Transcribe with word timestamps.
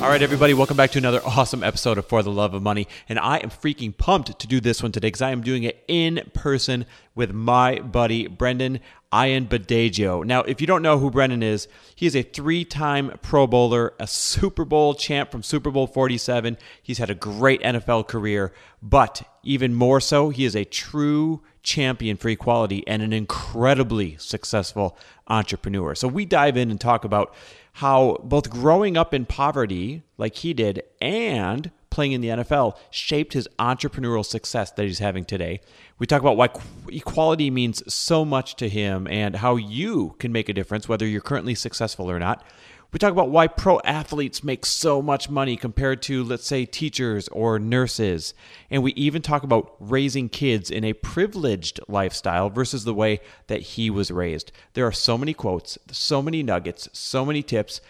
All 0.00 0.08
right, 0.08 0.22
everybody, 0.22 0.54
welcome 0.54 0.78
back 0.78 0.92
to 0.92 0.98
another 0.98 1.20
awesome 1.26 1.62
episode 1.62 1.98
of 1.98 2.06
For 2.06 2.22
the 2.22 2.30
Love 2.30 2.54
of 2.54 2.62
Money. 2.62 2.88
And 3.06 3.18
I 3.18 3.36
am 3.36 3.50
freaking 3.50 3.94
pumped 3.94 4.40
to 4.40 4.46
do 4.46 4.58
this 4.58 4.82
one 4.82 4.92
today 4.92 5.08
because 5.08 5.20
I 5.20 5.30
am 5.30 5.42
doing 5.42 5.62
it 5.62 5.84
in 5.88 6.22
person 6.32 6.86
with 7.14 7.34
my 7.34 7.80
buddy 7.80 8.26
Brendon 8.26 8.80
Ayanbadejo. 9.12 10.24
Now, 10.24 10.40
if 10.40 10.58
you 10.58 10.66
don't 10.66 10.80
know 10.80 10.98
who 10.98 11.10
Brendan 11.10 11.42
is, 11.42 11.68
he 11.94 12.06
is 12.06 12.16
a 12.16 12.22
three 12.22 12.64
time 12.64 13.18
Pro 13.20 13.46
Bowler, 13.46 13.92
a 14.00 14.06
Super 14.06 14.64
Bowl 14.64 14.94
champ 14.94 15.30
from 15.30 15.42
Super 15.42 15.70
Bowl 15.70 15.86
47. 15.86 16.56
He's 16.82 16.96
had 16.96 17.10
a 17.10 17.14
great 17.14 17.60
NFL 17.60 18.08
career, 18.08 18.54
but 18.82 19.22
even 19.42 19.74
more 19.74 20.00
so, 20.00 20.30
he 20.30 20.46
is 20.46 20.56
a 20.56 20.64
true 20.64 21.42
champion 21.62 22.16
for 22.16 22.30
equality 22.30 22.82
and 22.86 23.02
an 23.02 23.12
incredibly 23.12 24.16
successful 24.16 24.96
entrepreneur. 25.28 25.94
So 25.94 26.08
we 26.08 26.24
dive 26.24 26.56
in 26.56 26.70
and 26.70 26.80
talk 26.80 27.04
about 27.04 27.34
how 27.74 28.18
both 28.22 28.50
growing 28.50 28.96
up 28.96 29.14
in 29.14 29.26
poverty, 29.26 30.02
like 30.18 30.36
he 30.36 30.52
did, 30.54 30.82
and 31.00 31.70
playing 31.90 32.12
in 32.12 32.20
the 32.20 32.28
NFL 32.28 32.76
shaped 32.90 33.32
his 33.32 33.48
entrepreneurial 33.58 34.24
success 34.24 34.70
that 34.72 34.84
he's 34.84 35.00
having 35.00 35.24
today. 35.24 35.60
We 35.98 36.06
talk 36.06 36.20
about 36.20 36.36
why 36.36 36.48
equality 36.88 37.50
means 37.50 37.82
so 37.92 38.24
much 38.24 38.56
to 38.56 38.68
him 38.68 39.06
and 39.08 39.36
how 39.36 39.56
you 39.56 40.14
can 40.18 40.32
make 40.32 40.48
a 40.48 40.52
difference, 40.52 40.88
whether 40.88 41.06
you're 41.06 41.20
currently 41.20 41.54
successful 41.54 42.10
or 42.10 42.18
not. 42.18 42.44
We 42.92 42.98
talk 42.98 43.12
about 43.12 43.30
why 43.30 43.46
pro 43.46 43.78
athletes 43.84 44.42
make 44.42 44.66
so 44.66 45.00
much 45.00 45.30
money 45.30 45.56
compared 45.56 46.02
to, 46.02 46.24
let's 46.24 46.46
say, 46.46 46.64
teachers 46.64 47.28
or 47.28 47.60
nurses. 47.60 48.34
And 48.68 48.82
we 48.82 48.92
even 48.94 49.22
talk 49.22 49.44
about 49.44 49.76
raising 49.78 50.28
kids 50.28 50.72
in 50.72 50.82
a 50.82 50.92
privileged 50.92 51.78
lifestyle 51.86 52.50
versus 52.50 52.82
the 52.82 52.94
way 52.94 53.20
that 53.46 53.60
he 53.60 53.90
was 53.90 54.10
raised. 54.10 54.50
There 54.74 54.86
are 54.86 54.92
so 54.92 55.16
many 55.16 55.34
quotes, 55.34 55.78
so 55.92 56.20
many 56.20 56.42
nuggets, 56.42 56.88
so 56.92 57.24
many 57.24 57.44
tips. 57.44 57.80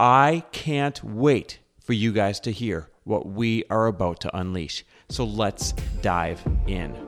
I 0.00 0.42
can't 0.50 1.02
wait 1.04 1.60
for 1.78 1.92
you 1.92 2.12
guys 2.12 2.40
to 2.40 2.50
hear 2.50 2.88
what 3.04 3.26
we 3.26 3.62
are 3.70 3.86
about 3.86 4.20
to 4.20 4.36
unleash. 4.36 4.84
So 5.08 5.24
let's 5.24 5.72
dive 6.02 6.42
in. 6.66 7.07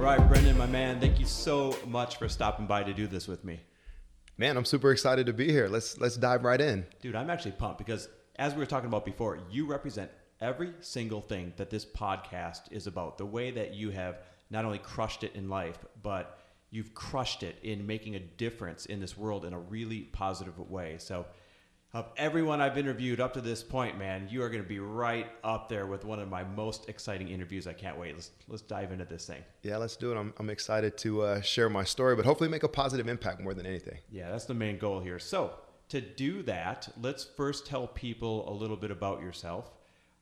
Right, 0.00 0.28
Brendon, 0.28 0.56
my 0.56 0.64
man, 0.64 0.98
thank 0.98 1.20
you 1.20 1.26
so 1.26 1.76
much 1.86 2.16
for 2.16 2.26
stopping 2.26 2.66
by 2.66 2.82
to 2.82 2.94
do 2.94 3.06
this 3.06 3.28
with 3.28 3.44
me. 3.44 3.60
Man, 4.38 4.56
I'm 4.56 4.64
super 4.64 4.92
excited 4.92 5.26
to 5.26 5.34
be 5.34 5.52
here. 5.52 5.68
Let's 5.68 6.00
let's 6.00 6.16
dive 6.16 6.42
right 6.42 6.58
in. 6.58 6.86
Dude, 7.02 7.14
I'm 7.14 7.28
actually 7.28 7.52
pumped 7.52 7.76
because 7.76 8.08
as 8.36 8.54
we 8.54 8.60
were 8.60 8.66
talking 8.66 8.88
about 8.88 9.04
before, 9.04 9.38
you 9.50 9.66
represent 9.66 10.10
every 10.40 10.72
single 10.80 11.20
thing 11.20 11.52
that 11.58 11.68
this 11.68 11.84
podcast 11.84 12.72
is 12.72 12.86
about. 12.86 13.18
The 13.18 13.26
way 13.26 13.50
that 13.50 13.74
you 13.74 13.90
have 13.90 14.20
not 14.48 14.64
only 14.64 14.78
crushed 14.78 15.22
it 15.22 15.34
in 15.34 15.50
life, 15.50 15.84
but 16.02 16.40
you've 16.70 16.94
crushed 16.94 17.42
it 17.42 17.56
in 17.62 17.86
making 17.86 18.16
a 18.16 18.20
difference 18.20 18.86
in 18.86 19.00
this 19.00 19.18
world 19.18 19.44
in 19.44 19.52
a 19.52 19.60
really 19.60 20.00
positive 20.00 20.58
way. 20.58 20.96
So 20.96 21.26
of 21.92 22.08
everyone 22.16 22.60
I've 22.60 22.78
interviewed 22.78 23.20
up 23.20 23.34
to 23.34 23.40
this 23.40 23.62
point, 23.62 23.98
man, 23.98 24.28
you 24.30 24.42
are 24.42 24.48
going 24.48 24.62
to 24.62 24.68
be 24.68 24.78
right 24.78 25.26
up 25.42 25.68
there 25.68 25.86
with 25.86 26.04
one 26.04 26.20
of 26.20 26.28
my 26.28 26.44
most 26.44 26.88
exciting 26.88 27.28
interviews. 27.28 27.66
I 27.66 27.72
can't 27.72 27.98
wait. 27.98 28.14
Let's 28.14 28.30
let's 28.46 28.62
dive 28.62 28.92
into 28.92 29.04
this 29.04 29.26
thing. 29.26 29.42
Yeah, 29.62 29.76
let's 29.76 29.96
do 29.96 30.12
it. 30.12 30.16
I'm, 30.16 30.32
I'm 30.38 30.50
excited 30.50 30.96
to 30.98 31.22
uh, 31.22 31.40
share 31.40 31.68
my 31.68 31.82
story, 31.82 32.14
but 32.14 32.24
hopefully 32.24 32.48
make 32.48 32.62
a 32.62 32.68
positive 32.68 33.08
impact 33.08 33.40
more 33.40 33.54
than 33.54 33.66
anything. 33.66 33.98
Yeah, 34.10 34.30
that's 34.30 34.44
the 34.44 34.54
main 34.54 34.78
goal 34.78 35.00
here. 35.00 35.18
So 35.18 35.54
to 35.88 36.00
do 36.00 36.42
that, 36.44 36.88
let's 37.00 37.24
first 37.24 37.66
tell 37.66 37.88
people 37.88 38.48
a 38.48 38.54
little 38.54 38.76
bit 38.76 38.92
about 38.92 39.20
yourself. 39.20 39.72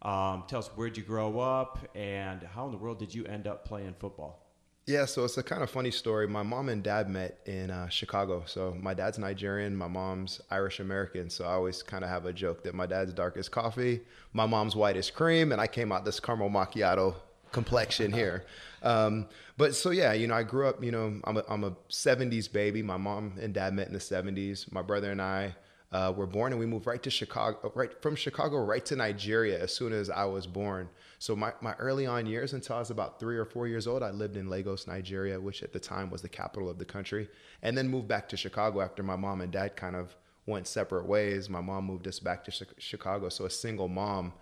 Um, 0.00 0.44
tell 0.46 0.60
us 0.60 0.68
where'd 0.68 0.96
you 0.96 1.02
grow 1.02 1.40
up 1.40 1.86
and 1.94 2.42
how 2.42 2.66
in 2.66 2.72
the 2.72 2.78
world 2.78 2.98
did 2.98 3.14
you 3.14 3.26
end 3.26 3.46
up 3.46 3.66
playing 3.66 3.94
football? 3.98 4.47
Yeah, 4.88 5.04
so 5.04 5.26
it's 5.26 5.36
a 5.36 5.42
kind 5.42 5.62
of 5.62 5.68
funny 5.68 5.90
story. 5.90 6.26
My 6.26 6.42
mom 6.42 6.70
and 6.70 6.82
dad 6.82 7.10
met 7.10 7.40
in 7.44 7.70
uh, 7.70 7.90
Chicago. 7.90 8.44
So 8.46 8.74
my 8.80 8.94
dad's 8.94 9.18
Nigerian, 9.18 9.76
my 9.76 9.86
mom's 9.86 10.40
Irish 10.50 10.80
American. 10.80 11.28
So 11.28 11.44
I 11.44 11.52
always 11.52 11.82
kind 11.82 12.02
of 12.02 12.08
have 12.08 12.24
a 12.24 12.32
joke 12.32 12.64
that 12.64 12.74
my 12.74 12.86
dad's 12.86 13.12
dark 13.12 13.36
as 13.36 13.50
coffee, 13.50 14.00
my 14.32 14.46
mom's 14.46 14.74
white 14.74 14.96
as 14.96 15.10
cream, 15.10 15.52
and 15.52 15.60
I 15.60 15.66
came 15.66 15.92
out 15.92 16.06
this 16.06 16.18
caramel 16.18 16.48
macchiato 16.48 17.16
complexion 17.52 18.10
here. 18.14 18.46
Um, 18.82 19.26
but 19.58 19.74
so 19.74 19.90
yeah, 19.90 20.14
you 20.14 20.26
know, 20.26 20.34
I 20.34 20.42
grew 20.42 20.66
up. 20.66 20.82
You 20.82 20.92
know, 20.92 21.20
I'm 21.24 21.36
a, 21.36 21.44
I'm 21.50 21.64
a 21.64 21.72
'70s 21.90 22.50
baby. 22.50 22.82
My 22.82 22.96
mom 22.96 23.34
and 23.38 23.52
dad 23.52 23.74
met 23.74 23.88
in 23.88 23.92
the 23.92 23.98
'70s. 23.98 24.72
My 24.72 24.80
brother 24.80 25.10
and 25.10 25.20
I 25.20 25.54
uh, 25.92 26.14
were 26.16 26.26
born, 26.26 26.52
and 26.52 26.58
we 26.58 26.64
moved 26.64 26.86
right 26.86 27.02
to 27.02 27.10
Chicago, 27.10 27.70
right 27.74 27.90
from 28.00 28.16
Chicago, 28.16 28.64
right 28.64 28.86
to 28.86 28.96
Nigeria 28.96 29.62
as 29.62 29.74
soon 29.74 29.92
as 29.92 30.08
I 30.08 30.24
was 30.24 30.46
born. 30.46 30.88
So 31.18 31.34
my, 31.34 31.52
my 31.60 31.74
early 31.74 32.06
on 32.06 32.26
years 32.26 32.52
until 32.52 32.76
I 32.76 32.78
was 32.78 32.90
about 32.90 33.18
three 33.18 33.36
or 33.36 33.44
four 33.44 33.66
years 33.66 33.86
old, 33.86 34.02
I 34.02 34.10
lived 34.10 34.36
in 34.36 34.48
Lagos, 34.48 34.86
Nigeria, 34.86 35.40
which 35.40 35.62
at 35.62 35.72
the 35.72 35.80
time 35.80 36.10
was 36.10 36.22
the 36.22 36.28
capital 36.28 36.70
of 36.70 36.78
the 36.78 36.84
country, 36.84 37.28
and 37.62 37.76
then 37.76 37.88
moved 37.88 38.06
back 38.06 38.28
to 38.28 38.36
Chicago 38.36 38.80
after 38.80 39.02
my 39.02 39.16
mom 39.16 39.40
and 39.40 39.52
dad 39.52 39.74
kind 39.74 39.96
of 39.96 40.14
went 40.46 40.66
separate 40.66 41.06
ways. 41.06 41.50
My 41.50 41.60
mom 41.60 41.84
moved 41.84 42.06
us 42.06 42.20
back 42.20 42.44
to 42.44 42.66
Chicago. 42.78 43.28
So 43.28 43.46
a 43.46 43.50
single 43.50 43.88
mom 43.88 44.32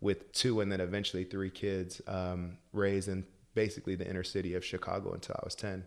with 0.00 0.30
two 0.32 0.60
and 0.60 0.70
then 0.70 0.80
eventually 0.80 1.24
three 1.24 1.50
kids 1.50 2.02
um, 2.06 2.58
raised 2.72 3.08
in 3.08 3.24
basically 3.54 3.94
the 3.94 4.08
inner 4.08 4.22
city 4.22 4.54
of 4.54 4.64
Chicago 4.64 5.12
until 5.12 5.36
I 5.36 5.44
was 5.44 5.54
10. 5.54 5.84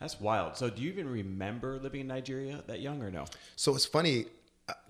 That's 0.00 0.20
wild. 0.20 0.56
So 0.56 0.68
do 0.68 0.82
you 0.82 0.90
even 0.90 1.08
remember 1.08 1.78
living 1.78 2.00
in 2.00 2.08
Nigeria 2.08 2.62
that 2.66 2.80
young 2.80 3.02
or 3.02 3.10
no? 3.10 3.24
So 3.56 3.74
it's 3.74 3.86
funny 3.86 4.26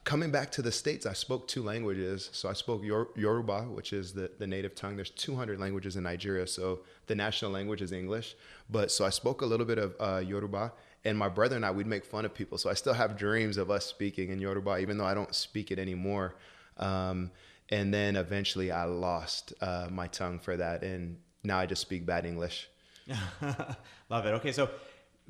coming 0.05 0.31
back 0.31 0.51
to 0.53 0.63
the 0.63 0.71
states, 0.71 1.07
I 1.07 1.15
spoke 1.15 1.49
two 1.49 1.63
languages. 1.63 2.29
So 2.33 2.49
I 2.49 2.53
spoke 2.53 2.85
Yor- 2.85 3.09
Yoruba, 3.17 3.63
which 3.63 3.93
is 3.93 4.13
the, 4.13 4.31
the 4.39 4.47
native 4.47 4.75
tongue. 4.75 4.97
There's 4.97 5.11
200 5.11 5.59
languages 5.59 5.97
in 5.97 6.05
Nigeria, 6.05 6.47
so 6.47 6.81
the 7.07 7.15
national 7.15 7.51
language 7.51 7.83
is 7.83 7.93
English. 7.93 8.37
But 8.71 8.91
so 8.91 9.05
I 9.05 9.11
spoke 9.11 9.43
a 9.43 9.47
little 9.47 9.67
bit 9.67 9.79
of 9.79 9.97
uh, 9.99 10.19
Yoruba, 10.19 10.73
and 11.05 11.19
my 11.19 11.29
brother 11.29 11.57
and 11.57 11.65
I 11.65 11.71
we'd 11.71 11.87
make 11.87 12.05
fun 12.05 12.25
of 12.25 12.35
people. 12.35 12.59
So 12.59 12.71
I 12.71 12.75
still 12.75 12.95
have 12.95 13.17
dreams 13.17 13.57
of 13.57 13.71
us 13.71 13.87
speaking 13.87 14.31
in 14.31 14.39
Yoruba, 14.39 14.79
even 14.79 14.99
though 14.99 15.07
I 15.07 15.15
don't 15.15 15.35
speak 15.35 15.71
it 15.71 15.79
anymore. 15.79 16.35
Um, 16.77 17.31
and 17.71 17.93
then 17.93 18.17
eventually 18.17 18.71
I 18.71 18.85
lost 18.85 19.55
uh, 19.61 19.89
my 19.91 20.07
tongue 20.09 20.39
for 20.39 20.57
that, 20.57 20.83
and 20.83 21.17
now 21.43 21.59
I 21.59 21.67
just 21.67 21.83
speak 21.83 22.05
bad 22.05 22.27
English. 22.27 22.69
Love 24.11 24.27
it. 24.27 24.31
Okay, 24.35 24.53
so 24.53 24.71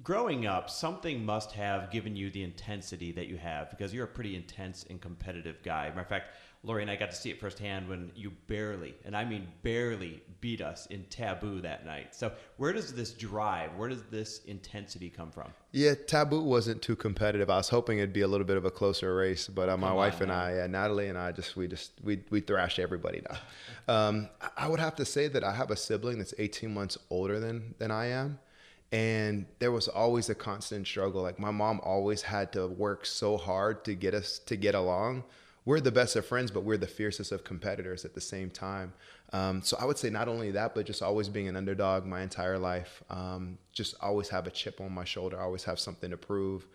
growing 0.02 0.46
up, 0.46 0.68
something 0.68 1.24
must 1.24 1.52
have 1.52 1.90
given 1.90 2.16
you 2.16 2.30
the 2.30 2.42
intensity 2.42 3.12
that 3.12 3.28
you 3.28 3.36
have 3.36 3.70
because 3.70 3.94
you're 3.94 4.04
a 4.04 4.08
pretty 4.08 4.34
intense 4.34 4.84
and 4.90 5.00
competitive 5.00 5.62
guy. 5.62 5.88
Matter 5.88 6.00
of 6.00 6.08
fact, 6.08 6.34
Lori 6.64 6.80
and 6.80 6.90
I 6.90 6.96
got 6.96 7.10
to 7.10 7.16
see 7.16 7.30
it 7.30 7.38
firsthand 7.38 7.88
when 7.88 8.10
you 8.16 8.32
barely, 8.46 8.94
and 9.04 9.14
I 9.14 9.24
mean 9.24 9.46
barely, 9.62 10.22
beat 10.40 10.62
us 10.62 10.86
in 10.86 11.04
taboo 11.04 11.60
that 11.60 11.84
night. 11.84 12.14
So, 12.14 12.32
where 12.56 12.72
does 12.72 12.94
this 12.94 13.12
drive, 13.12 13.76
where 13.76 13.90
does 13.90 14.02
this 14.04 14.40
intensity 14.46 15.10
come 15.10 15.30
from? 15.30 15.50
Yeah, 15.72 15.92
taboo 15.94 16.42
wasn't 16.42 16.80
too 16.80 16.96
competitive. 16.96 17.50
I 17.50 17.58
was 17.58 17.68
hoping 17.68 17.98
it'd 17.98 18.14
be 18.14 18.22
a 18.22 18.28
little 18.28 18.46
bit 18.46 18.56
of 18.56 18.64
a 18.64 18.70
closer 18.70 19.14
race, 19.14 19.46
but 19.46 19.68
uh, 19.68 19.76
my 19.76 19.88
Come 19.88 19.96
wife 19.96 20.20
and 20.22 20.32
I, 20.32 20.54
yeah, 20.56 20.66
Natalie 20.66 21.08
and 21.08 21.18
I, 21.18 21.32
just 21.32 21.54
we 21.54 21.68
just 21.68 21.92
we 22.02 22.22
we 22.30 22.40
thrashed 22.40 22.78
everybody 22.78 23.22
now. 23.28 23.38
Um, 23.86 24.30
I 24.56 24.66
would 24.66 24.80
have 24.80 24.96
to 24.96 25.04
say 25.04 25.28
that 25.28 25.44
I 25.44 25.52
have 25.52 25.70
a 25.70 25.76
sibling 25.76 26.16
that's 26.16 26.32
18 26.38 26.72
months 26.72 26.96
older 27.10 27.38
than 27.38 27.74
than 27.76 27.90
I 27.90 28.06
am 28.06 28.38
and 28.92 29.46
there 29.58 29.72
was 29.72 29.88
always 29.88 30.28
a 30.28 30.34
constant 30.34 30.86
struggle. 30.86 31.22
Like 31.22 31.38
my 31.38 31.50
mom 31.50 31.80
always 31.82 32.22
had 32.22 32.52
to 32.52 32.66
work 32.66 33.06
so 33.06 33.36
hard 33.36 33.84
to 33.84 33.94
get 33.94 34.14
us 34.14 34.38
to 34.40 34.56
get 34.56 34.74
along. 34.74 35.24
We're 35.64 35.80
the 35.80 35.92
best 35.92 36.14
of 36.16 36.26
friends 36.26 36.50
but 36.50 36.64
we're 36.64 36.76
the 36.76 36.86
fiercest 36.86 37.32
of 37.32 37.44
competitors 37.44 38.04
at 38.04 38.14
the 38.14 38.20
same 38.20 38.50
time. 38.50 38.92
Um, 39.32 39.62
so 39.62 39.76
i 39.80 39.84
would 39.84 39.98
say 39.98 40.10
not 40.10 40.28
only 40.28 40.52
that 40.52 40.74
but 40.76 40.86
just 40.86 41.02
always 41.02 41.28
being 41.28 41.48
an 41.48 41.56
underdog 41.56 42.04
my 42.04 42.22
entire 42.22 42.58
life. 42.58 43.02
Um, 43.10 43.58
just 43.72 43.94
always 44.00 44.28
have 44.28 44.46
a 44.46 44.50
chip 44.50 44.80
on 44.80 44.92
my 44.92 45.04
shoulder 45.04 45.40
always 45.40 45.64
have 45.64 45.78
something 45.80 46.10
to 46.10 46.16
prove. 46.16 46.66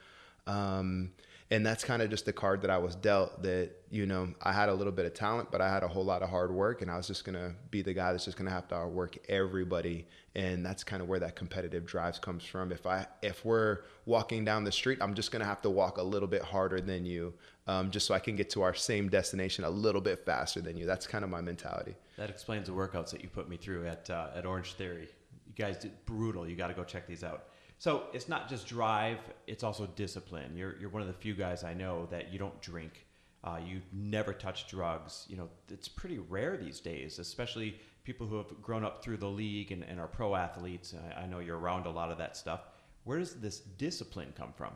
Um, 0.48 1.12
and 1.51 1.66
that's 1.66 1.84
kind 1.84 2.01
of 2.01 2.10
just 2.12 2.25
the 2.25 2.34
card 2.34 2.62
that 2.62 2.69
I 2.69 2.78
was 2.78 2.96
dealt 2.96 3.42
that 3.44 3.72
you 3.90 4.06
know 4.06 4.34
I 4.42 4.54
had 4.54 4.69
a 4.69 4.74
little 4.74 4.94
bit 4.94 5.06
of 5.06 5.13
talent 5.13 5.50
but 5.51 5.62
I 5.62 5.69
had 5.69 5.84
a 5.84 5.88
whole 5.88 6.06
lot 6.06 6.22
of 6.22 6.30
hard 6.30 6.51
work 6.51 6.81
and 6.81 6.92
I 6.92 6.98
was 6.98 7.07
just 7.07 7.25
going 7.25 7.38
to 7.38 7.56
be 7.72 7.81
the 7.81 7.94
guy 7.94 8.12
that's 8.12 8.25
just 8.25 8.38
going 8.38 8.48
to 8.48 8.54
have 8.54 8.68
to 8.69 8.75
outwork 8.75 9.18
everybody. 9.28 10.07
And 10.36 10.63
that's 10.63 10.84
kind 10.84 11.01
of 11.01 11.10
where 11.10 11.19
that 11.19 11.36
competitive 11.36 11.86
drives 11.86 12.19
comes 12.19 12.44
from. 12.44 12.72
If 12.72 12.86
I 12.86 13.07
if 13.22 13.44
we're 13.44 13.80
walking 14.06 14.46
down 14.46 14.63
the 14.63 14.72
street 14.72 15.00
I'm 15.01 15.13
just 15.13 15.31
going 15.31 15.42
to 15.42 15.48
have 15.48 15.62
to 15.63 15.69
walk 15.69 15.98
a 15.98 16.04
little 16.04 16.28
bit 16.28 16.44
harder 16.44 16.81
than 16.81 17.06
you 17.06 17.34
um, 17.68 17.92
just 17.92 18.06
so 18.06 18.13
I 18.13 18.19
can 18.19 18.36
get 18.36 18.50
to 18.52 18.62
our 18.62 18.74
same 18.74 19.10
destination 19.10 19.63
a 19.63 19.69
little 19.69 20.02
bit 20.02 20.25
faster 20.25 20.62
than 20.62 20.78
you. 20.78 20.86
That's 20.86 21.07
kind 21.07 21.24
of 21.24 21.30
my 21.30 21.42
mentality. 21.42 21.95
That 22.18 22.30
explains 22.30 22.68
the 22.68 22.74
workouts 22.74 23.12
that 23.12 23.22
you 23.22 23.30
put 23.30 23.50
me 23.50 23.57
through 23.57 23.88
at 23.88 24.10
uh, 24.10 24.28
at 24.36 24.45
Orange 24.45 24.74
Theory. 24.74 25.07
You 25.48 25.54
guys 25.56 25.78
did 25.78 25.94
brutal. 26.06 26.48
You 26.48 26.56
got 26.56 26.68
to 26.68 26.74
go 26.74 26.84
check 26.84 27.07
these 27.07 27.24
out 27.24 27.45
so 27.80 28.04
it's 28.14 28.30
not 28.30 28.48
just 28.50 28.68
drive; 28.68 29.18
it's 29.48 29.64
also 29.64 29.88
discipline. 29.96 30.56
You're 30.56 30.76
you're 30.80 30.90
one 30.90 31.02
of 31.02 31.08
the 31.08 31.14
few 31.14 31.34
guys 31.34 31.64
I 31.64 31.74
know 31.74 32.08
that 32.12 32.31
you 32.31 32.38
don't 32.40 32.62
drink. 32.62 33.08
uh, 33.44 33.60
you 33.66 33.81
never 33.94 34.34
touch 34.34 34.68
drugs. 34.68 35.26
You 35.30 35.38
know, 35.38 35.50
it's 35.70 35.88
pretty 35.88 36.20
rare 36.20 36.58
these 36.58 36.80
days, 36.81 37.20
especially 37.20 37.80
people 38.04 38.28
who 38.28 38.38
have 38.38 38.62
grown 38.62 38.84
up 38.84 39.04
through 39.04 39.18
the 39.18 39.30
league 39.30 39.72
and, 39.72 39.84
and 39.84 40.00
are 40.00 40.08
pro 40.08 40.36
athletes. 40.36 40.94
I, 41.18 41.22
I 41.22 41.26
know 41.28 41.40
you're 41.40 41.58
around 41.60 41.86
a 41.86 41.90
lot 41.92 42.12
of 42.12 42.18
that 42.18 42.36
stuff. 42.36 42.62
Where 43.06 43.20
does 43.20 43.36
this 43.36 43.60
discipline 43.60 44.34
come 44.38 44.52
from? 44.54 44.74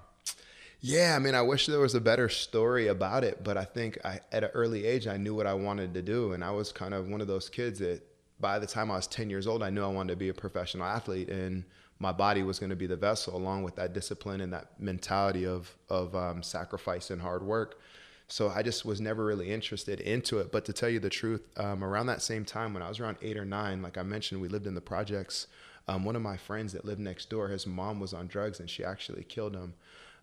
Yeah, 0.79 1.15
I 1.15 1.19
mean, 1.19 1.33
I 1.35 1.41
wish 1.41 1.65
there 1.67 1.79
was 1.79 1.95
a 1.95 2.01
better 2.01 2.27
story 2.29 2.87
about 2.87 3.23
it, 3.23 3.43
but 3.43 3.57
I 3.57 3.63
think 3.65 3.97
I, 4.05 4.19
at 4.31 4.43
an 4.43 4.49
early 4.53 4.85
age, 4.85 5.07
I 5.07 5.17
knew 5.17 5.33
what 5.33 5.47
I 5.47 5.53
wanted 5.53 5.93
to 5.93 6.01
do. 6.01 6.33
And 6.33 6.43
I 6.43 6.51
was 6.51 6.71
kind 6.71 6.93
of 6.93 7.07
one 7.07 7.21
of 7.21 7.27
those 7.27 7.49
kids 7.49 7.79
that 7.79 8.01
by 8.39 8.59
the 8.59 8.67
time 8.67 8.91
I 8.91 8.95
was 8.97 9.07
10 9.07 9.29
years 9.29 9.47
old, 9.47 9.63
I 9.63 9.69
knew 9.69 9.83
I 9.83 9.87
wanted 9.87 10.13
to 10.13 10.17
be 10.17 10.29
a 10.29 10.33
professional 10.33 10.85
athlete. 10.85 11.29
And 11.29 11.63
my 11.99 12.11
body 12.11 12.43
was 12.43 12.59
going 12.59 12.69
to 12.69 12.75
be 12.75 12.87
the 12.87 12.95
vessel, 12.95 13.35
along 13.35 13.63
with 13.63 13.75
that 13.75 13.93
discipline 13.93 14.41
and 14.41 14.51
that 14.53 14.79
mentality 14.79 15.45
of, 15.45 15.75
of 15.89 16.15
um, 16.15 16.43
sacrifice 16.43 17.09
and 17.09 17.21
hard 17.21 17.43
work. 17.43 17.79
So 18.27 18.49
I 18.49 18.63
just 18.63 18.85
was 18.85 18.99
never 18.99 19.23
really 19.23 19.51
interested 19.51 19.99
into 19.99 20.39
it. 20.39 20.51
But 20.51 20.65
to 20.65 20.73
tell 20.73 20.89
you 20.89 20.99
the 20.99 21.09
truth, 21.09 21.43
um, 21.57 21.83
around 21.83 22.07
that 22.07 22.21
same 22.21 22.45
time 22.45 22.73
when 22.73 22.81
I 22.81 22.89
was 22.89 22.99
around 22.99 23.17
eight 23.21 23.37
or 23.37 23.45
nine, 23.45 23.81
like 23.81 23.97
I 23.97 24.03
mentioned, 24.03 24.41
we 24.41 24.47
lived 24.47 24.65
in 24.65 24.75
the 24.75 24.81
projects. 24.81 25.47
Um, 25.87 26.03
one 26.03 26.15
of 26.15 26.21
my 26.21 26.37
friends 26.37 26.73
that 26.73 26.85
lived 26.85 26.99
next 26.99 27.29
door, 27.29 27.49
his 27.49 27.67
mom 27.67 27.99
was 27.99 28.13
on 28.13 28.27
drugs 28.27 28.59
and 28.59 28.69
she 28.69 28.83
actually 28.83 29.23
killed 29.23 29.55
him. 29.55 29.73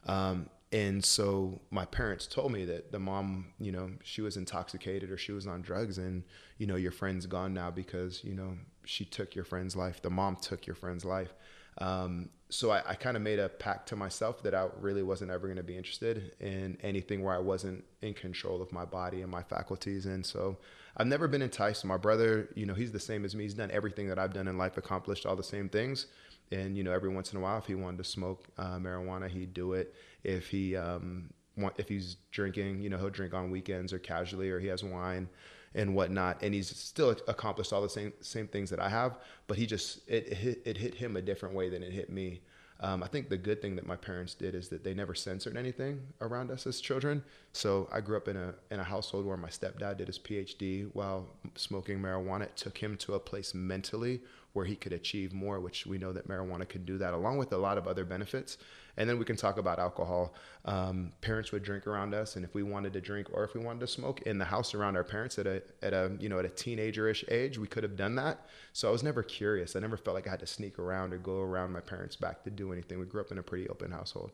Um, 0.07 0.49
and 0.73 1.05
so 1.05 1.61
my 1.71 1.85
parents 1.85 2.27
told 2.27 2.53
me 2.53 2.65
that 2.67 2.93
the 2.93 2.99
mom, 2.99 3.47
you 3.59 3.73
know, 3.73 3.91
she 4.05 4.23
was 4.23 4.37
intoxicated 4.37 5.11
or 5.11 5.19
she 5.19 5.33
was 5.33 5.47
on 5.47 5.63
drugs, 5.63 5.99
and 5.99 6.23
you 6.59 6.67
know, 6.67 6.77
your 6.77 6.93
friend's 6.93 7.27
gone 7.27 7.53
now 7.53 7.71
because 7.71 8.23
you 8.23 8.35
know 8.35 8.57
she 8.85 9.05
took 9.05 9.35
your 9.35 9.45
friend's 9.45 9.75
life. 9.75 10.01
The 10.01 10.11
mom 10.11 10.37
took 10.37 10.67
your 10.67 10.77
friend's 10.77 11.05
life. 11.05 11.35
Um, 11.81 12.29
so 12.49 12.71
I, 12.71 12.83
I 12.87 12.95
kind 12.95 13.17
of 13.17 13.23
made 13.23 13.39
a 13.39 13.49
pact 13.49 13.89
to 13.91 13.97
myself 13.97 14.43
that 14.43 14.55
I 14.55 14.69
really 14.81 15.03
wasn't 15.03 15.31
ever 15.31 15.47
going 15.47 15.57
to 15.57 15.63
be 15.63 15.77
interested 15.77 16.33
in 16.41 16.77
anything 16.83 17.23
where 17.23 17.35
I 17.35 17.39
wasn't 17.39 17.85
in 18.03 18.13
control 18.13 18.61
of 18.61 18.73
my 18.73 18.85
body 18.85 19.23
and 19.23 19.31
my 19.31 19.43
faculties. 19.43 20.07
And 20.07 20.27
so 20.27 20.59
I've 20.97 21.07
never 21.07 21.29
been 21.29 21.43
enticed. 21.43 21.85
My 21.85 21.97
brother, 21.97 22.49
you 22.55 22.67
know, 22.67 22.75
he's 22.75 22.93
the 22.93 23.01
same 23.01 23.25
as 23.25 23.35
me. 23.35 23.45
He's 23.45 23.55
done 23.55 23.71
everything 23.71 24.09
that 24.09 24.19
I've 24.19 24.33
done 24.33 24.49
in 24.49 24.59
life, 24.59 24.77
accomplished 24.77 25.27
all 25.27 25.37
the 25.37 25.45
same 25.45 25.69
things 25.69 26.07
and 26.53 26.77
you 26.77 26.83
know 26.83 26.93
every 26.93 27.09
once 27.09 27.33
in 27.33 27.39
a 27.39 27.41
while 27.41 27.59
if 27.59 27.67
he 27.67 27.75
wanted 27.75 27.99
to 27.99 28.05
smoke 28.05 28.49
uh, 28.59 28.77
marijuana 28.79 29.29
he'd 29.29 29.55
do 29.55 29.73
it 29.73 29.95
if 30.25 30.49
he 30.49 30.77
um, 30.77 31.31
want, 31.57 31.75
if 31.79 31.89
he's 31.89 32.17
drinking 32.31 32.81
you 32.83 32.89
know 32.89 32.99
he'll 32.99 33.11
drink 33.11 33.35
on 33.35 33.51
weekends 33.51 33.93
or 33.93 33.99
casually 33.99 34.51
or 34.51 34.59
he 34.59 34.67
has 34.67 34.83
wine 34.83 35.29
and 35.75 35.95
whatnot 35.95 36.43
and 36.43 36.55
he's 36.55 36.75
still 36.75 37.11
accomplished 37.29 37.73
all 37.73 37.83
the 37.83 37.89
same 37.89 38.13
same 38.21 38.49
things 38.49 38.71
that 38.71 38.81
I 38.81 38.89
have 38.89 39.19
but 39.47 39.57
he 39.57 39.67
just 39.67 40.01
it, 40.09 40.29
it 40.29 40.35
hit, 40.35 40.63
it 40.65 40.77
hit 40.77 40.95
him 40.95 41.17
a 41.17 41.23
different 41.23 41.55
way 41.55 41.69
than 41.69 41.83
it 41.83 41.93
hit 41.93 42.11
me 42.11 42.41
um, 42.83 43.03
I 43.03 43.09
think 43.09 43.29
the 43.29 43.37
good 43.37 43.61
thing 43.61 43.77
that 43.77 43.87
my 43.87 43.97
parents 43.97 44.35
did 44.35 44.55
is 44.55 44.69
that 44.71 44.85
they 44.85 44.95
never 44.95 45.15
censored 45.15 45.57
anything 45.57 46.01
around 46.23 46.51
us 46.51 46.67
as 46.67 46.81
children. 46.81 47.23
So 47.53 47.89
I 47.93 48.01
grew 48.01 48.17
up 48.17 48.27
in 48.27 48.37
a 48.37 48.55
in 48.71 48.81
a 48.81 48.85
household 48.85 49.27
where 49.27 49.37
my 49.37 49.51
stepdad 49.51 49.99
did 49.99 50.07
his 50.07 50.19
PhD 50.19 50.89
while 50.95 51.27
smoking 51.57 52.01
marijuana. 52.01 52.43
It 52.43 52.57
took 52.57 52.79
him 52.79 52.97
to 52.99 53.15
a 53.15 53.21
place 53.21 53.55
mentally 53.55 54.23
where 54.55 54.65
he 54.65 54.75
could 54.75 54.95
achieve 54.95 55.33
more, 55.33 55.61
which 55.61 55.87
we 55.87 55.99
know 55.99 56.13
that 56.13 56.27
marijuana 56.27 56.67
can 56.67 56.85
do 56.85 56.97
that, 56.99 57.13
along 57.13 57.37
with 57.37 57.53
a 57.53 57.59
lot 57.59 57.77
of 57.77 57.87
other 57.87 58.05
benefits. 58.05 58.57
And 59.01 59.09
then 59.09 59.19
we 59.19 59.25
can 59.25 59.35
talk 59.35 59.57
about 59.57 59.79
alcohol. 59.79 60.35
Um, 60.67 61.13
parents 61.23 61.53
would 61.53 61.63
drink 61.63 61.87
around 61.87 62.13
us, 62.13 62.37
and 62.37 62.45
if 62.45 62.53
we 62.53 62.63
wanted 62.63 62.93
to 62.93 63.01
drink 63.01 63.29
or 63.33 63.45
if 63.45 63.55
we 63.55 63.61
wanted 63.61 63.81
to 63.81 63.87
smoke 63.87 64.21
in 64.23 64.37
the 64.37 64.45
house 64.45 64.75
around 64.75 64.95
our 64.95 65.05
parents 65.05 65.39
at 65.39 65.47
a 65.47 65.63
at 65.81 65.95
a 65.95 66.13
you 66.21 66.29
know 66.29 66.39
at 66.39 66.45
a 66.45 66.51
teenager-ish 66.51 67.25
age, 67.29 67.57
we 67.57 67.67
could 67.67 67.83
have 67.83 67.97
done 67.97 68.15
that. 68.17 68.47
So 68.75 68.89
I 68.89 68.91
was 68.93 69.03
never 69.03 69.23
curious. 69.23 69.75
I 69.75 69.81
never 69.81 69.97
felt 69.97 70.15
like 70.15 70.27
I 70.27 70.31
had 70.31 70.41
to 70.41 70.47
sneak 70.47 70.79
around 70.79 71.15
or 71.15 71.17
go 71.17 71.41
around 71.41 71.73
my 71.73 71.81
parents' 71.81 72.15
back 72.15 72.45
to 72.45 72.51
do 72.51 72.75
anything. 72.75 72.99
We 72.99 73.07
grew 73.07 73.23
up 73.23 73.33
in 73.33 73.39
a 73.39 73.43
pretty 73.43 73.71
open 73.71 73.91
household. 73.91 74.33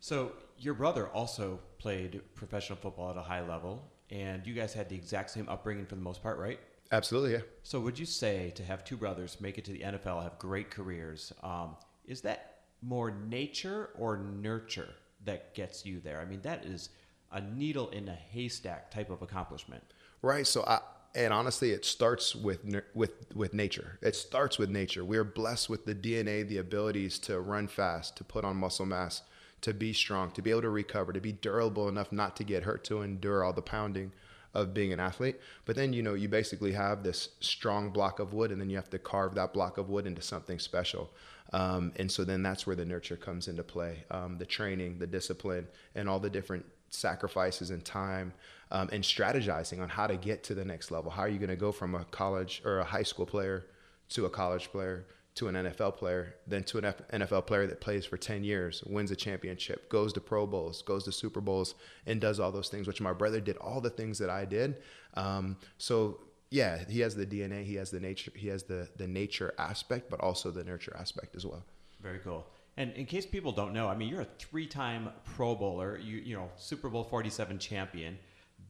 So 0.00 0.32
your 0.58 0.74
brother 0.74 1.06
also 1.06 1.60
played 1.78 2.22
professional 2.34 2.80
football 2.80 3.12
at 3.12 3.16
a 3.16 3.22
high 3.22 3.46
level, 3.46 3.88
and 4.10 4.44
you 4.44 4.54
guys 4.54 4.74
had 4.74 4.88
the 4.88 4.96
exact 4.96 5.30
same 5.30 5.48
upbringing 5.48 5.86
for 5.86 5.94
the 5.94 6.02
most 6.02 6.24
part, 6.24 6.40
right? 6.40 6.58
Absolutely, 6.90 7.34
yeah. 7.34 7.42
So, 7.62 7.78
would 7.80 8.00
you 8.00 8.06
say 8.06 8.50
to 8.56 8.64
have 8.64 8.84
two 8.84 8.96
brothers 8.96 9.40
make 9.40 9.58
it 9.58 9.64
to 9.66 9.72
the 9.72 9.80
NFL, 9.80 10.24
have 10.24 10.38
great 10.38 10.70
careers, 10.70 11.32
um, 11.44 11.76
is 12.04 12.20
that 12.22 12.55
more 12.82 13.10
nature 13.10 13.90
or 13.98 14.16
nurture 14.16 14.94
that 15.24 15.54
gets 15.54 15.84
you 15.84 16.00
there? 16.00 16.20
I 16.20 16.24
mean, 16.24 16.40
that 16.42 16.64
is 16.64 16.90
a 17.32 17.40
needle 17.40 17.88
in 17.90 18.08
a 18.08 18.14
haystack 18.14 18.90
type 18.90 19.10
of 19.10 19.22
accomplishment. 19.22 19.82
Right. 20.22 20.46
So, 20.46 20.64
I, 20.64 20.80
and 21.14 21.32
honestly, 21.32 21.70
it 21.70 21.84
starts 21.84 22.34
with 22.34 22.60
with 22.94 23.12
with 23.34 23.54
nature. 23.54 23.98
It 24.02 24.14
starts 24.14 24.58
with 24.58 24.70
nature. 24.70 25.04
We 25.04 25.16
are 25.16 25.24
blessed 25.24 25.70
with 25.70 25.86
the 25.86 25.94
DNA, 25.94 26.46
the 26.46 26.58
abilities 26.58 27.18
to 27.20 27.40
run 27.40 27.68
fast, 27.68 28.16
to 28.18 28.24
put 28.24 28.44
on 28.44 28.56
muscle 28.56 28.86
mass, 28.86 29.22
to 29.62 29.72
be 29.72 29.92
strong, 29.92 30.30
to 30.32 30.42
be 30.42 30.50
able 30.50 30.62
to 30.62 30.70
recover, 30.70 31.12
to 31.12 31.20
be 31.20 31.32
durable 31.32 31.88
enough 31.88 32.12
not 32.12 32.36
to 32.36 32.44
get 32.44 32.64
hurt, 32.64 32.84
to 32.84 33.02
endure 33.02 33.42
all 33.42 33.54
the 33.54 33.62
pounding 33.62 34.12
of 34.56 34.72
being 34.72 34.92
an 34.92 34.98
athlete. 34.98 35.38
But 35.66 35.76
then, 35.76 35.92
you 35.92 36.02
know, 36.02 36.14
you 36.14 36.28
basically 36.28 36.72
have 36.72 37.02
this 37.02 37.28
strong 37.40 37.90
block 37.90 38.18
of 38.18 38.32
wood, 38.32 38.50
and 38.50 38.60
then 38.60 38.70
you 38.70 38.76
have 38.76 38.90
to 38.90 38.98
carve 38.98 39.34
that 39.34 39.52
block 39.52 39.76
of 39.76 39.90
wood 39.90 40.06
into 40.06 40.22
something 40.22 40.58
special. 40.58 41.10
Um, 41.52 41.92
and 41.96 42.10
so 42.10 42.24
then 42.24 42.42
that's 42.42 42.66
where 42.66 42.74
the 42.74 42.84
nurture 42.84 43.16
comes 43.16 43.46
into 43.48 43.62
play 43.62 44.04
um, 44.10 44.38
the 44.38 44.46
training, 44.46 44.98
the 44.98 45.06
discipline, 45.06 45.68
and 45.94 46.08
all 46.08 46.18
the 46.18 46.30
different 46.30 46.64
sacrifices 46.88 47.70
and 47.70 47.84
time 47.84 48.32
um, 48.70 48.88
and 48.92 49.04
strategizing 49.04 49.80
on 49.80 49.88
how 49.88 50.06
to 50.06 50.16
get 50.16 50.42
to 50.44 50.54
the 50.54 50.64
next 50.64 50.90
level. 50.90 51.10
How 51.10 51.22
are 51.22 51.28
you 51.28 51.38
going 51.38 51.50
to 51.50 51.56
go 51.56 51.70
from 51.70 51.94
a 51.94 52.04
college 52.06 52.62
or 52.64 52.78
a 52.78 52.84
high 52.84 53.02
school 53.04 53.26
player 53.26 53.66
to 54.10 54.24
a 54.24 54.30
college 54.30 54.70
player 54.72 55.04
to 55.36 55.48
an 55.48 55.54
NFL 55.54 55.96
player, 55.96 56.34
than 56.46 56.64
to 56.64 56.78
an 56.78 56.94
NFL 57.12 57.46
player 57.46 57.66
that 57.66 57.80
plays 57.80 58.04
for 58.04 58.16
10 58.16 58.42
years, 58.42 58.82
wins 58.86 59.10
a 59.10 59.16
championship, 59.16 59.88
goes 59.88 60.12
to 60.14 60.20
Pro 60.20 60.46
Bowls, 60.46 60.82
goes 60.82 61.04
to 61.04 61.12
Super 61.12 61.40
Bowls, 61.40 61.74
and 62.06 62.20
does 62.20 62.40
all 62.40 62.50
those 62.50 62.68
things, 62.68 62.86
which 62.86 63.00
my 63.00 63.12
brother 63.12 63.40
did 63.40 63.56
all 63.58 63.80
the 63.80 63.90
things 63.90 64.18
that 64.18 64.30
I 64.30 64.44
did. 64.44 64.78
Um, 65.14 65.56
so 65.78 66.20
yeah, 66.50 66.84
he 66.88 67.00
has 67.00 67.14
the 67.14 67.26
DNA, 67.26 67.64
he 67.64 67.74
has 67.76 67.90
the 67.90 68.00
nature, 68.00 68.32
he 68.34 68.48
has 68.48 68.64
the 68.64 68.88
the 68.96 69.06
nature 69.06 69.54
aspect, 69.58 70.10
but 70.10 70.20
also 70.20 70.50
the 70.50 70.64
nurture 70.64 70.96
aspect 70.98 71.36
as 71.36 71.44
well. 71.44 71.64
Very 72.00 72.18
cool. 72.18 72.46
And 72.78 72.92
in 72.92 73.06
case 73.06 73.24
people 73.24 73.52
don't 73.52 73.72
know, 73.72 73.88
I 73.88 73.96
mean, 73.96 74.08
you're 74.08 74.20
a 74.20 74.28
three-time 74.38 75.08
Pro 75.24 75.54
Bowler, 75.54 75.98
you 75.98 76.18
you 76.18 76.36
know, 76.36 76.50
Super 76.56 76.88
Bowl 76.88 77.04
47 77.04 77.58
champion 77.58 78.18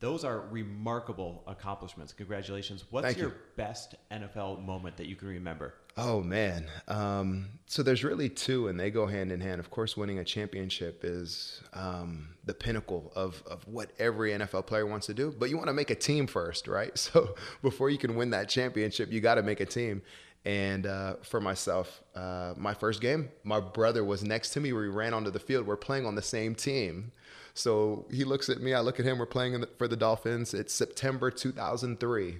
those 0.00 0.24
are 0.24 0.40
remarkable 0.50 1.42
accomplishments. 1.46 2.12
Congratulations. 2.12 2.84
What's 2.90 3.06
Thank 3.06 3.18
your 3.18 3.30
you. 3.30 3.34
best 3.56 3.94
NFL 4.10 4.64
moment 4.64 4.96
that 4.98 5.06
you 5.06 5.16
can 5.16 5.28
remember? 5.28 5.74
Oh 5.98 6.20
man, 6.20 6.66
um, 6.88 7.48
so 7.64 7.82
there's 7.82 8.04
really 8.04 8.28
two, 8.28 8.68
and 8.68 8.78
they 8.78 8.90
go 8.90 9.06
hand 9.06 9.32
in 9.32 9.40
hand. 9.40 9.60
Of 9.60 9.70
course, 9.70 9.96
winning 9.96 10.18
a 10.18 10.24
championship 10.24 11.00
is 11.04 11.62
um, 11.72 12.34
the 12.44 12.52
pinnacle 12.52 13.10
of 13.16 13.42
of 13.46 13.66
what 13.66 13.92
every 13.98 14.32
NFL 14.32 14.66
player 14.66 14.84
wants 14.84 15.06
to 15.06 15.14
do. 15.14 15.34
But 15.38 15.48
you 15.48 15.56
want 15.56 15.68
to 15.68 15.72
make 15.72 15.90
a 15.90 15.94
team 15.94 16.26
first, 16.26 16.68
right? 16.68 16.92
So 16.98 17.34
before 17.62 17.88
you 17.88 17.98
can 17.98 18.14
win 18.16 18.30
that 18.30 18.48
championship, 18.48 19.10
you 19.10 19.20
got 19.20 19.36
to 19.36 19.42
make 19.42 19.60
a 19.60 19.66
team. 19.66 20.02
And 20.44 20.86
uh, 20.86 21.16
for 21.22 21.40
myself, 21.40 22.02
uh, 22.14 22.54
my 22.56 22.74
first 22.74 23.00
game, 23.00 23.30
my 23.42 23.58
brother 23.58 24.04
was 24.04 24.22
next 24.22 24.50
to 24.50 24.60
me. 24.60 24.72
We 24.72 24.88
ran 24.88 25.14
onto 25.14 25.30
the 25.30 25.40
field. 25.40 25.66
We're 25.66 25.76
playing 25.76 26.06
on 26.06 26.14
the 26.14 26.22
same 26.22 26.54
team. 26.54 27.12
So 27.54 28.06
he 28.12 28.24
looks 28.24 28.48
at 28.48 28.60
me, 28.60 28.74
I 28.74 28.80
look 28.80 29.00
at 29.00 29.06
him. 29.06 29.18
We're 29.18 29.26
playing 29.26 29.60
the, 29.60 29.68
for 29.78 29.88
the 29.88 29.96
Dolphins. 29.96 30.52
It's 30.52 30.74
September 30.74 31.30
2003. 31.30 32.38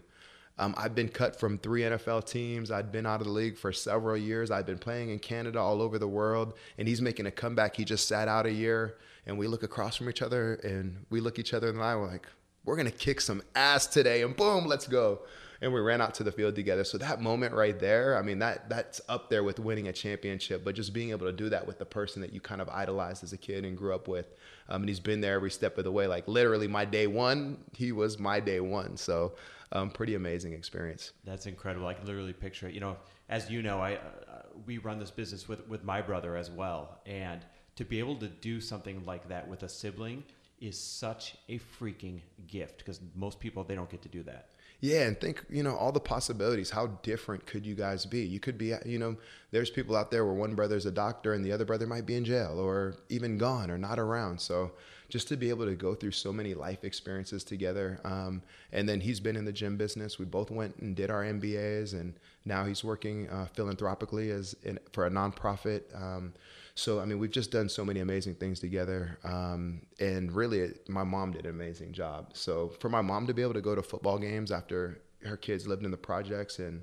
Um, 0.59 0.75
I've 0.79 0.95
been 0.95 1.09
cut 1.09 1.39
from 1.39 1.59
three 1.59 1.83
NFL 1.83 2.27
teams. 2.27 2.71
I'd 2.71 2.91
been 2.91 3.05
out 3.05 3.21
of 3.21 3.27
the 3.27 3.33
league 3.33 3.59
for 3.59 3.73
several 3.73 4.17
years. 4.17 4.51
I've 4.51 4.67
been 4.67 4.79
playing 4.79 5.11
in 5.11 5.19
Canada, 5.19 5.59
all 5.59 5.83
over 5.83 5.99
the 5.99 6.09
world, 6.09 6.55
and 6.79 6.89
he's 6.89 7.03
making 7.03 7.27
a 7.27 7.31
comeback. 7.31 7.77
He 7.77 7.85
just 7.85 8.09
sat 8.09 8.27
out 8.27 8.47
a 8.47 8.53
year, 8.53 8.97
and 9.27 9.37
we 9.37 9.49
look 9.49 9.63
across 9.63 9.97
from 9.97 10.09
each 10.09 10.23
other, 10.23 10.55
and 10.55 11.05
we 11.11 11.21
look 11.21 11.39
each 11.39 11.53
other 11.53 11.69
in 11.69 11.77
the 11.77 11.83
eye. 11.83 11.95
We're 11.95 12.07
like, 12.07 12.27
we're 12.65 12.77
gonna 12.77 12.91
kick 12.91 13.21
some 13.21 13.43
ass 13.55 13.87
today, 13.87 14.23
and 14.23 14.35
boom, 14.35 14.67
let's 14.67 14.87
go 14.87 15.21
and 15.61 15.73
we 15.73 15.81
ran 15.81 16.01
out 16.01 16.15
to 16.15 16.25
the 16.25 16.33
field 16.33 16.55
together. 16.55 16.85
So 16.85 16.99
that 16.99 17.21
moment 17.21 17.55
right 17.55 17.79
there, 17.79 18.17
I 18.17 18.23
mean, 18.23 18.39
that 18.41 18.69
that's 18.69 19.01
up 19.09 19.31
there 19.31 19.43
with 19.43 19.59
winning 19.59 19.89
a 19.89 19.93
championship. 19.93 20.65
But 20.65 20.75
just 20.75 20.93
being 20.93 21.11
able 21.11 21.27
to 21.27 21.33
do 21.33 21.49
that 21.49 21.67
with 21.67 21.79
the 21.79 21.87
person 21.87 22.23
that 22.23 22.33
you 22.33 22.41
kind 22.41 22.61
of 22.61 22.69
idolized 22.69 23.25
as 23.25 23.33
a 23.33 23.39
kid 23.39 23.65
and 23.65 23.77
grew 23.77 23.95
up 23.95 24.09
with, 24.09 24.35
um, 24.69 24.83
and 24.83 24.89
he's 24.89 25.01
been 25.01 25.21
there 25.21 25.35
every 25.35 25.51
step 25.51 25.79
of 25.79 25.85
the 25.85 25.93
way. 25.93 26.07
Like 26.07 26.29
literally, 26.29 26.69
my 26.69 26.85
day 26.85 27.07
one, 27.07 27.59
he 27.73 27.93
was 27.93 28.19
my 28.19 28.41
day 28.41 28.61
one. 28.61 28.97
So 28.97 29.35
um, 29.73 29.91
pretty 29.91 30.15
amazing 30.15 30.53
experience. 30.53 31.13
That's 31.25 31.47
incredible. 31.47 31.87
I 31.87 31.95
can 31.95 32.07
literally 32.07 32.33
picture 32.33 32.69
it. 32.69 32.75
You 32.75 32.81
know, 32.81 32.97
as 33.29 33.51
you 33.51 33.63
know, 33.63 33.81
I 33.81 33.95
uh, 33.95 34.43
we 34.65 34.79
run 34.79 34.99
this 34.99 35.11
business 35.11 35.49
with 35.49 35.67
with 35.69 35.85
my 35.85 36.01
brother 36.01 36.37
as 36.37 36.51
well, 36.51 37.01
and 37.07 37.45
to 37.77 37.85
be 37.85 37.99
able 37.99 38.17
to 38.17 38.29
do 38.29 38.61
something 38.61 39.05
like 39.05 39.29
that 39.29 39.47
with 39.47 39.63
a 39.63 39.69
sibling 39.69 40.25
is 40.61 40.79
such 40.79 41.37
a 41.49 41.59
freaking 41.59 42.21
gift 42.47 42.79
because 42.79 43.01
most 43.15 43.39
people 43.39 43.63
they 43.63 43.75
don't 43.75 43.91
get 43.91 44.03
to 44.03 44.09
do 44.09 44.23
that. 44.23 44.51
Yeah, 44.81 45.07
and 45.07 45.19
think, 45.19 45.43
you 45.49 45.63
know, 45.63 45.75
all 45.75 45.91
the 45.91 46.01
possibilities. 46.01 46.71
How 46.71 46.89
different 47.03 47.47
could 47.47 47.65
you 47.65 47.75
guys 47.75 48.05
be? 48.05 48.21
You 48.21 48.39
could 48.39 48.59
be, 48.59 48.75
you 48.85 48.99
know, 48.99 49.17
there's 49.51 49.71
people 49.71 49.97
out 49.97 50.11
there 50.11 50.25
where 50.25 50.35
one 50.35 50.55
brother's 50.55 50.85
a 50.85 50.91
doctor 50.91 51.33
and 51.33 51.45
the 51.45 51.53
other 51.53 51.65
brother 51.65 51.87
might 51.87 52.05
be 52.05 52.15
in 52.17 52.25
jail 52.25 52.59
or 52.61 52.97
even 53.09 53.39
gone 53.39 53.71
or 53.71 53.79
not 53.79 53.99
around. 53.99 54.41
So 54.41 54.73
just 55.09 55.29
to 55.29 55.37
be 55.37 55.49
able 55.49 55.67
to 55.67 55.75
go 55.75 55.95
through 55.95 56.11
so 56.11 56.33
many 56.33 56.55
life 56.55 56.85
experiences 56.85 57.45
together. 57.45 58.01
Um, 58.05 58.43
and 58.73 58.89
then 58.89 59.01
he's 59.01 59.21
been 59.21 59.37
in 59.37 59.45
the 59.45 59.53
gym 59.53 59.77
business. 59.77 60.19
We 60.19 60.25
both 60.25 60.51
went 60.51 60.77
and 60.77 60.97
did 60.97 61.11
our 61.11 61.23
MBAs, 61.23 61.93
and 61.93 62.15
now 62.45 62.65
he's 62.65 62.83
working 62.83 63.29
uh, 63.31 63.47
philanthropically 63.55 64.31
as 64.31 64.57
in, 64.63 64.79
for 64.93 65.07
a 65.07 65.11
nonprofit. 65.11 65.83
Um, 65.95 66.35
So, 66.79 67.01
I 67.01 67.07
mean, 67.07 67.19
we've 67.19 67.31
just 67.31 67.51
done 67.51 67.71
so 67.71 67.87
many 67.87 68.01
amazing 68.01 68.35
things 68.35 68.61
together. 68.61 69.19
Um, 69.25 69.81
and 69.99 70.31
really, 70.31 70.75
my 70.89 71.05
mom 71.05 71.33
did 71.33 71.47
an 71.47 71.51
amazing 71.51 71.93
job. 71.93 72.33
So, 72.35 72.69
for 72.81 72.91
my 72.91 73.01
mom 73.01 73.27
to 73.27 73.35
be 73.35 73.41
able 73.41 73.55
to 73.55 73.63
go 73.63 73.75
to 73.75 73.83
football 73.83 74.19
games 74.19 74.53
after 74.53 75.01
her 75.25 75.39
kids 75.39 75.67
lived 75.67 75.85
in 75.85 75.91
the 75.91 75.97
projects 75.97 76.59
and 76.59 76.83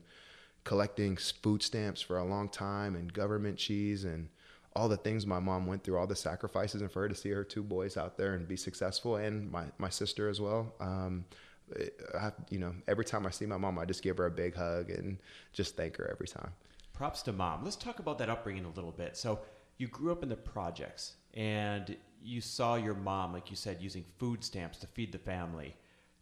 collecting 0.63 1.15
food 1.15 1.62
stamps 1.62 2.01
for 2.01 2.17
a 2.17 2.25
long 2.25 2.50
time 2.50 2.95
and 2.95 3.13
government 3.13 3.57
cheese 3.57 4.03
and 4.03 4.29
all 4.75 4.89
the 4.89 4.97
things 4.97 5.27
my 5.27 5.39
mom 5.39 5.67
went 5.67 5.83
through, 5.83 5.97
all 5.97 6.07
the 6.07 6.15
sacrifices, 6.15 6.81
and 6.81 6.91
for 6.91 7.01
her 7.01 7.09
to 7.09 7.13
see 7.13 7.29
her 7.29 7.43
two 7.43 7.62
boys 7.62 7.95
out 7.95 8.17
there 8.17 8.33
and 8.33 8.47
be 8.47 8.57
successful, 8.57 9.17
and 9.17 9.51
my, 9.51 9.65
my 9.77 9.89
sister 9.89 10.27
as 10.27 10.41
well. 10.41 10.73
Um, 10.79 11.25
I, 12.19 12.31
you 12.50 12.57
know, 12.57 12.73
every 12.88 13.05
time 13.05 13.27
I 13.27 13.29
see 13.29 13.45
my 13.45 13.57
mom, 13.57 13.77
I 13.77 13.85
just 13.85 14.01
give 14.01 14.17
her 14.17 14.25
a 14.25 14.31
big 14.31 14.55
hug 14.55 14.89
and 14.89 15.19
just 15.53 15.77
thank 15.77 15.97
her 15.97 16.09
every 16.12 16.27
time. 16.27 16.51
Props 16.93 17.21
to 17.23 17.33
mom. 17.33 17.63
Let's 17.63 17.75
talk 17.75 18.00
about 18.00 18.17
that 18.17 18.29
upbringing 18.29 18.65
a 18.65 18.69
little 18.69 18.91
bit. 18.91 19.15
So, 19.15 19.39
you 19.77 19.88
grew 19.88 20.12
up 20.12 20.24
in 20.24 20.30
the 20.30 20.36
projects 20.36 21.13
and 21.34 21.96
you 22.22 22.42
saw 22.42 22.75
your 22.75 22.94
mom, 22.94 23.34
like 23.34 23.50
you 23.50 23.56
said, 23.56 23.77
using 23.82 24.06
food 24.18 24.44
stamps 24.44 24.77
to 24.80 24.88
feed 24.88 25.12
the 25.12 25.18
family. 25.18 25.75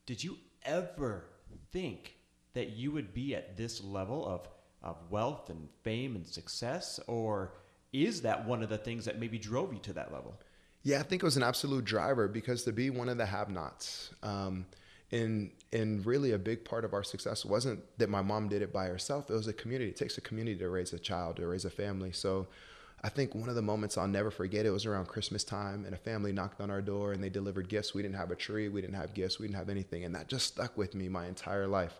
Did 0.05 0.23
you 0.23 0.37
ever 0.63 1.25
think 1.71 2.15
that 2.53 2.71
you 2.71 2.91
would 2.91 3.13
be 3.13 3.35
at 3.35 3.55
this 3.55 3.83
level 3.83 4.25
of, 4.25 4.47
of 4.83 4.97
wealth 5.09 5.49
and 5.49 5.69
fame 5.83 6.15
and 6.15 6.25
success? 6.25 6.99
Or 7.07 7.53
is 7.93 8.21
that 8.21 8.45
one 8.45 8.63
of 8.63 8.69
the 8.69 8.77
things 8.77 9.05
that 9.05 9.19
maybe 9.19 9.37
drove 9.37 9.73
you 9.73 9.79
to 9.79 9.93
that 9.93 10.11
level? 10.11 10.39
Yeah, 10.83 10.99
I 10.99 11.03
think 11.03 11.21
it 11.21 11.25
was 11.25 11.37
an 11.37 11.43
absolute 11.43 11.85
driver 11.85 12.27
because 12.27 12.63
to 12.63 12.71
be 12.71 12.89
one 12.89 13.09
of 13.09 13.17
the 13.17 13.25
have-nots, 13.25 14.11
um, 14.23 14.65
and 15.11 15.51
and 15.73 16.05
really 16.05 16.31
a 16.31 16.39
big 16.39 16.65
part 16.65 16.85
of 16.85 16.93
our 16.93 17.03
success 17.03 17.45
wasn't 17.45 17.81
that 17.97 18.09
my 18.09 18.21
mom 18.21 18.47
did 18.47 18.61
it 18.61 18.73
by 18.73 18.85
herself. 18.87 19.29
It 19.29 19.33
was 19.33 19.47
a 19.47 19.53
community. 19.53 19.91
It 19.91 19.97
takes 19.97 20.17
a 20.17 20.21
community 20.21 20.57
to 20.57 20.69
raise 20.69 20.93
a 20.93 20.99
child, 20.99 21.35
to 21.35 21.47
raise 21.47 21.65
a 21.65 21.69
family. 21.69 22.11
So 22.11 22.47
I 23.03 23.09
think 23.09 23.33
one 23.33 23.49
of 23.49 23.55
the 23.55 23.61
moments 23.63 23.97
I'll 23.97 24.07
never 24.07 24.29
forget, 24.29 24.65
it 24.65 24.69
was 24.69 24.85
around 24.85 25.07
Christmas 25.07 25.43
time, 25.43 25.85
and 25.85 25.95
a 25.95 25.97
family 25.97 26.31
knocked 26.31 26.61
on 26.61 26.69
our 26.69 26.81
door 26.81 27.13
and 27.13 27.23
they 27.23 27.29
delivered 27.29 27.67
gifts. 27.67 27.95
We 27.95 28.03
didn't 28.03 28.17
have 28.17 28.29
a 28.29 28.35
tree, 28.35 28.69
we 28.69 28.81
didn't 28.81 28.95
have 28.95 29.15
gifts, 29.15 29.39
we 29.39 29.47
didn't 29.47 29.57
have 29.57 29.69
anything. 29.69 30.03
And 30.03 30.13
that 30.13 30.27
just 30.27 30.47
stuck 30.47 30.77
with 30.77 30.93
me 30.93 31.09
my 31.09 31.25
entire 31.25 31.67
life. 31.67 31.99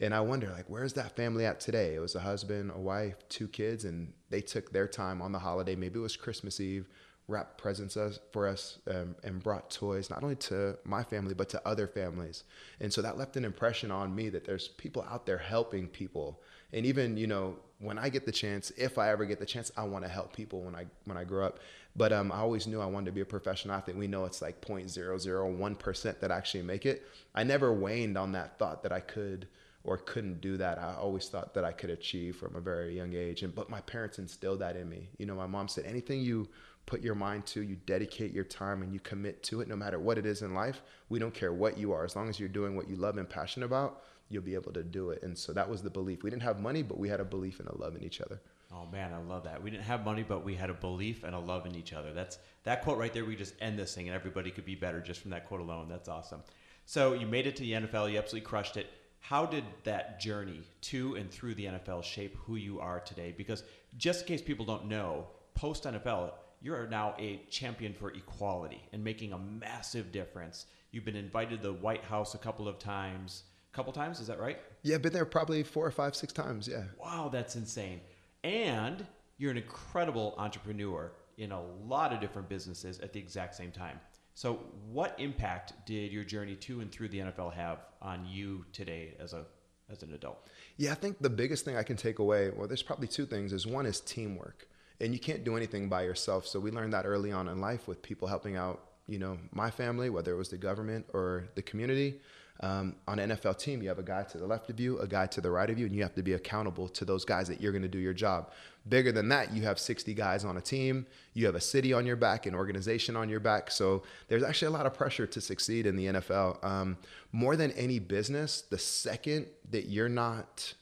And 0.00 0.14
I 0.14 0.20
wonder, 0.20 0.48
like, 0.48 0.64
where's 0.68 0.94
that 0.94 1.14
family 1.14 1.44
at 1.44 1.60
today? 1.60 1.94
It 1.94 2.00
was 2.00 2.14
a 2.14 2.20
husband, 2.20 2.72
a 2.74 2.78
wife, 2.78 3.16
two 3.28 3.46
kids, 3.46 3.84
and 3.84 4.12
they 4.30 4.40
took 4.40 4.72
their 4.72 4.88
time 4.88 5.22
on 5.22 5.30
the 5.30 5.38
holiday. 5.38 5.76
Maybe 5.76 5.98
it 5.98 6.02
was 6.02 6.16
Christmas 6.16 6.58
Eve, 6.58 6.88
wrapped 7.28 7.58
presents 7.58 7.96
for 8.32 8.48
us 8.48 8.78
um, 8.88 9.14
and 9.22 9.42
brought 9.42 9.70
toys, 9.70 10.10
not 10.10 10.22
only 10.22 10.36
to 10.36 10.76
my 10.84 11.04
family, 11.04 11.34
but 11.34 11.48
to 11.50 11.68
other 11.68 11.86
families. 11.86 12.44
And 12.80 12.92
so 12.92 13.02
that 13.02 13.18
left 13.18 13.36
an 13.36 13.44
impression 13.44 13.90
on 13.90 14.14
me 14.14 14.30
that 14.30 14.44
there's 14.44 14.68
people 14.68 15.06
out 15.08 15.26
there 15.26 15.38
helping 15.38 15.86
people. 15.86 16.40
And 16.72 16.86
even, 16.86 17.16
you 17.16 17.26
know, 17.26 17.56
when 17.80 17.98
I 17.98 18.10
get 18.10 18.26
the 18.26 18.32
chance, 18.32 18.70
if 18.76 18.98
I 18.98 19.10
ever 19.10 19.24
get 19.24 19.40
the 19.40 19.46
chance, 19.46 19.72
I 19.76 19.84
want 19.84 20.04
to 20.04 20.10
help 20.10 20.34
people 20.36 20.62
when 20.62 20.74
I 20.74 20.86
when 21.06 21.16
I 21.16 21.24
grow 21.24 21.46
up. 21.46 21.58
But 21.96 22.12
um, 22.12 22.30
I 22.30 22.36
always 22.36 22.66
knew 22.66 22.80
I 22.80 22.86
wanted 22.86 23.06
to 23.06 23.12
be 23.12 23.22
a 23.22 23.26
professional 23.26 23.74
athlete. 23.74 23.96
We 23.96 24.06
know 24.06 24.24
it's 24.24 24.40
like 24.40 24.60
0.001% 24.60 26.20
that 26.20 26.30
actually 26.30 26.62
make 26.62 26.86
it. 26.86 27.02
I 27.34 27.42
never 27.42 27.72
waned 27.72 28.16
on 28.16 28.32
that 28.32 28.58
thought 28.58 28.84
that 28.84 28.92
I 28.92 29.00
could 29.00 29.48
or 29.82 29.96
couldn't 29.96 30.40
do 30.40 30.56
that. 30.58 30.78
I 30.78 30.94
always 30.94 31.28
thought 31.28 31.54
that 31.54 31.64
I 31.64 31.72
could 31.72 31.90
achieve 31.90 32.36
from 32.36 32.54
a 32.54 32.60
very 32.60 32.94
young 32.94 33.14
age. 33.14 33.42
And 33.42 33.54
but 33.54 33.70
my 33.70 33.80
parents 33.80 34.18
instilled 34.18 34.60
that 34.60 34.76
in 34.76 34.88
me. 34.88 35.08
You 35.18 35.26
know, 35.26 35.34
my 35.34 35.46
mom 35.46 35.66
said 35.66 35.84
anything 35.84 36.20
you 36.20 36.48
put 36.86 37.00
your 37.02 37.14
mind 37.14 37.46
to, 37.46 37.62
you 37.62 37.76
dedicate 37.86 38.32
your 38.32 38.44
time 38.44 38.82
and 38.82 38.92
you 38.92 39.00
commit 39.00 39.42
to 39.44 39.60
it, 39.60 39.68
no 39.68 39.76
matter 39.76 39.98
what 39.98 40.18
it 40.18 40.26
is 40.26 40.42
in 40.42 40.54
life. 40.54 40.82
We 41.08 41.18
don't 41.18 41.34
care 41.34 41.52
what 41.52 41.78
you 41.78 41.92
are, 41.92 42.04
as 42.04 42.14
long 42.14 42.28
as 42.28 42.38
you're 42.38 42.48
doing 42.48 42.76
what 42.76 42.88
you 42.88 42.96
love 42.96 43.16
and 43.16 43.28
passionate 43.28 43.66
about, 43.66 44.02
you'll 44.30 44.42
be 44.42 44.54
able 44.54 44.72
to 44.72 44.82
do 44.82 45.10
it. 45.10 45.22
And 45.22 45.36
so 45.36 45.52
that 45.52 45.68
was 45.68 45.82
the 45.82 45.90
belief. 45.90 46.22
We 46.22 46.30
didn't 46.30 46.44
have 46.44 46.60
money, 46.60 46.82
but 46.82 46.98
we 46.98 47.08
had 47.08 47.20
a 47.20 47.24
belief 47.24 47.60
and 47.60 47.68
a 47.68 47.76
love 47.76 47.96
in 47.96 48.02
each 48.02 48.20
other. 48.20 48.40
Oh 48.72 48.86
man, 48.90 49.12
I 49.12 49.18
love 49.18 49.44
that. 49.44 49.62
We 49.62 49.70
didn't 49.70 49.84
have 49.84 50.04
money, 50.04 50.22
but 50.22 50.44
we 50.44 50.54
had 50.54 50.70
a 50.70 50.74
belief 50.74 51.24
and 51.24 51.34
a 51.34 51.38
love 51.38 51.66
in 51.66 51.74
each 51.74 51.92
other. 51.92 52.12
That's 52.12 52.38
that 52.62 52.82
quote 52.82 52.98
right 52.98 53.12
there. 53.12 53.24
We 53.24 53.34
just 53.34 53.54
end 53.60 53.78
this 53.78 53.94
thing, 53.94 54.08
and 54.08 54.14
everybody 54.14 54.52
could 54.52 54.64
be 54.64 54.76
better 54.76 55.00
just 55.00 55.20
from 55.20 55.32
that 55.32 55.46
quote 55.46 55.60
alone. 55.60 55.88
That's 55.88 56.08
awesome. 56.08 56.42
So 56.86 57.12
you 57.12 57.26
made 57.26 57.46
it 57.46 57.56
to 57.56 57.62
the 57.62 57.72
NFL. 57.72 58.10
You 58.10 58.18
absolutely 58.18 58.48
crushed 58.48 58.76
it. 58.76 58.86
How 59.18 59.44
did 59.44 59.64
that 59.84 60.20
journey 60.20 60.62
to 60.82 61.16
and 61.16 61.30
through 61.30 61.54
the 61.54 61.66
NFL 61.66 62.04
shape 62.04 62.36
who 62.38 62.56
you 62.56 62.80
are 62.80 63.00
today? 63.00 63.34
Because 63.36 63.64
just 63.98 64.22
in 64.22 64.28
case 64.28 64.40
people 64.40 64.64
don't 64.64 64.86
know, 64.86 65.26
post 65.54 65.84
NFL, 65.84 66.32
you're 66.62 66.86
now 66.86 67.14
a 67.18 67.42
champion 67.50 67.92
for 67.92 68.12
equality 68.12 68.82
and 68.92 69.02
making 69.02 69.32
a 69.32 69.38
massive 69.38 70.12
difference. 70.12 70.66
You've 70.90 71.04
been 71.04 71.16
invited 71.16 71.62
to 71.62 71.68
the 71.68 71.74
White 71.74 72.04
House 72.04 72.34
a 72.34 72.38
couple 72.38 72.66
of 72.66 72.78
times. 72.78 73.44
A 73.72 73.76
couple 73.76 73.92
times, 73.92 74.20
is 74.20 74.26
that 74.26 74.40
right? 74.40 74.58
Yeah, 74.82 74.98
been 74.98 75.12
there 75.12 75.24
probably 75.24 75.62
four 75.62 75.86
or 75.86 75.90
five, 75.90 76.16
six 76.16 76.32
times. 76.32 76.66
Yeah. 76.68 76.84
Wow, 76.98 77.28
that's 77.32 77.56
insane. 77.56 78.00
And 78.42 79.06
you're 79.38 79.50
an 79.50 79.56
incredible 79.56 80.34
entrepreneur 80.38 81.12
in 81.38 81.52
a 81.52 81.62
lot 81.86 82.12
of 82.12 82.20
different 82.20 82.48
businesses 82.48 83.00
at 83.00 83.12
the 83.12 83.20
exact 83.20 83.54
same 83.54 83.70
time. 83.70 84.00
So, 84.34 84.60
what 84.90 85.14
impact 85.18 85.74
did 85.86 86.12
your 86.12 86.24
journey 86.24 86.56
to 86.56 86.80
and 86.80 86.90
through 86.90 87.08
the 87.08 87.18
NFL 87.18 87.52
have 87.54 87.78
on 88.00 88.26
you 88.26 88.64
today 88.72 89.14
as 89.20 89.32
a 89.32 89.44
as 89.90 90.02
an 90.02 90.14
adult? 90.14 90.48
Yeah, 90.76 90.92
I 90.92 90.94
think 90.94 91.18
the 91.20 91.30
biggest 91.30 91.64
thing 91.64 91.76
I 91.76 91.82
can 91.82 91.96
take 91.96 92.18
away, 92.18 92.50
well, 92.50 92.66
there's 92.68 92.82
probably 92.82 93.08
two 93.08 93.26
things. 93.26 93.52
Is 93.52 93.66
one 93.66 93.86
is 93.86 94.00
teamwork 94.00 94.68
and 95.00 95.12
you 95.12 95.18
can't 95.18 95.44
do 95.44 95.56
anything 95.56 95.88
by 95.88 96.02
yourself. 96.02 96.46
So 96.46 96.60
we 96.60 96.70
learned 96.70 96.92
that 96.92 97.06
early 97.06 97.32
on 97.32 97.48
in 97.48 97.60
life 97.60 97.88
with 97.88 98.02
people 98.02 98.28
helping 98.28 98.56
out, 98.56 98.80
you 99.06 99.18
know, 99.18 99.38
my 99.52 99.70
family, 99.70 100.10
whether 100.10 100.32
it 100.32 100.36
was 100.36 100.50
the 100.50 100.58
government 100.58 101.06
or 101.12 101.48
the 101.54 101.62
community. 101.62 102.20
Um, 102.62 102.96
on 103.08 103.18
an 103.18 103.30
NFL 103.30 103.58
team, 103.58 103.82
you 103.82 103.88
have 103.88 103.98
a 103.98 104.02
guy 104.02 104.22
to 104.24 104.38
the 104.38 104.46
left 104.46 104.68
of 104.68 104.78
you, 104.78 104.98
a 104.98 105.06
guy 105.06 105.26
to 105.28 105.40
the 105.40 105.50
right 105.50 105.70
of 105.70 105.78
you, 105.78 105.86
and 105.86 105.94
you 105.94 106.02
have 106.02 106.14
to 106.14 106.22
be 106.22 106.34
accountable 106.34 106.88
to 106.88 107.06
those 107.06 107.24
guys 107.24 107.48
that 107.48 107.58
you're 107.58 107.72
going 107.72 107.82
to 107.82 107.88
do 107.88 107.98
your 107.98 108.12
job. 108.12 108.50
Bigger 108.88 109.12
than 109.12 109.30
that, 109.30 109.54
you 109.54 109.62
have 109.62 109.78
60 109.78 110.12
guys 110.12 110.44
on 110.44 110.58
a 110.58 110.60
team, 110.60 111.06
you 111.32 111.46
have 111.46 111.54
a 111.54 111.60
city 111.60 111.94
on 111.94 112.04
your 112.04 112.16
back, 112.16 112.44
an 112.44 112.54
organization 112.54 113.16
on 113.16 113.30
your 113.30 113.40
back. 113.40 113.70
So 113.70 114.02
there's 114.28 114.42
actually 114.42 114.68
a 114.68 114.76
lot 114.76 114.84
of 114.84 114.92
pressure 114.92 115.26
to 115.26 115.40
succeed 115.40 115.86
in 115.86 115.96
the 115.96 116.06
NFL. 116.06 116.62
Um, 116.62 116.98
more 117.32 117.56
than 117.56 117.72
any 117.72 117.98
business, 117.98 118.60
the 118.62 118.78
second 118.78 119.46
that 119.70 119.88
you're 119.88 120.08
not 120.10 120.74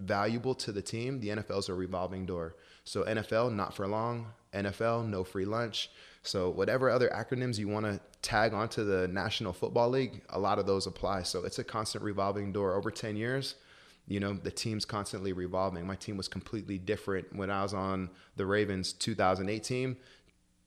valuable 0.00 0.54
to 0.54 0.72
the 0.72 0.82
team, 0.82 1.20
the 1.20 1.28
NFL 1.28 1.58
is 1.58 1.68
a 1.68 1.74
revolving 1.74 2.24
door. 2.24 2.56
So 2.84 3.02
NFL, 3.04 3.54
not 3.54 3.74
for 3.74 3.86
long. 3.86 4.26
NFL, 4.54 5.06
no 5.08 5.24
free 5.24 5.44
lunch. 5.44 5.90
So 6.26 6.50
whatever 6.50 6.90
other 6.90 7.08
acronyms 7.08 7.58
you 7.58 7.68
want 7.68 7.86
to 7.86 8.00
tag 8.22 8.52
onto 8.52 8.84
the 8.84 9.08
National 9.08 9.52
Football 9.52 9.90
League, 9.90 10.22
a 10.30 10.38
lot 10.38 10.58
of 10.58 10.66
those 10.66 10.86
apply. 10.86 11.22
So 11.22 11.44
it's 11.44 11.58
a 11.58 11.64
constant 11.64 12.04
revolving 12.04 12.52
door. 12.52 12.74
Over 12.74 12.90
10 12.90 13.16
years, 13.16 13.54
you 14.08 14.20
know, 14.20 14.34
the 14.34 14.50
team's 14.50 14.84
constantly 14.84 15.32
revolving. 15.32 15.86
My 15.86 15.96
team 15.96 16.16
was 16.16 16.28
completely 16.28 16.78
different 16.78 17.34
when 17.34 17.50
I 17.50 17.62
was 17.62 17.74
on 17.74 18.10
the 18.36 18.46
Ravens 18.46 18.92
2018 18.92 19.60
team 19.60 19.96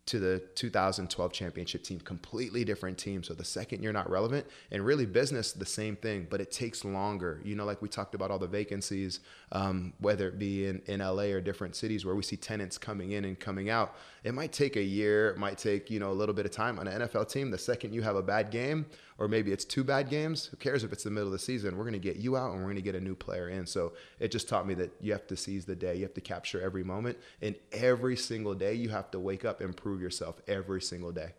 to 0.10 0.18
the 0.18 0.39
2012 0.56 1.32
championship 1.32 1.84
team 1.84 2.00
completely 2.00 2.66
different 2.66 2.98
team 2.98 3.22
so 3.22 3.32
the 3.32 3.44
second 3.44 3.84
you're 3.84 3.94
not 3.94 4.10
relevant 4.10 4.44
and 4.72 4.84
really 4.84 5.06
business 5.06 5.51
the 5.51 5.66
same 5.66 5.96
thing 5.96 6.25
but 6.32 6.42
it 6.42 6.51
takes 6.51 6.84
longer 6.84 7.39
you 7.44 7.56
know 7.56 7.63
like 7.63 7.80
we 7.80 7.88
talked 7.88 8.16
about 8.16 8.32
all 8.32 8.39
the 8.39 8.48
vacancies 8.48 9.20
um, 9.51 9.94
whether 10.00 10.28
it 10.28 10.39
be 10.39 10.66
in, 10.66 10.82
in 10.88 11.00
la 11.00 11.22
or 11.22 11.39
different 11.39 11.75
cities 11.75 12.06
where 12.06 12.16
we 12.16 12.24
see 12.24 12.36
tenants 12.36 12.75
coming 12.75 13.12
in 13.12 13.24
and 13.24 13.39
coming 13.39 13.70
out 13.70 13.96
it 14.24 14.34
might 14.34 14.51
take 14.51 14.78
a 14.78 14.82
year 14.82 15.30
it 15.30 15.38
might 15.38 15.60
take 15.60 15.92
you 15.92 16.00
know 16.00 16.10
a 16.10 16.18
little 16.18 16.34
bit 16.34 16.46
of 16.46 16.51
time 16.51 16.80
on 16.80 16.88
an 16.88 17.01
nfl 17.04 17.30
team 17.30 17.51
the 17.51 17.58
second 17.58 17.94
you 17.94 18.01
have 18.01 18.16
a 18.16 18.24
bad 18.24 18.50
game 18.50 18.88
or 19.20 19.28
maybe 19.28 19.51
it's 19.51 19.66
two 19.66 19.84
bad 19.84 20.10
games. 20.10 20.46
Who 20.46 20.58
cares 20.58 20.86
if 20.86 20.94
it's 20.94 21.04
the 21.04 21.12
middle 21.12 21.28
of 21.28 21.34
the 21.34 21.39
season? 21.39 21.78
We're 21.78 21.84
going 21.84 21.94
to 21.94 22.00
get 22.00 22.16
you 22.16 22.38
out 22.38 22.51
and 22.51 22.60
we're 22.60 22.68
going 22.68 22.78
to 22.78 22.82
get 22.82 22.96
a 22.96 23.01
new 23.01 23.16
player 23.16 23.50
in. 23.50 23.66
So 23.66 23.92
it 24.18 24.32
just 24.32 24.48
taught 24.48 24.66
me 24.66 24.74
that 24.75 24.94
you 25.01 25.12
have 25.12 25.28
to 25.28 25.36
seize 25.36 25.66
the 25.66 25.75
day. 25.75 25.96
You 25.96 26.04
have 26.04 26.13
to 26.13 26.22
capture 26.22 26.62
every 26.62 26.86
moment. 26.86 27.18
And 27.42 27.56
every 27.74 28.16
single 28.16 28.56
day, 28.56 28.74
you 28.74 28.88
have 28.89 29.12
to 29.12 29.20
wake 29.20 29.44
up 29.44 29.60
and 29.60 29.75
prove 30.00 30.03
yourself 30.03 30.41
every 30.48 30.82
single 30.82 31.12
day. 31.12 31.32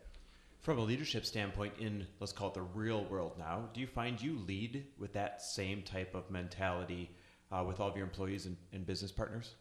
From 0.61 0.77
a 0.77 0.81
leadership 0.81 1.25
standpoint, 1.25 1.73
in 1.79 2.05
let's 2.19 2.31
call 2.31 2.49
it 2.49 2.53
the 2.53 2.61
real 2.61 3.05
world 3.05 3.33
now, 3.39 3.69
do 3.73 3.81
you 3.81 3.87
find 3.87 4.21
you 4.21 4.37
lead 4.47 4.85
with 4.99 5.13
that 5.13 5.41
same 5.41 5.81
type 5.81 6.13
of 6.13 6.29
mentality 6.29 7.09
uh, 7.51 7.63
with 7.67 7.79
all 7.79 7.89
of 7.89 7.95
your 7.95 8.05
employees 8.05 8.45
and, 8.45 8.55
and 8.71 8.85
business 8.85 9.11
partners? 9.11 9.55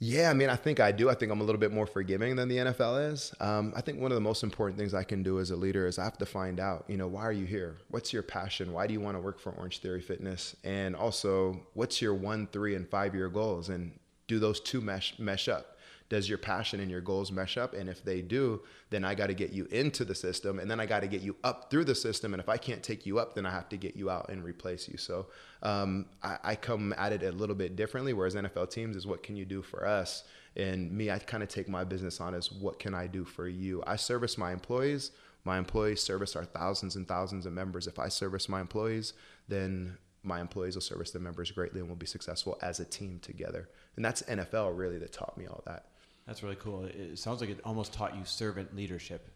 Yeah, 0.00 0.30
I 0.30 0.32
mean, 0.32 0.48
I 0.48 0.56
think 0.56 0.80
I 0.80 0.92
do. 0.92 1.10
I 1.10 1.14
think 1.14 1.32
I'm 1.32 1.40
a 1.40 1.44
little 1.44 1.60
bit 1.60 1.72
more 1.72 1.86
forgiving 1.86 2.36
than 2.36 2.48
the 2.48 2.56
NFL 2.58 3.12
is. 3.12 3.34
Um, 3.40 3.72
I 3.76 3.80
think 3.80 4.00
one 4.00 4.12
of 4.12 4.14
the 4.14 4.22
most 4.22 4.44
important 4.44 4.78
things 4.78 4.94
I 4.94 5.02
can 5.02 5.22
do 5.24 5.40
as 5.40 5.50
a 5.50 5.56
leader 5.56 5.86
is 5.86 5.98
I 5.98 6.04
have 6.04 6.18
to 6.18 6.26
find 6.26 6.60
out, 6.60 6.84
you 6.86 6.96
know, 6.96 7.08
why 7.08 7.22
are 7.22 7.32
you 7.32 7.44
here? 7.44 7.78
What's 7.88 8.12
your 8.12 8.22
passion? 8.22 8.72
Why 8.72 8.86
do 8.86 8.94
you 8.94 9.00
want 9.00 9.16
to 9.16 9.20
work 9.20 9.40
for 9.40 9.50
Orange 9.52 9.80
Theory 9.80 10.00
Fitness? 10.00 10.54
And 10.62 10.94
also, 10.94 11.60
what's 11.74 12.00
your 12.00 12.14
one, 12.14 12.46
three, 12.52 12.76
and 12.76 12.88
five 12.88 13.14
year 13.14 13.28
goals? 13.28 13.68
And 13.68 13.98
do 14.28 14.38
those 14.38 14.60
two 14.60 14.80
mesh 14.80 15.18
mesh 15.18 15.48
up? 15.48 15.77
Does 16.08 16.28
your 16.28 16.38
passion 16.38 16.80
and 16.80 16.90
your 16.90 17.00
goals 17.00 17.30
mesh 17.30 17.56
up? 17.56 17.74
And 17.74 17.88
if 17.88 18.02
they 18.02 18.22
do, 18.22 18.62
then 18.90 19.04
I 19.04 19.14
got 19.14 19.26
to 19.26 19.34
get 19.34 19.52
you 19.52 19.66
into 19.66 20.04
the 20.04 20.14
system 20.14 20.58
and 20.58 20.70
then 20.70 20.80
I 20.80 20.86
got 20.86 21.00
to 21.00 21.06
get 21.06 21.20
you 21.20 21.36
up 21.44 21.70
through 21.70 21.84
the 21.84 21.94
system. 21.94 22.32
And 22.32 22.40
if 22.40 22.48
I 22.48 22.56
can't 22.56 22.82
take 22.82 23.04
you 23.04 23.18
up, 23.18 23.34
then 23.34 23.44
I 23.44 23.50
have 23.50 23.68
to 23.70 23.76
get 23.76 23.96
you 23.96 24.08
out 24.08 24.30
and 24.30 24.42
replace 24.42 24.88
you. 24.88 24.96
So 24.96 25.26
um, 25.62 26.06
I, 26.22 26.38
I 26.42 26.54
come 26.56 26.94
at 26.96 27.12
it 27.12 27.22
a 27.22 27.32
little 27.32 27.54
bit 27.54 27.76
differently, 27.76 28.12
whereas 28.12 28.34
NFL 28.34 28.70
teams 28.70 28.96
is 28.96 29.06
what 29.06 29.22
can 29.22 29.36
you 29.36 29.44
do 29.44 29.60
for 29.60 29.86
us? 29.86 30.24
And 30.56 30.90
me, 30.90 31.10
I 31.10 31.18
kind 31.18 31.42
of 31.42 31.48
take 31.48 31.68
my 31.68 31.84
business 31.84 32.20
on 32.20 32.34
as 32.34 32.50
what 32.50 32.78
can 32.78 32.94
I 32.94 33.06
do 33.06 33.24
for 33.24 33.46
you? 33.46 33.82
I 33.86 33.96
service 33.96 34.38
my 34.38 34.52
employees. 34.52 35.10
My 35.44 35.58
employees 35.58 36.02
service 36.02 36.36
our 36.36 36.44
thousands 36.44 36.96
and 36.96 37.06
thousands 37.06 37.46
of 37.46 37.52
members. 37.52 37.86
If 37.86 37.98
I 37.98 38.08
service 38.08 38.48
my 38.48 38.60
employees, 38.60 39.12
then 39.46 39.96
my 40.22 40.40
employees 40.40 40.74
will 40.74 40.82
service 40.82 41.10
their 41.10 41.22
members 41.22 41.50
greatly 41.50 41.80
and 41.80 41.88
we'll 41.88 41.96
be 41.96 42.06
successful 42.06 42.58
as 42.60 42.80
a 42.80 42.84
team 42.84 43.18
together. 43.20 43.68
And 43.96 44.04
that's 44.04 44.22
NFL 44.22 44.76
really 44.76 44.98
that 44.98 45.12
taught 45.12 45.38
me 45.38 45.46
all 45.46 45.62
that. 45.66 45.86
That's 46.28 46.42
really 46.42 46.56
cool. 46.56 46.84
It 46.84 47.18
sounds 47.18 47.40
like 47.40 47.48
it 47.48 47.58
almost 47.64 47.94
taught 47.94 48.14
you 48.14 48.22
servant 48.26 48.76
leadership. 48.76 49.30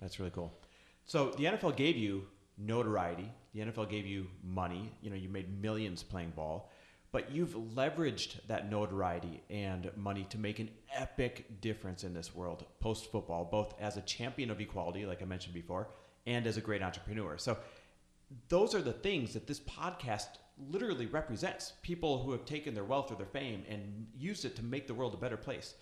That's 0.00 0.18
really 0.18 0.32
cool. 0.32 0.52
So 1.06 1.30
the 1.30 1.44
NFL 1.44 1.76
gave 1.76 1.96
you 1.96 2.26
notoriety. 2.58 3.30
The 3.54 3.60
NFL 3.60 3.88
gave 3.88 4.06
you 4.06 4.26
money. 4.42 4.92
You 5.02 5.10
know, 5.10 5.16
you 5.16 5.28
made 5.28 5.62
millions 5.62 6.02
playing 6.02 6.30
ball, 6.30 6.68
but 7.12 7.30
you've 7.30 7.54
leveraged 7.54 8.44
that 8.48 8.68
notoriety 8.68 9.40
and 9.50 9.92
money 9.96 10.26
to 10.30 10.38
make 10.38 10.58
an 10.58 10.70
epic 10.92 11.60
difference 11.60 12.02
in 12.02 12.12
this 12.12 12.34
world 12.34 12.64
post 12.80 13.12
football, 13.12 13.44
both 13.44 13.80
as 13.80 13.96
a 13.96 14.02
champion 14.02 14.50
of 14.50 14.60
equality, 14.60 15.06
like 15.06 15.22
I 15.22 15.26
mentioned 15.26 15.54
before, 15.54 15.90
and 16.26 16.44
as 16.48 16.56
a 16.56 16.60
great 16.60 16.82
entrepreneur. 16.82 17.38
So 17.38 17.56
those 18.48 18.74
are 18.74 18.82
the 18.82 18.92
things 18.92 19.32
that 19.34 19.46
this 19.46 19.60
podcast 19.60 20.26
literally 20.70 21.06
represents 21.06 21.74
people 21.82 22.24
who 22.24 22.32
have 22.32 22.44
taken 22.44 22.74
their 22.74 22.82
wealth 22.82 23.12
or 23.12 23.14
their 23.14 23.26
fame 23.26 23.62
and 23.68 24.08
used 24.18 24.44
it 24.44 24.56
to 24.56 24.64
make 24.64 24.88
the 24.88 24.94
world 24.94 25.14
a 25.14 25.18
better 25.18 25.36
place. 25.36 25.76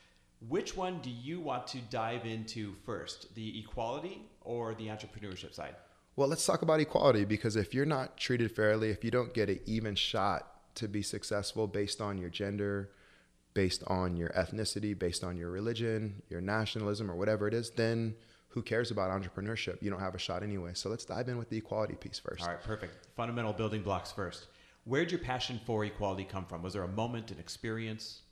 Which 0.49 0.77
one 0.77 1.01
do 1.01 1.11
you 1.11 1.39
want 1.39 1.67
to 1.69 1.79
dive 1.91 2.25
into 2.25 2.75
first, 2.87 3.35
the 3.35 3.61
equality 3.61 4.23
or 4.41 4.75
the 4.75 4.87
entrepreneurship 4.87 5.55
side? 5.55 5.77
Well, 6.17 6.29
let's 6.29 6.47
talk 6.47 6.63
about 6.63 6.81
equality 6.81 7.25
because 7.25 7.57
if 7.57 7.75
you're 7.75 7.85
not 7.85 8.17
treated 8.17 8.55
fairly, 8.55 8.91
if 8.91 9.05
you 9.05 9.11
don't 9.11 9.35
get 9.35 9.51
an 9.51 9.61
even 9.67 9.95
shot 9.95 10.75
to 10.77 10.89
be 10.89 11.03
successful 11.03 11.67
based 11.67 12.01
on 12.01 12.17
your 12.17 12.31
gender, 12.31 12.91
based 13.53 13.85
on 13.87 14.17
your 14.17 14.31
ethnicity, 14.31 14.99
based 14.99 15.23
on 15.25 15.37
your 15.37 15.51
religion, 15.51 16.23
your 16.31 16.41
nationalism, 16.41 17.11
or 17.11 17.17
whatever 17.17 17.47
it 17.47 17.55
is, 17.55 17.71
then 17.71 18.15
who 18.49 18.63
cares 18.63 18.91
about 18.91 19.11
entrepreneurship? 19.11 19.81
You 19.83 19.91
don't 19.91 20.01
have 20.01 20.15
a 20.15 20.19
shot 20.19 20.43
anyway. 20.43 20.73
So 20.75 20.89
let's 20.89 21.05
dive 21.05 21.29
in 21.29 21.37
with 21.39 21.51
the 21.51 21.59
equality 21.59 21.95
piece 21.95 22.19
first. 22.19 22.43
All 22.43 22.49
right, 22.49 22.63
perfect. 22.63 23.09
Fundamental 23.15 23.53
building 23.53 23.83
blocks 23.83 24.11
first. 24.11 24.47
Where'd 24.85 25.11
your 25.11 25.21
passion 25.21 25.61
for 25.67 25.85
equality 25.85 26.25
come 26.25 26.47
from? 26.47 26.63
Was 26.63 26.73
there 26.73 26.83
a 26.83 26.89
moment, 26.89 27.31
an 27.31 27.39
experience? 27.39 28.23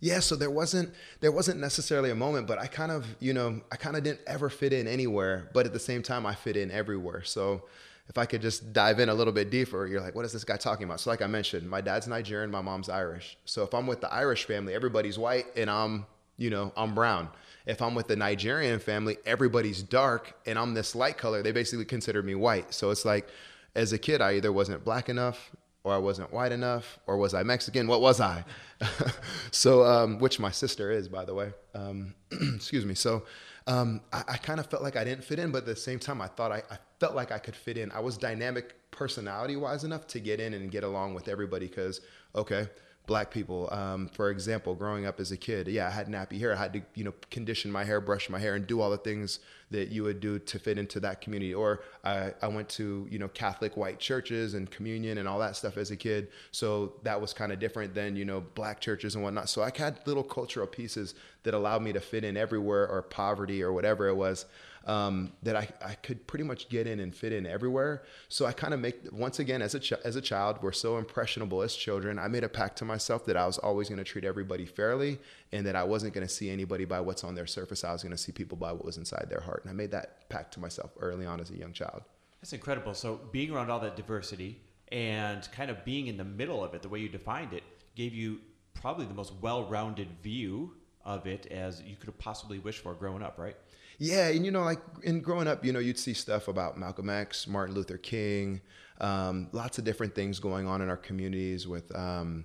Yeah, 0.00 0.20
so 0.20 0.36
there 0.36 0.50
wasn't 0.50 0.94
there 1.20 1.32
wasn't 1.32 1.60
necessarily 1.60 2.10
a 2.10 2.14
moment, 2.14 2.46
but 2.46 2.58
I 2.58 2.66
kind 2.66 2.92
of, 2.92 3.04
you 3.18 3.32
know, 3.32 3.60
I 3.72 3.76
kind 3.76 3.96
of 3.96 4.04
didn't 4.04 4.20
ever 4.26 4.48
fit 4.48 4.72
in 4.72 4.86
anywhere, 4.86 5.50
but 5.52 5.66
at 5.66 5.72
the 5.72 5.80
same 5.80 6.02
time 6.02 6.24
I 6.24 6.34
fit 6.34 6.56
in 6.56 6.70
everywhere. 6.70 7.24
So 7.24 7.64
if 8.08 8.16
I 8.16 8.24
could 8.24 8.40
just 8.40 8.72
dive 8.72 9.00
in 9.00 9.08
a 9.08 9.14
little 9.14 9.32
bit 9.32 9.50
deeper, 9.50 9.86
you're 9.86 10.00
like, 10.00 10.14
what 10.14 10.24
is 10.24 10.32
this 10.32 10.44
guy 10.44 10.56
talking 10.56 10.84
about? 10.84 11.00
So 11.00 11.10
like 11.10 11.20
I 11.20 11.26
mentioned, 11.26 11.68
my 11.68 11.80
dad's 11.80 12.06
Nigerian, 12.06 12.50
my 12.50 12.62
mom's 12.62 12.88
Irish. 12.88 13.36
So 13.44 13.64
if 13.64 13.74
I'm 13.74 13.86
with 13.86 14.00
the 14.00 14.12
Irish 14.12 14.44
family, 14.44 14.72
everybody's 14.72 15.18
white 15.18 15.46
and 15.56 15.68
I'm, 15.68 16.06
you 16.36 16.48
know, 16.48 16.72
I'm 16.76 16.94
brown. 16.94 17.28
If 17.66 17.82
I'm 17.82 17.94
with 17.94 18.06
the 18.06 18.16
Nigerian 18.16 18.78
family, 18.78 19.18
everybody's 19.26 19.82
dark 19.82 20.32
and 20.46 20.58
I'm 20.58 20.74
this 20.74 20.94
light 20.94 21.18
color. 21.18 21.42
They 21.42 21.52
basically 21.52 21.84
consider 21.84 22.22
me 22.22 22.36
white. 22.36 22.72
So 22.72 22.90
it's 22.90 23.04
like 23.04 23.28
as 23.74 23.92
a 23.92 23.98
kid, 23.98 24.22
I 24.22 24.36
either 24.36 24.52
wasn't 24.52 24.84
black 24.84 25.08
enough 25.08 25.50
or 25.84 25.92
I 25.92 25.98
wasn't 25.98 26.32
white 26.32 26.52
enough, 26.52 26.98
or 27.06 27.16
was 27.16 27.34
I 27.34 27.42
Mexican? 27.42 27.86
What 27.86 28.00
was 28.00 28.20
I? 28.20 28.44
so, 29.50 29.84
um, 29.84 30.18
which 30.18 30.38
my 30.38 30.50
sister 30.50 30.90
is, 30.90 31.08
by 31.08 31.24
the 31.24 31.34
way. 31.34 31.52
Um, 31.74 32.14
excuse 32.56 32.84
me. 32.84 32.94
So, 32.94 33.24
um, 33.66 34.00
I, 34.12 34.24
I 34.28 34.36
kind 34.38 34.60
of 34.60 34.66
felt 34.66 34.82
like 34.82 34.96
I 34.96 35.04
didn't 35.04 35.24
fit 35.24 35.38
in, 35.38 35.52
but 35.52 35.58
at 35.58 35.66
the 35.66 35.76
same 35.76 35.98
time, 35.98 36.20
I 36.20 36.26
thought 36.26 36.50
I, 36.50 36.62
I 36.70 36.78
felt 37.00 37.14
like 37.14 37.30
I 37.30 37.38
could 37.38 37.54
fit 37.54 37.76
in. 37.76 37.92
I 37.92 38.00
was 38.00 38.16
dynamic 38.16 38.74
personality 38.90 39.56
wise 39.56 39.84
enough 39.84 40.06
to 40.08 40.20
get 40.20 40.40
in 40.40 40.54
and 40.54 40.70
get 40.70 40.84
along 40.84 41.14
with 41.14 41.28
everybody 41.28 41.68
because, 41.68 42.00
okay, 42.34 42.68
black 43.08 43.30
people. 43.32 43.68
Um, 43.72 44.08
for 44.08 44.30
example, 44.30 44.74
growing 44.76 45.06
up 45.06 45.18
as 45.18 45.32
a 45.32 45.36
kid, 45.36 45.66
yeah, 45.66 45.88
I 45.88 45.90
had 45.90 46.06
nappy 46.06 46.38
hair. 46.38 46.52
I 46.52 46.56
had 46.56 46.72
to, 46.74 46.82
you 46.94 47.02
know, 47.02 47.14
condition 47.30 47.72
my 47.72 47.82
hair, 47.82 48.00
brush 48.00 48.30
my 48.30 48.38
hair, 48.38 48.54
and 48.54 48.66
do 48.66 48.80
all 48.80 48.90
the 48.90 48.98
things 48.98 49.40
that 49.70 49.88
you 49.88 50.02
would 50.04 50.20
do 50.20 50.38
to 50.38 50.58
fit 50.58 50.78
into 50.78 51.00
that 51.00 51.20
community. 51.20 51.52
Or 51.52 51.80
I, 52.04 52.32
I 52.40 52.48
went 52.48 52.68
to, 52.70 53.08
you 53.10 53.18
know, 53.18 53.28
Catholic 53.28 53.76
white 53.76 53.98
churches 53.98 54.54
and 54.54 54.70
communion 54.70 55.18
and 55.18 55.26
all 55.26 55.38
that 55.40 55.56
stuff 55.56 55.76
as 55.78 55.90
a 55.90 55.96
kid. 55.96 56.28
So 56.52 56.92
that 57.02 57.20
was 57.20 57.32
kind 57.32 57.50
of 57.50 57.58
different 57.58 57.94
than, 57.94 58.14
you 58.14 58.26
know, 58.26 58.42
black 58.54 58.80
churches 58.80 59.14
and 59.14 59.24
whatnot. 59.24 59.48
So 59.48 59.62
I 59.62 59.72
had 59.74 60.00
little 60.06 60.22
cultural 60.22 60.66
pieces 60.66 61.14
that 61.42 61.54
allowed 61.54 61.82
me 61.82 61.92
to 61.94 62.00
fit 62.00 62.24
in 62.24 62.36
everywhere 62.36 62.86
or 62.86 63.02
poverty 63.02 63.62
or 63.62 63.72
whatever 63.72 64.06
it 64.08 64.14
was 64.14 64.44
um, 64.88 65.32
that 65.42 65.54
I, 65.54 65.68
I 65.84 65.94
could 65.94 66.26
pretty 66.26 66.44
much 66.44 66.70
get 66.70 66.86
in 66.86 66.98
and 67.00 67.14
fit 67.14 67.32
in 67.32 67.46
everywhere. 67.46 68.04
So 68.28 68.46
I 68.46 68.52
kind 68.52 68.72
of 68.72 68.80
make, 68.80 68.96
once 69.12 69.38
again, 69.38 69.60
as 69.60 69.74
a, 69.74 69.80
ch- 69.80 69.92
as 70.02 70.16
a 70.16 70.20
child, 70.20 70.58
we're 70.62 70.72
so 70.72 70.96
impressionable 70.96 71.60
as 71.60 71.76
children. 71.76 72.18
I 72.18 72.26
made 72.28 72.42
a 72.42 72.48
pact 72.48 72.78
to 72.78 72.86
myself 72.86 73.26
that 73.26 73.36
I 73.36 73.46
was 73.46 73.58
always 73.58 73.90
going 73.90 73.98
to 73.98 74.04
treat 74.04 74.24
everybody 74.24 74.64
fairly 74.64 75.18
and 75.52 75.66
that 75.66 75.76
I 75.76 75.84
wasn't 75.84 76.14
going 76.14 76.26
to 76.26 76.32
see 76.32 76.48
anybody 76.48 76.86
by 76.86 77.00
what's 77.00 77.22
on 77.22 77.34
their 77.34 77.46
surface. 77.46 77.84
I 77.84 77.92
was 77.92 78.02
going 78.02 78.16
to 78.16 78.18
see 78.18 78.32
people 78.32 78.56
by 78.56 78.72
what 78.72 78.84
was 78.84 78.96
inside 78.96 79.26
their 79.28 79.42
heart. 79.42 79.62
And 79.64 79.70
I 79.70 79.74
made 79.74 79.90
that 79.90 80.28
pact 80.30 80.54
to 80.54 80.60
myself 80.60 80.90
early 80.98 81.26
on 81.26 81.38
as 81.38 81.50
a 81.50 81.56
young 81.56 81.74
child. 81.74 82.02
That's 82.40 82.54
incredible. 82.54 82.94
So 82.94 83.20
being 83.30 83.50
around 83.50 83.70
all 83.70 83.80
that 83.80 83.94
diversity 83.94 84.58
and 84.90 85.46
kind 85.52 85.70
of 85.70 85.84
being 85.84 86.06
in 86.06 86.16
the 86.16 86.24
middle 86.24 86.64
of 86.64 86.72
it, 86.72 86.80
the 86.80 86.88
way 86.88 86.98
you 87.00 87.10
defined 87.10 87.52
it, 87.52 87.62
gave 87.94 88.14
you 88.14 88.38
probably 88.72 89.04
the 89.04 89.12
most 89.12 89.34
well-rounded 89.42 90.08
view 90.22 90.72
of 91.04 91.26
it 91.26 91.46
as 91.46 91.82
you 91.82 91.96
could 91.96 92.06
have 92.06 92.18
possibly 92.18 92.58
wished 92.58 92.82
for 92.82 92.94
growing 92.94 93.22
up, 93.22 93.38
right? 93.38 93.56
Yeah, 93.98 94.28
and 94.28 94.44
you 94.44 94.52
know, 94.52 94.62
like 94.62 94.80
in 95.02 95.20
growing 95.20 95.48
up, 95.48 95.64
you 95.64 95.72
know, 95.72 95.80
you'd 95.80 95.98
see 95.98 96.14
stuff 96.14 96.46
about 96.46 96.78
Malcolm 96.78 97.10
X, 97.10 97.48
Martin 97.48 97.74
Luther 97.74 97.98
King, 97.98 98.60
um, 99.00 99.48
lots 99.52 99.78
of 99.78 99.84
different 99.84 100.14
things 100.14 100.38
going 100.38 100.68
on 100.68 100.80
in 100.80 100.88
our 100.88 100.96
communities 100.96 101.66
with 101.66 101.94
um, 101.96 102.44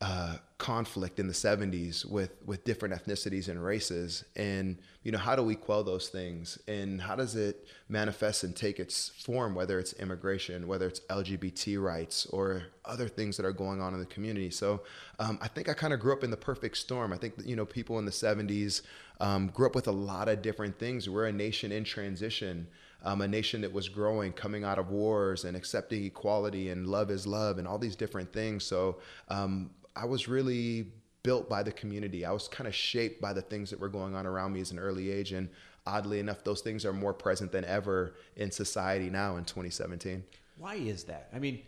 uh, 0.00 0.36
conflict 0.56 1.18
in 1.18 1.26
the 1.26 1.32
70s 1.32 2.06
with 2.06 2.30
with 2.46 2.64
different 2.64 2.94
ethnicities 2.94 3.48
and 3.48 3.62
races. 3.62 4.24
And 4.34 4.78
you 5.02 5.12
know 5.12 5.18
how 5.18 5.36
do 5.36 5.42
we 5.42 5.54
quell 5.54 5.84
those 5.84 6.08
things? 6.08 6.58
And 6.66 7.02
how 7.02 7.16
does 7.16 7.36
it 7.36 7.66
manifest 7.88 8.44
and 8.44 8.56
take 8.56 8.80
its 8.80 9.10
form 9.10 9.54
whether 9.54 9.78
it's 9.78 9.92
immigration 9.94 10.66
whether 10.66 10.86
it's 10.86 11.00
lgbt 11.00 11.82
rights 11.82 12.26
or 12.26 12.62
other 12.84 13.08
things 13.08 13.36
that 13.36 13.44
are 13.44 13.52
going 13.52 13.82
on 13.82 13.92
in 13.92 14.00
the 14.00 14.06
community? 14.06 14.50
So 14.50 14.82
um, 15.18 15.38
i 15.42 15.48
think 15.48 15.68
i 15.68 15.74
kind 15.74 15.92
of 15.92 16.00
grew 16.00 16.14
up 16.14 16.24
in 16.24 16.30
the 16.30 16.36
perfect 16.36 16.78
storm. 16.78 17.12
I 17.12 17.16
think 17.16 17.34
you 17.44 17.56
know 17.56 17.66
people 17.66 17.98
in 17.98 18.06
the 18.06 18.10
70s 18.10 18.82
um, 19.20 19.48
grew 19.48 19.66
up 19.66 19.74
with 19.74 19.88
a 19.88 19.92
lot 19.92 20.28
of 20.28 20.40
different 20.40 20.78
things. 20.78 21.10
We're 21.10 21.26
a 21.26 21.32
nation 21.32 21.72
in 21.72 21.84
transition 21.84 22.68
um, 23.02 23.20
a 23.20 23.28
nation 23.28 23.62
that 23.62 23.72
was 23.72 23.88
growing, 23.88 24.32
coming 24.32 24.64
out 24.64 24.78
of 24.78 24.90
wars 24.90 25.44
and 25.44 25.56
accepting 25.56 26.04
equality 26.04 26.68
and 26.68 26.86
love 26.86 27.10
is 27.10 27.26
love 27.26 27.58
and 27.58 27.66
all 27.66 27.78
these 27.78 27.96
different 27.96 28.32
things. 28.32 28.64
So 28.64 28.98
um, 29.28 29.70
I 30.00 30.06
was 30.06 30.28
really 30.28 30.86
built 31.22 31.48
by 31.48 31.62
the 31.62 31.72
community. 31.72 32.24
I 32.24 32.32
was 32.32 32.48
kind 32.48 32.66
of 32.66 32.74
shaped 32.74 33.20
by 33.20 33.34
the 33.34 33.42
things 33.42 33.68
that 33.68 33.78
were 33.78 33.90
going 33.90 34.14
on 34.14 34.26
around 34.26 34.54
me 34.54 34.60
as 34.60 34.70
an 34.70 34.78
early 34.78 35.10
age. 35.10 35.32
And 35.32 35.50
oddly 35.86 36.20
enough, 36.20 36.42
those 36.42 36.62
things 36.62 36.86
are 36.86 36.92
more 36.92 37.12
present 37.12 37.52
than 37.52 37.66
ever 37.66 38.14
in 38.36 38.50
society 38.50 39.10
now 39.10 39.36
in 39.36 39.44
2017. 39.44 40.24
Why 40.56 40.76
is 40.76 41.04
that? 41.04 41.28
I 41.34 41.38
mean, 41.38 41.60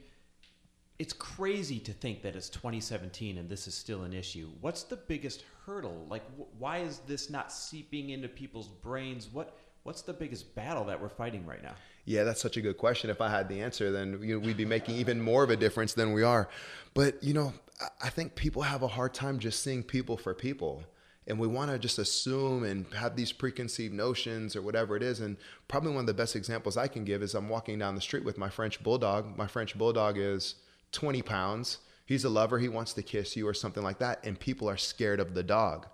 it's 0.98 1.12
crazy 1.12 1.78
to 1.80 1.92
think 1.92 2.22
that 2.22 2.34
it's 2.34 2.48
2017 2.48 3.36
and 3.36 3.50
this 3.50 3.66
is 3.66 3.74
still 3.74 4.04
an 4.04 4.14
issue. 4.14 4.48
What's 4.62 4.84
the 4.84 4.96
biggest 4.96 5.44
hurdle? 5.66 6.06
Like, 6.08 6.24
wh- 6.38 6.60
why 6.60 6.78
is 6.78 7.00
this 7.00 7.28
not 7.28 7.52
seeping 7.52 8.10
into 8.10 8.28
people's 8.28 8.68
brains? 8.68 9.28
What 9.30 9.58
What's 9.84 10.02
the 10.02 10.12
biggest 10.12 10.54
battle 10.54 10.84
that 10.84 11.00
we're 11.00 11.08
fighting 11.08 11.44
right 11.44 11.62
now? 11.62 11.74
Yeah, 12.04 12.24
that's 12.24 12.40
such 12.40 12.56
a 12.56 12.60
good 12.60 12.78
question. 12.78 13.10
If 13.10 13.20
I 13.20 13.28
had 13.28 13.48
the 13.48 13.60
answer, 13.60 13.90
then 13.90 14.20
you 14.22 14.34
know, 14.34 14.46
we'd 14.46 14.56
be 14.56 14.64
making 14.64 14.96
even 14.96 15.20
more 15.20 15.42
of 15.42 15.50
a 15.50 15.56
difference 15.56 15.94
than 15.94 16.12
we 16.12 16.22
are. 16.22 16.48
But 16.94 17.22
you 17.22 17.34
know, 17.34 17.52
I 18.00 18.08
think 18.08 18.34
people 18.34 18.62
have 18.62 18.82
a 18.82 18.88
hard 18.88 19.14
time 19.14 19.38
just 19.38 19.62
seeing 19.62 19.82
people 19.82 20.16
for 20.16 20.34
people. 20.34 20.84
And 21.26 21.38
we 21.38 21.46
want 21.46 21.70
to 21.70 21.78
just 21.78 22.00
assume 22.00 22.64
and 22.64 22.84
have 22.94 23.14
these 23.14 23.30
preconceived 23.30 23.94
notions 23.94 24.56
or 24.56 24.62
whatever 24.62 24.96
it 24.96 25.04
is. 25.04 25.20
And 25.20 25.36
probably 25.68 25.92
one 25.92 26.00
of 26.00 26.06
the 26.06 26.14
best 26.14 26.34
examples 26.34 26.76
I 26.76 26.88
can 26.88 27.04
give 27.04 27.22
is 27.22 27.34
I'm 27.34 27.48
walking 27.48 27.78
down 27.78 27.94
the 27.94 28.00
street 28.00 28.24
with 28.24 28.38
my 28.38 28.48
French 28.48 28.82
bulldog. 28.82 29.36
My 29.36 29.46
French 29.46 29.78
bulldog 29.78 30.18
is 30.18 30.56
20 30.90 31.22
pounds. 31.22 31.78
He's 32.06 32.24
a 32.24 32.28
lover. 32.28 32.58
He 32.58 32.68
wants 32.68 32.92
to 32.94 33.02
kiss 33.02 33.36
you 33.36 33.46
or 33.46 33.54
something 33.54 33.84
like 33.84 33.98
that. 34.00 34.24
And 34.24 34.38
people 34.38 34.68
are 34.68 34.76
scared 34.76 35.20
of 35.20 35.34
the 35.34 35.44
dog. 35.44 35.86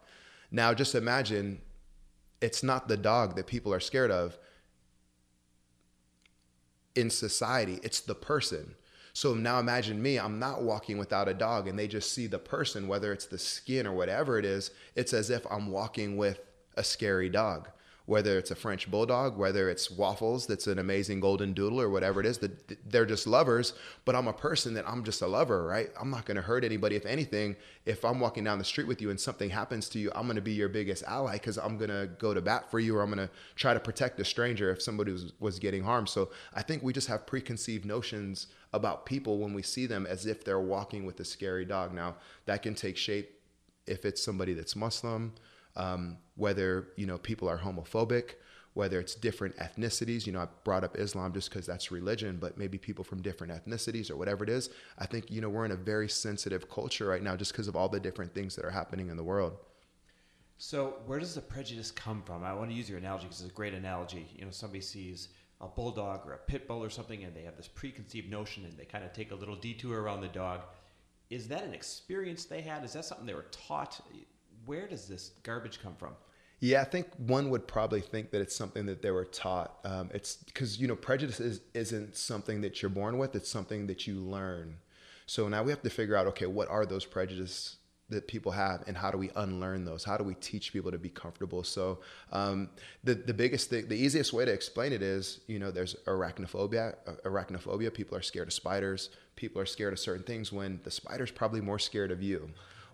Now, 0.50 0.72
just 0.72 0.94
imagine 0.94 1.60
it's 2.40 2.62
not 2.62 2.88
the 2.88 2.96
dog 2.96 3.36
that 3.36 3.46
people 3.46 3.72
are 3.72 3.80
scared 3.80 4.10
of 4.10 4.38
in 6.94 7.10
society, 7.10 7.78
it's 7.82 8.00
the 8.00 8.14
person. 8.14 8.74
So 9.12 9.34
now 9.34 9.58
imagine 9.58 10.00
me, 10.00 10.18
I'm 10.18 10.38
not 10.38 10.62
walking 10.62 10.98
without 10.98 11.28
a 11.28 11.34
dog 11.34 11.66
and 11.66 11.78
they 11.78 11.88
just 11.88 12.12
see 12.12 12.26
the 12.26 12.38
person, 12.38 12.86
whether 12.86 13.12
it's 13.12 13.26
the 13.26 13.38
skin 13.38 13.86
or 13.86 13.92
whatever 13.92 14.38
it 14.38 14.44
is, 14.44 14.70
it's 14.94 15.12
as 15.12 15.30
if 15.30 15.46
I'm 15.50 15.70
walking 15.70 16.16
with 16.16 16.40
a 16.76 16.84
scary 16.84 17.28
dog 17.28 17.68
whether 18.08 18.38
it's 18.38 18.50
a 18.50 18.54
French 18.54 18.90
bulldog, 18.90 19.36
whether 19.36 19.68
it's 19.68 19.90
Waffles, 19.90 20.46
that's 20.46 20.66
an 20.66 20.78
amazing 20.78 21.20
golden 21.20 21.52
doodle, 21.52 21.78
or 21.78 21.90
whatever 21.90 22.20
it 22.20 22.26
is, 22.26 22.38
that 22.38 22.90
they're 22.90 23.04
just 23.04 23.26
lovers. 23.26 23.74
But 24.06 24.16
I'm 24.16 24.26
a 24.26 24.32
person 24.32 24.72
that 24.74 24.88
I'm 24.88 25.04
just 25.04 25.20
a 25.20 25.26
lover, 25.26 25.66
right? 25.66 25.90
I'm 26.00 26.08
not 26.08 26.24
going 26.24 26.36
to 26.36 26.42
hurt 26.42 26.64
anybody. 26.64 26.96
If 26.96 27.04
anything, 27.04 27.54
if 27.84 28.06
I'm 28.06 28.18
walking 28.18 28.44
down 28.44 28.56
the 28.56 28.64
street 28.64 28.88
with 28.88 29.02
you 29.02 29.10
and 29.10 29.20
something 29.20 29.50
happens 29.50 29.90
to 29.90 29.98
you, 29.98 30.10
I'm 30.14 30.24
going 30.24 30.36
to 30.36 30.42
be 30.42 30.54
your 30.54 30.70
biggest 30.70 31.04
ally 31.04 31.34
because 31.34 31.58
I'm 31.58 31.76
going 31.76 31.90
to 31.90 32.08
go 32.18 32.32
to 32.32 32.40
bat 32.40 32.70
for 32.70 32.80
you, 32.80 32.96
or 32.96 33.02
I'm 33.02 33.12
going 33.12 33.28
to 33.28 33.32
try 33.56 33.74
to 33.74 33.80
protect 33.80 34.18
a 34.20 34.24
stranger 34.24 34.70
if 34.70 34.80
somebody 34.80 35.12
was, 35.12 35.34
was 35.38 35.58
getting 35.58 35.82
harmed. 35.82 36.08
So 36.08 36.30
I 36.54 36.62
think 36.62 36.82
we 36.82 36.94
just 36.94 37.08
have 37.08 37.26
preconceived 37.26 37.84
notions 37.84 38.46
about 38.72 39.04
people 39.04 39.36
when 39.36 39.52
we 39.52 39.60
see 39.62 39.84
them 39.84 40.06
as 40.06 40.24
if 40.24 40.44
they're 40.44 40.58
walking 40.58 41.04
with 41.04 41.20
a 41.20 41.26
scary 41.26 41.66
dog. 41.66 41.92
Now 41.92 42.16
that 42.46 42.62
can 42.62 42.74
take 42.74 42.96
shape 42.96 43.38
if 43.86 44.06
it's 44.06 44.22
somebody 44.22 44.54
that's 44.54 44.74
Muslim 44.74 45.34
um, 45.78 46.18
whether 46.36 46.88
you 46.96 47.06
know 47.06 47.16
people 47.16 47.48
are 47.48 47.58
homophobic, 47.58 48.34
whether 48.74 49.00
it's 49.00 49.14
different 49.14 49.56
ethnicities. 49.56 50.26
You 50.26 50.32
know, 50.32 50.40
I 50.40 50.48
brought 50.64 50.84
up 50.84 50.98
Islam 50.98 51.32
just 51.32 51.48
because 51.48 51.64
that's 51.64 51.90
religion, 51.90 52.36
but 52.38 52.58
maybe 52.58 52.76
people 52.76 53.04
from 53.04 53.22
different 53.22 53.52
ethnicities 53.52 54.10
or 54.10 54.16
whatever 54.16 54.44
it 54.44 54.50
is. 54.50 54.70
I 54.98 55.06
think 55.06 55.30
you 55.30 55.40
know 55.40 55.48
we're 55.48 55.64
in 55.64 55.72
a 55.72 55.76
very 55.76 56.08
sensitive 56.08 56.68
culture 56.68 57.06
right 57.06 57.22
now 57.22 57.36
just 57.36 57.52
because 57.52 57.68
of 57.68 57.76
all 57.76 57.88
the 57.88 58.00
different 58.00 58.34
things 58.34 58.54
that 58.56 58.64
are 58.64 58.70
happening 58.70 59.08
in 59.08 59.16
the 59.16 59.24
world. 59.24 59.56
So, 60.60 60.96
where 61.06 61.20
does 61.20 61.36
the 61.36 61.40
prejudice 61.40 61.92
come 61.92 62.20
from? 62.22 62.42
I 62.42 62.52
want 62.52 62.70
to 62.70 62.76
use 62.76 62.90
your 62.90 62.98
analogy 62.98 63.24
because 63.26 63.40
it's 63.40 63.50
a 63.50 63.54
great 63.54 63.74
analogy. 63.74 64.26
You 64.36 64.44
know, 64.44 64.50
somebody 64.50 64.80
sees 64.80 65.28
a 65.60 65.68
bulldog 65.68 66.26
or 66.26 66.32
a 66.32 66.38
pit 66.38 66.66
bull 66.66 66.82
or 66.82 66.90
something, 66.90 67.22
and 67.22 67.34
they 67.34 67.42
have 67.42 67.56
this 67.56 67.68
preconceived 67.68 68.28
notion, 68.28 68.64
and 68.64 68.76
they 68.76 68.84
kind 68.84 69.04
of 69.04 69.12
take 69.12 69.30
a 69.30 69.36
little 69.36 69.54
detour 69.54 70.02
around 70.02 70.20
the 70.20 70.28
dog. 70.28 70.62
Is 71.30 71.46
that 71.48 71.62
an 71.62 71.74
experience 71.74 72.44
they 72.44 72.60
had? 72.60 72.84
Is 72.84 72.94
that 72.94 73.04
something 73.04 73.26
they 73.26 73.34
were 73.34 73.46
taught? 73.52 74.00
Where 74.68 74.86
does 74.86 75.08
this 75.08 75.30
garbage 75.44 75.80
come 75.82 75.94
from? 75.94 76.12
Yeah, 76.60 76.82
I 76.82 76.84
think 76.84 77.06
one 77.16 77.48
would 77.48 77.66
probably 77.66 78.02
think 78.02 78.32
that 78.32 78.42
it's 78.42 78.54
something 78.54 78.84
that 78.84 79.00
they 79.00 79.10
were 79.10 79.24
taught. 79.24 79.78
Um, 79.82 80.10
it's 80.12 80.36
because 80.36 80.78
you 80.78 80.86
know 80.86 80.94
prejudice 80.94 81.40
is, 81.40 81.62
isn't 81.72 82.14
something 82.14 82.60
that 82.60 82.82
you're 82.82 82.90
born 82.90 83.16
with; 83.16 83.34
it's 83.34 83.48
something 83.48 83.86
that 83.86 84.06
you 84.06 84.16
learn. 84.16 84.76
So 85.24 85.48
now 85.48 85.62
we 85.62 85.70
have 85.70 85.80
to 85.82 85.90
figure 85.90 86.16
out, 86.16 86.26
okay, 86.26 86.44
what 86.44 86.68
are 86.68 86.84
those 86.84 87.06
prejudices 87.06 87.76
that 88.10 88.28
people 88.28 88.52
have 88.52 88.84
and 88.86 88.94
how 88.94 89.10
do 89.10 89.18
we 89.18 89.30
unlearn 89.36 89.84
those 89.84 90.02
how 90.02 90.16
do 90.16 90.24
we 90.24 90.32
teach 90.36 90.72
people 90.72 90.90
to 90.90 90.96
be 90.96 91.10
comfortable 91.10 91.62
so 91.62 91.98
um, 92.32 92.70
the, 93.04 93.12
the 93.12 93.34
biggest 93.34 93.68
thing 93.68 93.86
the 93.86 93.94
easiest 93.94 94.32
way 94.32 94.46
to 94.46 94.50
explain 94.50 94.94
it 94.94 95.02
is 95.02 95.40
you 95.46 95.58
know 95.58 95.70
there's 95.70 95.94
arachnophobia 96.06 96.94
arachnophobia 97.26 97.92
people 97.92 98.16
are 98.16 98.22
scared 98.22 98.48
of 98.48 98.54
spiders 98.54 99.10
people 99.36 99.60
are 99.60 99.66
scared 99.66 99.92
of 99.92 99.98
certain 99.98 100.22
things 100.22 100.50
when 100.50 100.80
the 100.84 100.90
spider's 100.90 101.30
probably 101.30 101.60
more 101.60 101.78
scared 101.78 102.10
of 102.10 102.22
you 102.22 102.50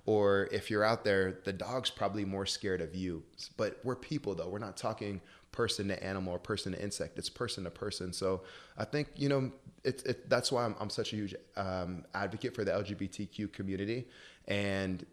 or 0.07 0.49
if 0.53 0.71
you're 0.71 0.85
out 0.85 1.05
there 1.05 1.39
the 1.45 1.53
dog's 1.53 1.91
probably 1.91 2.25
more 2.25 2.47
scared 2.47 2.81
of 2.81 2.95
you. 2.95 3.23
But 3.57 3.79
we're 3.85 3.97
people 3.97 4.35
though. 4.35 4.49
We're 4.49 4.59
not 4.59 4.77
talking 4.77 5.21
person 5.53 5.89
to 5.89 6.03
animal 6.03 6.35
or 6.35 6.39
person 6.39 6.73
to 6.73 6.83
insect. 6.83 7.19
It's 7.19 7.31
person 7.31 7.65
to 7.65 7.71
person. 7.71 8.13
So 8.13 8.43
i 8.77 8.85
think 8.85 9.09
you 9.17 9.29
know 9.29 9.53
it's 9.85 10.03
it, 10.05 10.29
that's 10.29 10.51
why 10.51 10.65
I'm, 10.65 10.75
I'm 10.81 10.91
such 10.91 11.13
a 11.13 11.17
huge 11.17 11.35
um, 11.57 12.05
advocate 12.15 12.55
for 12.55 12.65
the 12.65 12.73
lgbtq 12.73 13.53
community. 13.53 14.09
And 14.49 15.05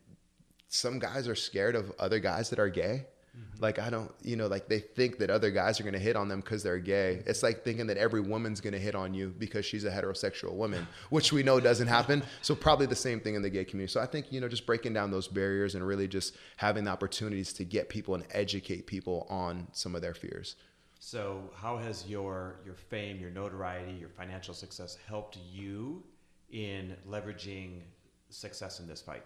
some 0.67 0.99
guys 0.99 1.27
are 1.27 1.35
scared 1.35 1.75
of 1.75 1.91
other 1.99 2.19
guys 2.19 2.49
that 2.49 2.59
are 2.59 2.69
gay. 2.69 3.05
Mm-hmm. 3.37 3.63
Like 3.63 3.79
I 3.79 3.89
don't, 3.89 4.11
you 4.21 4.35
know, 4.35 4.47
like 4.47 4.67
they 4.67 4.79
think 4.79 5.17
that 5.19 5.29
other 5.29 5.51
guys 5.51 5.79
are 5.79 5.83
going 5.83 5.93
to 5.93 5.99
hit 5.99 6.17
on 6.17 6.27
them 6.27 6.41
because 6.41 6.63
they're 6.63 6.79
gay. 6.79 7.23
It's 7.25 7.43
like 7.43 7.63
thinking 7.63 7.87
that 7.87 7.97
every 7.97 8.19
woman's 8.19 8.59
going 8.59 8.73
to 8.73 8.79
hit 8.79 8.93
on 8.93 9.13
you 9.13 9.33
because 9.37 9.65
she's 9.65 9.85
a 9.85 9.91
heterosexual 9.91 10.53
woman, 10.53 10.85
which 11.09 11.31
we 11.31 11.41
know 11.41 11.59
doesn't 11.59 11.87
happen. 11.87 12.23
So 12.43 12.55
probably 12.55 12.87
the 12.87 12.95
same 12.95 13.19
thing 13.19 13.35
in 13.35 13.41
the 13.41 13.49
gay 13.49 13.63
community. 13.63 13.91
So 13.91 14.01
I 14.01 14.05
think 14.05 14.31
you 14.31 14.41
know, 14.41 14.47
just 14.47 14.65
breaking 14.65 14.93
down 14.93 15.11
those 15.11 15.27
barriers 15.27 15.75
and 15.75 15.85
really 15.85 16.07
just 16.07 16.35
having 16.57 16.85
the 16.85 16.91
opportunities 16.91 17.53
to 17.53 17.63
get 17.63 17.87
people 17.87 18.15
and 18.15 18.23
educate 18.31 18.87
people 18.87 19.27
on 19.29 19.67
some 19.71 19.95
of 19.95 20.01
their 20.01 20.13
fears. 20.13 20.55
So 20.99 21.49
how 21.55 21.77
has 21.77 22.07
your 22.07 22.59
your 22.65 22.75
fame, 22.75 23.19
your 23.19 23.29
notoriety, 23.29 23.93
your 23.93 24.09
financial 24.09 24.53
success 24.53 24.97
helped 25.07 25.37
you 25.51 26.03
in 26.51 26.95
leveraging 27.07 27.81
success 28.29 28.79
in 28.79 28.87
this 28.87 29.01
fight? 29.01 29.23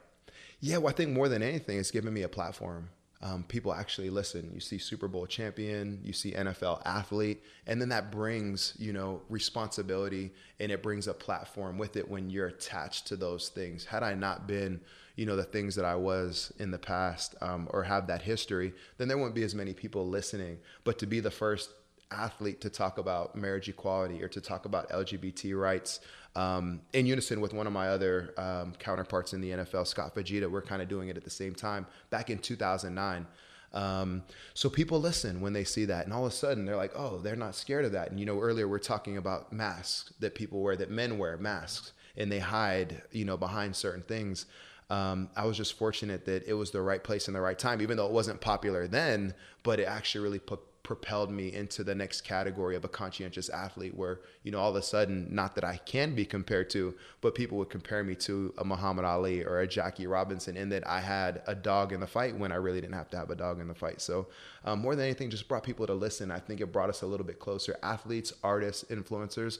Yeah, 0.59 0.77
well, 0.77 0.89
I 0.89 0.93
think 0.93 1.11
more 1.11 1.29
than 1.29 1.41
anything, 1.41 1.79
it's 1.79 1.91
given 1.91 2.13
me 2.13 2.23
a 2.23 2.29
platform. 2.29 2.89
Um, 3.25 3.43
people 3.47 3.73
actually 3.73 4.11
listen. 4.11 4.51
You 4.53 4.59
see 4.59 4.77
Super 4.77 5.07
Bowl 5.07 5.25
champion, 5.25 5.99
you 6.03 6.13
see 6.13 6.33
NFL 6.33 6.83
athlete, 6.85 7.41
and 7.65 7.81
then 7.81 7.89
that 7.89 8.11
brings 8.11 8.75
you 8.77 8.93
know 8.93 9.19
responsibility 9.29 10.31
and 10.59 10.71
it 10.71 10.83
brings 10.83 11.07
a 11.07 11.13
platform 11.13 11.79
with 11.79 11.97
it 11.97 12.07
when 12.07 12.29
you're 12.29 12.45
attached 12.45 13.07
to 13.07 13.15
those 13.15 13.49
things. 13.49 13.83
Had 13.83 14.03
I 14.03 14.13
not 14.13 14.45
been 14.45 14.79
you 15.15 15.25
know 15.25 15.35
the 15.35 15.43
things 15.43 15.73
that 15.73 15.85
I 15.85 15.95
was 15.95 16.53
in 16.59 16.69
the 16.69 16.77
past 16.77 17.33
um, 17.41 17.67
or 17.71 17.81
have 17.81 18.05
that 18.07 18.21
history, 18.21 18.73
then 18.99 19.07
there 19.07 19.17
wouldn't 19.17 19.33
be 19.33 19.43
as 19.43 19.55
many 19.55 19.73
people 19.73 20.07
listening. 20.07 20.59
But 20.83 20.99
to 20.99 21.07
be 21.07 21.19
the 21.19 21.31
first 21.31 21.71
athlete 22.11 22.61
to 22.61 22.69
talk 22.69 22.99
about 22.99 23.35
marriage 23.35 23.67
equality 23.67 24.21
or 24.21 24.27
to 24.27 24.39
talk 24.39 24.65
about 24.65 24.87
LGBT 24.89 25.59
rights 25.59 25.99
um, 26.35 26.81
in 26.93 27.05
unison 27.05 27.41
with 27.41 27.53
one 27.53 27.67
of 27.67 27.73
my 27.73 27.87
other 27.87 28.33
um, 28.37 28.73
counterparts 28.77 29.33
in 29.33 29.41
the 29.41 29.51
NFL, 29.51 29.87
Scott 29.87 30.13
Fujita. 30.13 30.49
We're 30.49 30.61
kind 30.61 30.81
of 30.81 30.89
doing 30.89 31.09
it 31.09 31.17
at 31.17 31.23
the 31.23 31.29
same 31.29 31.55
time 31.55 31.85
back 32.09 32.29
in 32.29 32.39
2009. 32.39 33.25
Um, 33.73 34.23
so 34.53 34.69
people 34.69 35.01
listen 35.01 35.41
when 35.41 35.53
they 35.53 35.65
see 35.65 35.85
that, 35.85 36.05
and 36.05 36.13
all 36.13 36.25
of 36.25 36.31
a 36.31 36.35
sudden 36.35 36.65
they're 36.65 36.77
like, 36.77 36.93
"Oh, 36.95 37.17
they're 37.19 37.35
not 37.35 37.55
scared 37.55 37.83
of 37.83 37.91
that." 37.91 38.09
And 38.09 38.19
you 38.19 38.25
know, 38.25 38.39
earlier 38.39 38.67
we're 38.67 38.79
talking 38.79 39.17
about 39.17 39.51
masks 39.51 40.13
that 40.19 40.33
people 40.33 40.61
wear, 40.61 40.77
that 40.77 40.89
men 40.89 41.17
wear 41.17 41.37
masks, 41.37 41.91
and 42.15 42.31
they 42.31 42.39
hide, 42.39 43.01
you 43.11 43.25
know, 43.25 43.35
behind 43.37 43.75
certain 43.75 44.01
things. 44.01 44.45
Um, 44.89 45.29
I 45.35 45.45
was 45.45 45.57
just 45.57 45.73
fortunate 45.73 46.25
that 46.25 46.47
it 46.47 46.53
was 46.53 46.71
the 46.71 46.81
right 46.81 47.03
place 47.03 47.27
and 47.27 47.35
the 47.35 47.41
right 47.41 47.57
time, 47.57 47.81
even 47.81 47.97
though 47.97 48.05
it 48.05 48.11
wasn't 48.11 48.39
popular 48.39 48.87
then, 48.87 49.33
but 49.63 49.79
it 49.79 49.85
actually 49.85 50.23
really 50.23 50.39
put 50.39 50.59
propelled 50.85 51.31
me 51.31 51.51
into 51.51 51.83
the 51.83 51.95
next 51.95 52.21
category 52.21 52.75
of 52.75 52.85
a 52.85 52.87
conscientious 52.87 53.49
athlete 53.49 53.95
where 53.95 54.21
you 54.43 54.51
know 54.51 54.59
all 54.59 54.69
of 54.69 54.75
a 54.75 54.81
sudden 54.81 55.27
not 55.31 55.55
that 55.55 55.63
I 55.63 55.77
can 55.77 56.13
be 56.13 56.25
compared 56.25 56.69
to 56.69 56.93
but 57.21 57.33
people 57.33 57.57
would 57.57 57.71
compare 57.71 58.03
me 58.03 58.13
to 58.15 58.53
a 58.59 58.63
Muhammad 58.63 59.03
Ali 59.03 59.43
or 59.43 59.59
a 59.59 59.67
Jackie 59.67 60.05
Robinson 60.05 60.55
and 60.55 60.71
that 60.71 60.87
I 60.87 61.01
had 61.01 61.41
a 61.47 61.55
dog 61.55 61.91
in 61.91 61.99
the 61.99 62.07
fight 62.07 62.37
when 62.37 62.51
I 62.51 62.55
really 62.55 62.81
didn't 62.81 62.93
have 62.93 63.09
to 63.09 63.17
have 63.17 63.31
a 63.31 63.35
dog 63.35 63.59
in 63.59 63.67
the 63.67 63.73
fight. 63.73 63.99
So 63.99 64.27
um, 64.63 64.79
more 64.79 64.95
than 64.95 65.05
anything 65.05 65.31
just 65.31 65.47
brought 65.47 65.63
people 65.63 65.87
to 65.87 65.93
listen. 65.95 66.29
I 66.29 66.39
think 66.39 66.61
it 66.61 66.71
brought 66.71 66.89
us 66.89 67.01
a 67.01 67.07
little 67.07 67.25
bit 67.25 67.39
closer. 67.39 67.75
Athletes 67.81 68.31
artists 68.43 68.85
influencers 68.91 69.57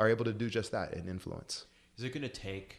are 0.00 0.08
able 0.08 0.24
to 0.24 0.32
do 0.32 0.50
just 0.50 0.72
that 0.72 0.92
and 0.92 1.08
influence. 1.08 1.66
Is 1.96 2.02
it 2.02 2.12
going 2.12 2.22
to 2.22 2.28
take 2.28 2.78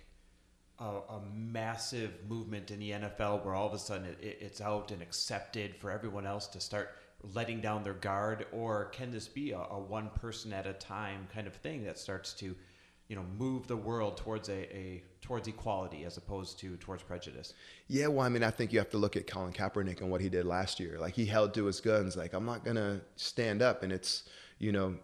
a, 0.80 0.84
a, 0.84 1.22
massive 1.34 2.12
movement 2.28 2.70
in 2.72 2.80
the 2.80 2.92
NFL 2.92 3.46
where 3.46 3.56
all 3.56 3.68
of 3.68 3.74
a 3.74 3.80
sudden 3.80 4.08
it, 4.08 4.38
it's 4.42 4.60
out 4.60 4.92
and 4.92 5.02
accepted 5.02 5.78
for 5.78 5.90
everyone 5.90 6.26
else 6.26 6.48
to 6.48 6.60
start 6.60 6.90
letting 7.34 7.62
down 7.62 7.84
their 7.84 7.94
guard, 7.94 8.46
or 8.52 8.86
can 8.86 9.12
this 9.12 9.28
be 9.28 9.52
a, 9.52 9.60
a 9.60 9.80
one 9.80 10.10
person 10.16 10.54
at 10.54 10.68
a 10.68 10.74
time 10.74 11.28
kind 11.34 11.48
of 11.48 11.56
thing 11.56 11.84
that 11.84 11.98
starts 11.98 12.34
to, 12.34 12.56
you 13.08 13.16
know, 13.16 13.24
move 13.38 13.68
the 13.68 13.78
world 13.78 14.18
towards 14.18 14.50
a, 14.50 14.76
a 14.76 15.04
towards 15.22 15.48
equality 15.48 16.04
as 16.06 16.18
opposed 16.18 16.60
to 16.60 16.78
towards 16.78 17.04
prejudice? 17.04 17.54
Yeah, 17.88 18.08
well, 18.08 18.26
I 18.26 18.30
mean, 18.30 18.44
I 18.44 18.52
think 18.52 18.72
you 18.72 18.80
have 18.80 18.92
to 18.92 18.98
look 18.98 19.16
at 19.16 19.28
Colin 19.28 19.54
Kaepernick 19.54 20.02
and 20.02 20.12
what 20.12 20.22
he 20.22 20.30
did 20.30 20.46
last 20.46 20.80
year. 20.80 20.98
Like 21.00 21.14
he 21.14 21.26
held 21.26 21.54
to 21.56 21.66
his 21.66 21.82
guns. 21.82 22.16
Like 22.16 22.34
I'm 22.34 22.46
not 22.46 22.64
gonna 22.64 23.02
stand 23.16 23.62
up, 23.62 23.84
and 23.84 23.92
it's 23.92 24.24
you 24.60 24.72
know, 24.72 24.96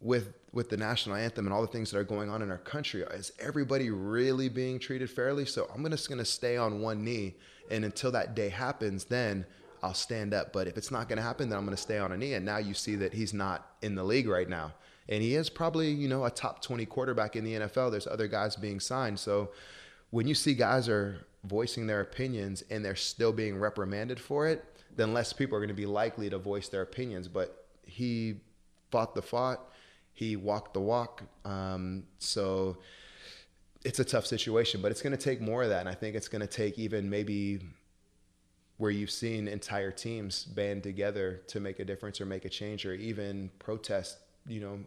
with 0.00 0.34
with 0.52 0.68
the 0.68 0.76
national 0.76 1.16
anthem 1.16 1.46
and 1.46 1.54
all 1.54 1.62
the 1.62 1.68
things 1.68 1.90
that 1.90 1.98
are 1.98 2.04
going 2.04 2.28
on 2.28 2.42
in 2.42 2.50
our 2.50 2.58
country, 2.58 3.02
is 3.02 3.32
everybody 3.38 3.90
really 3.90 4.48
being 4.48 4.78
treated 4.78 5.10
fairly? 5.10 5.46
So 5.46 5.68
I'm 5.74 5.88
just 5.90 6.08
gonna 6.08 6.24
stay 6.24 6.56
on 6.56 6.80
one 6.80 7.04
knee, 7.04 7.36
and 7.70 7.84
until 7.84 8.10
that 8.12 8.34
day 8.34 8.50
happens, 8.50 9.04
then 9.04 9.46
I'll 9.82 9.94
stand 9.94 10.32
up. 10.32 10.52
But 10.52 10.68
if 10.68 10.76
it's 10.76 10.90
not 10.90 11.08
going 11.08 11.16
to 11.16 11.22
happen, 11.22 11.48
then 11.48 11.58
I'm 11.58 11.64
going 11.64 11.76
to 11.76 11.82
stay 11.82 11.98
on 11.98 12.12
a 12.12 12.16
knee. 12.16 12.34
And 12.34 12.44
now 12.44 12.58
you 12.58 12.74
see 12.74 12.96
that 12.96 13.12
he's 13.12 13.34
not 13.34 13.66
in 13.82 13.94
the 13.94 14.04
league 14.04 14.28
right 14.28 14.48
now. 14.48 14.72
And 15.08 15.22
he 15.22 15.34
is 15.34 15.50
probably, 15.50 15.90
you 15.90 16.08
know, 16.08 16.24
a 16.24 16.30
top 16.30 16.62
20 16.62 16.86
quarterback 16.86 17.34
in 17.34 17.44
the 17.44 17.54
NFL. 17.54 17.90
There's 17.90 18.06
other 18.06 18.28
guys 18.28 18.54
being 18.54 18.78
signed. 18.78 19.18
So 19.18 19.50
when 20.10 20.28
you 20.28 20.34
see 20.34 20.54
guys 20.54 20.88
are 20.88 21.26
voicing 21.44 21.86
their 21.86 22.00
opinions 22.00 22.62
and 22.70 22.84
they're 22.84 22.94
still 22.94 23.32
being 23.32 23.58
reprimanded 23.58 24.20
for 24.20 24.46
it, 24.46 24.64
then 24.94 25.12
less 25.12 25.32
people 25.32 25.56
are 25.56 25.60
going 25.60 25.68
to 25.68 25.74
be 25.74 25.86
likely 25.86 26.30
to 26.30 26.38
voice 26.38 26.68
their 26.68 26.82
opinions. 26.82 27.26
But 27.26 27.66
he 27.84 28.40
fought 28.90 29.14
the 29.14 29.22
fought, 29.22 29.70
he 30.12 30.36
walked 30.36 30.74
the 30.74 30.80
walk. 30.80 31.22
Um, 31.44 32.04
so 32.18 32.76
it's 33.84 33.98
a 33.98 34.04
tough 34.04 34.26
situation, 34.26 34.80
but 34.80 34.92
it's 34.92 35.02
going 35.02 35.16
to 35.16 35.22
take 35.22 35.40
more 35.40 35.62
of 35.62 35.70
that. 35.70 35.80
And 35.80 35.88
I 35.88 35.94
think 35.94 36.14
it's 36.14 36.28
going 36.28 36.42
to 36.42 36.46
take 36.46 36.78
even 36.78 37.10
maybe 37.10 37.60
where 38.78 38.90
you've 38.90 39.10
seen 39.10 39.48
entire 39.48 39.90
teams 39.90 40.44
band 40.44 40.82
together 40.82 41.42
to 41.48 41.60
make 41.60 41.78
a 41.78 41.84
difference 41.84 42.20
or 42.20 42.26
make 42.26 42.44
a 42.44 42.48
change 42.48 42.84
or 42.84 42.94
even 42.94 43.50
protest, 43.58 44.18
you 44.46 44.60
know, 44.60 44.78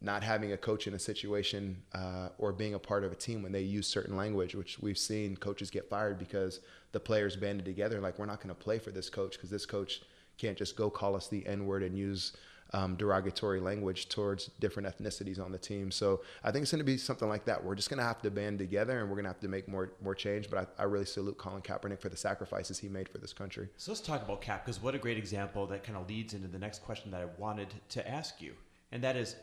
not 0.00 0.22
having 0.22 0.52
a 0.52 0.56
coach 0.56 0.86
in 0.86 0.94
a 0.94 0.98
situation 0.98 1.82
uh, 1.94 2.28
or 2.38 2.52
being 2.52 2.74
a 2.74 2.78
part 2.78 3.04
of 3.04 3.12
a 3.12 3.14
team 3.14 3.42
when 3.42 3.52
they 3.52 3.62
use 3.62 3.86
certain 3.86 4.16
language, 4.16 4.54
which 4.54 4.78
we've 4.80 4.98
seen 4.98 5.36
coaches 5.36 5.70
get 5.70 5.88
fired 5.88 6.18
because 6.18 6.60
the 6.92 7.00
players 7.00 7.36
banded 7.36 7.64
together 7.64 8.00
like 8.00 8.18
we're 8.18 8.26
not 8.26 8.38
going 8.38 8.54
to 8.54 8.60
play 8.60 8.78
for 8.78 8.90
this 8.90 9.08
coach 9.08 9.32
because 9.32 9.50
this 9.50 9.66
coach 9.66 10.02
can't 10.38 10.56
just 10.56 10.76
go 10.76 10.90
call 10.90 11.16
us 11.16 11.28
the 11.28 11.46
N 11.46 11.66
word 11.66 11.82
and 11.82 11.96
use 11.96 12.32
um, 12.72 12.96
derogatory 12.96 13.60
language 13.60 14.08
towards 14.08 14.50
different 14.60 14.88
ethnicities 14.88 15.40
on 15.40 15.52
the 15.52 15.58
team. 15.58 15.90
So 15.90 16.22
I 16.42 16.50
think 16.50 16.62
it's 16.62 16.72
going 16.72 16.80
to 16.80 16.84
be 16.84 16.96
something 16.96 17.28
like 17.28 17.44
that. 17.44 17.62
We're 17.62 17.74
just 17.74 17.88
going 17.88 17.98
to 17.98 18.04
have 18.04 18.20
to 18.22 18.30
band 18.30 18.58
together 18.58 19.00
and 19.00 19.08
we're 19.08 19.16
going 19.16 19.24
to 19.24 19.30
have 19.30 19.40
to 19.40 19.48
make 19.48 19.68
more 19.68 19.92
more 20.02 20.14
change. 20.14 20.50
But 20.50 20.70
I, 20.78 20.82
I 20.82 20.84
really 20.84 21.06
salute 21.06 21.38
Colin 21.38 21.62
Kaepernick 21.62 22.00
for 22.00 22.08
the 22.08 22.16
sacrifices 22.16 22.78
he 22.78 22.88
made 22.88 23.08
for 23.08 23.18
this 23.18 23.32
country. 23.32 23.68
So 23.76 23.92
let's 23.92 24.00
talk 24.00 24.22
about 24.22 24.40
Kap 24.40 24.64
because 24.64 24.82
what 24.82 24.94
a 24.94 24.98
great 24.98 25.18
example 25.18 25.66
that 25.68 25.84
kind 25.84 25.96
of 25.96 26.08
leads 26.08 26.34
into 26.34 26.48
the 26.48 26.58
next 26.58 26.82
question 26.82 27.10
that 27.12 27.20
I 27.20 27.26
wanted 27.38 27.68
to 27.90 28.08
ask 28.08 28.40
you, 28.40 28.54
and 28.92 29.02
that 29.02 29.16
is. 29.16 29.36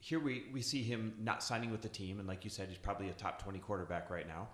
Here 0.00 0.20
we, 0.20 0.44
we 0.52 0.60
see 0.60 0.82
him 0.82 1.14
not 1.18 1.42
signing 1.42 1.70
with 1.70 1.80
the 1.80 1.88
team, 1.88 2.18
and 2.18 2.28
like 2.28 2.44
you 2.44 2.50
said, 2.50 2.68
he's 2.68 2.76
probably 2.76 3.08
a 3.08 3.14
top 3.14 3.42
20 3.42 3.58
quarterback 3.60 4.10
right 4.10 4.28
now. 4.28 4.48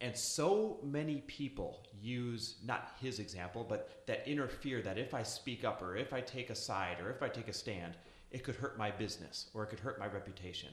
And 0.00 0.16
so 0.16 0.78
many 0.82 1.22
people 1.26 1.84
use 2.00 2.56
not 2.64 2.92
his 3.00 3.18
example, 3.18 3.66
but 3.68 4.02
that 4.06 4.28
interfere 4.28 4.80
that 4.82 4.96
if 4.96 5.12
I 5.12 5.24
speak 5.24 5.64
up 5.64 5.82
or 5.82 5.96
if 5.96 6.12
I 6.12 6.20
take 6.20 6.50
a 6.50 6.54
side 6.54 6.98
or 7.02 7.10
if 7.10 7.22
I 7.22 7.28
take 7.28 7.48
a 7.48 7.52
stand, 7.52 7.94
it 8.30 8.44
could 8.44 8.54
hurt 8.54 8.78
my 8.78 8.90
business 8.90 9.50
or 9.54 9.64
it 9.64 9.70
could 9.70 9.80
hurt 9.80 9.98
my 9.98 10.06
reputation. 10.06 10.68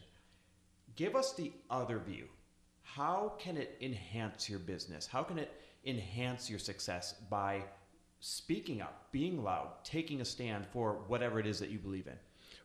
Give 0.95 1.15
us 1.15 1.33
the 1.33 1.51
other 1.69 1.97
view. 1.99 2.27
How 2.83 3.33
can 3.39 3.57
it 3.57 3.77
enhance 3.81 4.47
your 4.47 4.59
business? 4.59 5.07
How 5.07 5.23
can 5.23 5.39
it 5.39 5.51
enhance 5.85 6.49
your 6.49 6.59
success 6.59 7.15
by 7.29 7.63
speaking 8.19 8.81
up, 8.81 9.07
being 9.11 9.43
loud, 9.43 9.69
taking 9.83 10.21
a 10.21 10.25
stand 10.25 10.65
for 10.67 10.99
whatever 11.07 11.39
it 11.39 11.47
is 11.47 11.59
that 11.59 11.69
you 11.69 11.79
believe 11.79 12.07
in? 12.07 12.17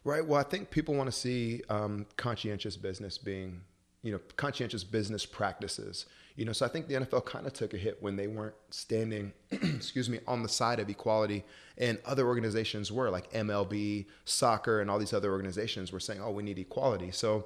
Right. 0.05 0.25
Well, 0.25 0.39
I 0.39 0.43
think 0.43 0.71
people 0.71 0.95
want 0.95 1.09
to 1.09 1.17
see 1.17 1.63
um, 1.69 2.07
conscientious 2.17 2.77
business 2.77 3.19
being, 3.19 3.61
you 4.03 4.13
know, 4.13 4.21
conscientious 4.37 4.85
business 4.85 5.27
practices 5.27 6.07
You 6.41 6.47
know, 6.47 6.55
so 6.55 6.65
I 6.65 6.71
think 6.71 6.89
the 6.89 6.95
NFL 6.95 7.27
kind 7.27 7.47
of 7.47 7.53
took 7.53 7.75
a 7.75 7.77
hit 7.77 7.99
when 8.03 8.17
they 8.17 8.27
weren't 8.27 8.55
standing, 8.71 9.35
excuse 9.51 10.09
me, 10.09 10.21
on 10.27 10.43
the 10.43 10.49
side 10.49 10.81
of 10.81 10.89
equality, 10.89 11.45
and 11.77 11.99
other 12.07 12.27
organizations 12.27 12.91
were 12.91 13.11
like 13.11 13.31
MLB, 13.33 14.07
soccer, 14.25 14.81
and 14.81 14.91
all 14.91 14.99
these 14.99 15.13
other 15.13 15.33
organizations 15.33 15.93
were 15.93 16.01
saying, 16.01 16.23
"Oh, 16.23 16.31
we 16.31 16.43
need 16.43 16.59
equality." 16.59 17.11
So 17.11 17.45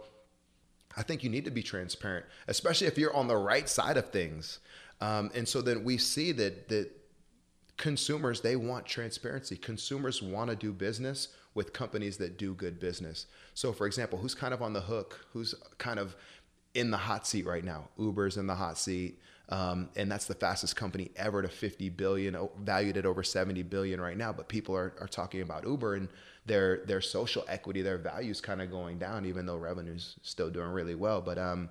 I 0.96 1.02
think 1.02 1.24
you 1.24 1.28
need 1.28 1.44
to 1.44 1.50
be 1.50 1.60
transparent, 1.60 2.24
especially 2.46 2.86
if 2.86 2.96
you're 2.96 3.16
on 3.16 3.26
the 3.26 3.36
right 3.36 3.68
side 3.68 3.96
of 3.96 4.10
things. 4.10 4.60
Um, 5.00 5.32
and 5.34 5.48
so 5.48 5.60
then 5.60 5.82
we 5.82 5.98
see 5.98 6.30
that 6.30 6.68
that 6.68 6.92
consumers 7.76 8.42
they 8.42 8.54
want 8.54 8.86
transparency. 8.86 9.56
Consumers 9.56 10.22
want 10.22 10.50
to 10.50 10.56
do 10.56 10.72
business 10.72 11.30
with 11.54 11.72
companies 11.72 12.16
that 12.18 12.38
do 12.38 12.54
good 12.54 12.78
business. 12.78 13.26
So, 13.54 13.72
for 13.72 13.88
example, 13.88 14.20
who's 14.20 14.36
kind 14.36 14.54
of 14.54 14.62
on 14.62 14.72
the 14.72 14.82
hook? 14.82 15.26
Who's 15.32 15.52
kind 15.78 15.98
of 15.98 16.14
in 16.74 16.90
the 16.90 16.96
hot 16.96 17.26
seat 17.26 17.46
right 17.46 17.64
now? 17.64 17.88
Uber's 17.98 18.36
in 18.36 18.46
the 18.46 18.54
hot 18.54 18.78
seat. 18.78 19.18
Um, 19.50 19.90
and 19.94 20.10
that's 20.10 20.24
the 20.24 20.34
fastest 20.34 20.74
company 20.74 21.10
ever 21.16 21.42
to 21.42 21.48
50 21.48 21.90
billion, 21.90 22.36
valued 22.62 22.96
at 22.96 23.04
over 23.04 23.22
70 23.22 23.62
billion 23.64 24.00
right 24.00 24.16
now. 24.16 24.32
But 24.32 24.48
people 24.48 24.74
are, 24.74 24.94
are 25.00 25.06
talking 25.06 25.42
about 25.42 25.64
Uber 25.66 25.96
and 25.96 26.08
their 26.46 26.78
their 26.86 27.00
social 27.00 27.44
equity, 27.48 27.82
their 27.82 27.98
values 27.98 28.40
kind 28.40 28.60
of 28.62 28.70
going 28.70 28.98
down, 28.98 29.26
even 29.26 29.46
though 29.46 29.56
revenue's 29.56 30.16
still 30.22 30.50
doing 30.50 30.68
really 30.68 30.94
well. 30.94 31.20
But 31.20 31.38
um, 31.38 31.68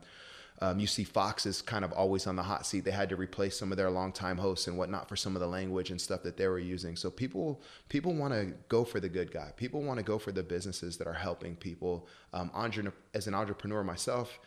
um, 0.61 0.79
you 0.79 0.87
see 0.87 1.03
Fox 1.03 1.45
is 1.45 1.61
kind 1.61 1.83
of 1.83 1.91
always 1.93 2.27
on 2.27 2.35
the 2.35 2.43
hot 2.43 2.65
seat. 2.65 2.85
They 2.85 2.91
had 2.91 3.09
to 3.09 3.15
replace 3.15 3.57
some 3.57 3.71
of 3.71 3.77
their 3.77 3.89
longtime 3.89 4.37
hosts 4.37 4.67
and 4.67 4.77
whatnot 4.77 5.09
for 5.09 5.15
some 5.15 5.35
of 5.35 5.41
the 5.41 5.47
language 5.47 5.91
and 5.91 5.99
stuff 5.99 6.23
that 6.23 6.37
they 6.37 6.47
were 6.47 6.59
using. 6.59 6.95
So 6.95 7.09
people 7.09 7.61
people 7.89 8.13
want 8.13 8.33
to 8.33 8.53
go 8.69 8.83
for 8.83 8.99
the 8.99 9.09
good 9.09 9.31
guy. 9.31 9.51
People 9.57 9.81
want 9.81 9.97
to 9.97 10.03
go 10.03 10.17
for 10.17 10.31
the 10.31 10.43
businesses 10.43 10.97
that 10.97 11.07
are 11.07 11.13
helping 11.13 11.55
people. 11.55 12.07
Um, 12.33 12.51
as 13.13 13.27
an 13.27 13.33
entrepreneur 13.33 13.83
myself, 13.83 14.39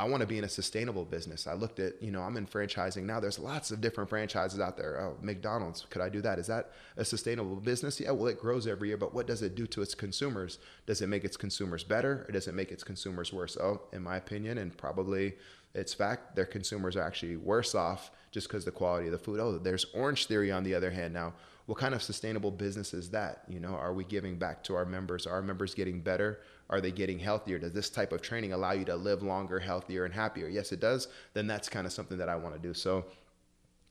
I 0.00 0.04
want 0.04 0.20
to 0.20 0.28
be 0.28 0.38
in 0.38 0.44
a 0.44 0.48
sustainable 0.48 1.04
business. 1.04 1.48
I 1.48 1.54
looked 1.54 1.80
at, 1.80 2.00
you 2.00 2.12
know, 2.12 2.22
I'm 2.22 2.36
in 2.36 2.46
franchising 2.46 3.02
now. 3.02 3.18
There's 3.18 3.38
lots 3.38 3.72
of 3.72 3.80
different 3.80 4.08
franchises 4.08 4.60
out 4.60 4.76
there. 4.76 5.00
Oh, 5.00 5.16
McDonald's, 5.20 5.86
could 5.90 6.00
I 6.00 6.08
do 6.08 6.20
that? 6.20 6.38
Is 6.38 6.46
that 6.46 6.70
a 6.96 7.04
sustainable 7.04 7.56
business? 7.56 7.98
Yeah, 7.98 8.12
well, 8.12 8.28
it 8.28 8.40
grows 8.40 8.68
every 8.68 8.88
year, 8.88 8.96
but 8.96 9.12
what 9.12 9.26
does 9.26 9.42
it 9.42 9.56
do 9.56 9.66
to 9.66 9.82
its 9.82 9.96
consumers? 9.96 10.60
Does 10.86 11.02
it 11.02 11.08
make 11.08 11.24
its 11.24 11.36
consumers 11.36 11.82
better 11.82 12.24
or 12.28 12.32
does 12.32 12.46
it 12.46 12.54
make 12.54 12.70
its 12.70 12.84
consumers 12.84 13.32
worse? 13.32 13.56
Oh, 13.56 13.80
in 13.92 14.02
my 14.04 14.16
opinion, 14.16 14.58
and 14.58 14.76
probably 14.76 15.34
it's 15.74 15.94
fact, 15.94 16.36
their 16.36 16.46
consumers 16.46 16.94
are 16.94 17.02
actually 17.02 17.36
worse 17.36 17.74
off 17.74 18.12
just 18.30 18.46
because 18.46 18.64
the 18.64 18.70
quality 18.70 19.06
of 19.06 19.12
the 19.12 19.18
food. 19.18 19.40
Oh, 19.40 19.58
there's 19.58 19.86
Orange 19.94 20.26
Theory 20.26 20.52
on 20.52 20.62
the 20.62 20.74
other 20.74 20.92
hand 20.92 21.12
now 21.12 21.34
what 21.68 21.76
kind 21.76 21.94
of 21.94 22.02
sustainable 22.02 22.50
business 22.50 22.94
is 22.94 23.10
that? 23.10 23.42
You 23.46 23.60
know, 23.60 23.74
are 23.74 23.92
we 23.92 24.02
giving 24.02 24.38
back 24.38 24.64
to 24.64 24.74
our 24.74 24.86
members? 24.86 25.26
Are 25.26 25.34
our 25.34 25.42
members 25.42 25.74
getting 25.74 26.00
better? 26.00 26.40
Are 26.70 26.80
they 26.80 26.92
getting 26.92 27.18
healthier? 27.18 27.58
Does 27.58 27.72
this 27.72 27.88
type 27.88 28.12
of 28.12 28.20
training 28.20 28.52
allow 28.52 28.72
you 28.72 28.84
to 28.84 28.96
live 28.96 29.22
longer, 29.22 29.58
healthier, 29.58 30.04
and 30.04 30.12
happier? 30.12 30.48
Yes, 30.48 30.70
it 30.72 30.80
does. 30.80 31.08
Then 31.32 31.46
that's 31.46 31.68
kind 31.68 31.86
of 31.86 31.92
something 31.92 32.18
that 32.18 32.28
I 32.28 32.36
want 32.36 32.54
to 32.54 32.60
do. 32.60 32.74
So 32.74 33.06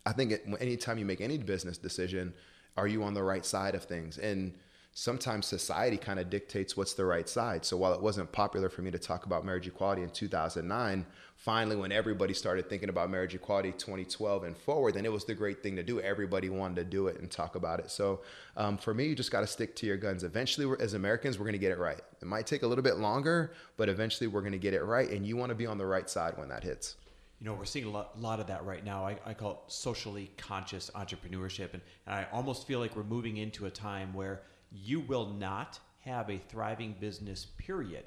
I 0.05 0.13
think 0.13 0.31
it, 0.31 0.45
anytime 0.59 0.97
you 0.97 1.05
make 1.05 1.21
any 1.21 1.37
business 1.37 1.77
decision, 1.77 2.33
are 2.77 2.87
you 2.87 3.03
on 3.03 3.13
the 3.13 3.23
right 3.23 3.45
side 3.45 3.73
of 3.73 3.83
things? 3.83 4.19
And 4.19 4.53
sometimes 4.99 5.45
society 5.45 5.95
kind 5.95 6.19
of 6.19 6.27
dictates 6.27 6.75
what's 6.75 6.95
the 6.95 7.05
right 7.05 7.29
side. 7.29 7.63
So 7.63 7.77
while 7.77 7.93
it 7.93 8.01
wasn't 8.01 8.31
popular 8.31 8.67
for 8.67 8.81
me 8.81 8.89
to 8.89 8.97
talk 8.97 9.27
about 9.27 9.45
marriage 9.45 9.67
equality 9.67 10.01
in 10.01 10.09
2009, 10.09 11.05
finally, 11.35 11.75
when 11.75 11.91
everybody 11.91 12.33
started 12.33 12.67
thinking 12.67 12.89
about 12.89 13.11
marriage 13.11 13.35
equality 13.35 13.73
2012 13.73 14.45
and 14.45 14.57
forward, 14.57 14.95
then 14.95 15.05
it 15.05 15.11
was 15.11 15.23
the 15.23 15.35
great 15.35 15.61
thing 15.61 15.75
to 15.75 15.83
do. 15.83 16.01
Everybody 16.01 16.49
wanted 16.49 16.77
to 16.77 16.83
do 16.83 17.09
it 17.09 17.19
and 17.19 17.29
talk 17.29 17.53
about 17.53 17.79
it. 17.79 17.91
So 17.91 18.21
um, 18.55 18.75
for 18.75 18.91
me, 18.91 19.05
you 19.05 19.13
just 19.13 19.29
got 19.29 19.41
to 19.41 19.47
stick 19.47 19.75
to 19.75 19.85
your 19.85 19.97
guns. 19.97 20.23
Eventually, 20.23 20.75
as 20.79 20.95
Americans, 20.95 21.37
we're 21.37 21.45
going 21.45 21.53
to 21.53 21.59
get 21.59 21.71
it 21.71 21.77
right. 21.77 22.01
It 22.19 22.25
might 22.25 22.47
take 22.47 22.63
a 22.63 22.67
little 22.67 22.83
bit 22.83 22.97
longer, 22.97 23.51
but 23.77 23.89
eventually 23.89 24.25
we're 24.25 24.41
going 24.41 24.51
to 24.53 24.57
get 24.57 24.73
it 24.73 24.81
right. 24.81 25.11
And 25.11 25.27
you 25.27 25.37
want 25.37 25.49
to 25.49 25.55
be 25.55 25.67
on 25.67 25.77
the 25.77 25.85
right 25.85 26.09
side 26.09 26.35
when 26.37 26.49
that 26.49 26.63
hits 26.63 26.95
you 27.39 27.45
know, 27.45 27.53
we're 27.53 27.65
seeing 27.65 27.85
a 27.85 27.89
lot, 27.91 28.19
lot 28.19 28.39
of 28.39 28.47
that 28.47 28.65
right 28.65 28.83
now. 28.83 29.05
I, 29.05 29.15
I, 29.23 29.35
call 29.35 29.51
it 29.51 29.57
socially 29.67 30.31
conscious 30.37 30.89
entrepreneurship. 30.95 31.71
And, 31.73 31.83
and 32.07 32.15
I 32.15 32.25
almost 32.33 32.65
feel 32.65 32.79
like 32.79 32.95
we're 32.95 33.03
moving 33.03 33.37
into 33.37 33.67
a 33.67 33.69
time 33.69 34.11
where 34.11 34.41
you 34.71 34.99
will 34.99 35.27
not 35.33 35.79
have 35.99 36.29
a 36.29 36.37
thriving 36.37 36.95
business, 36.99 37.45
period, 37.57 38.05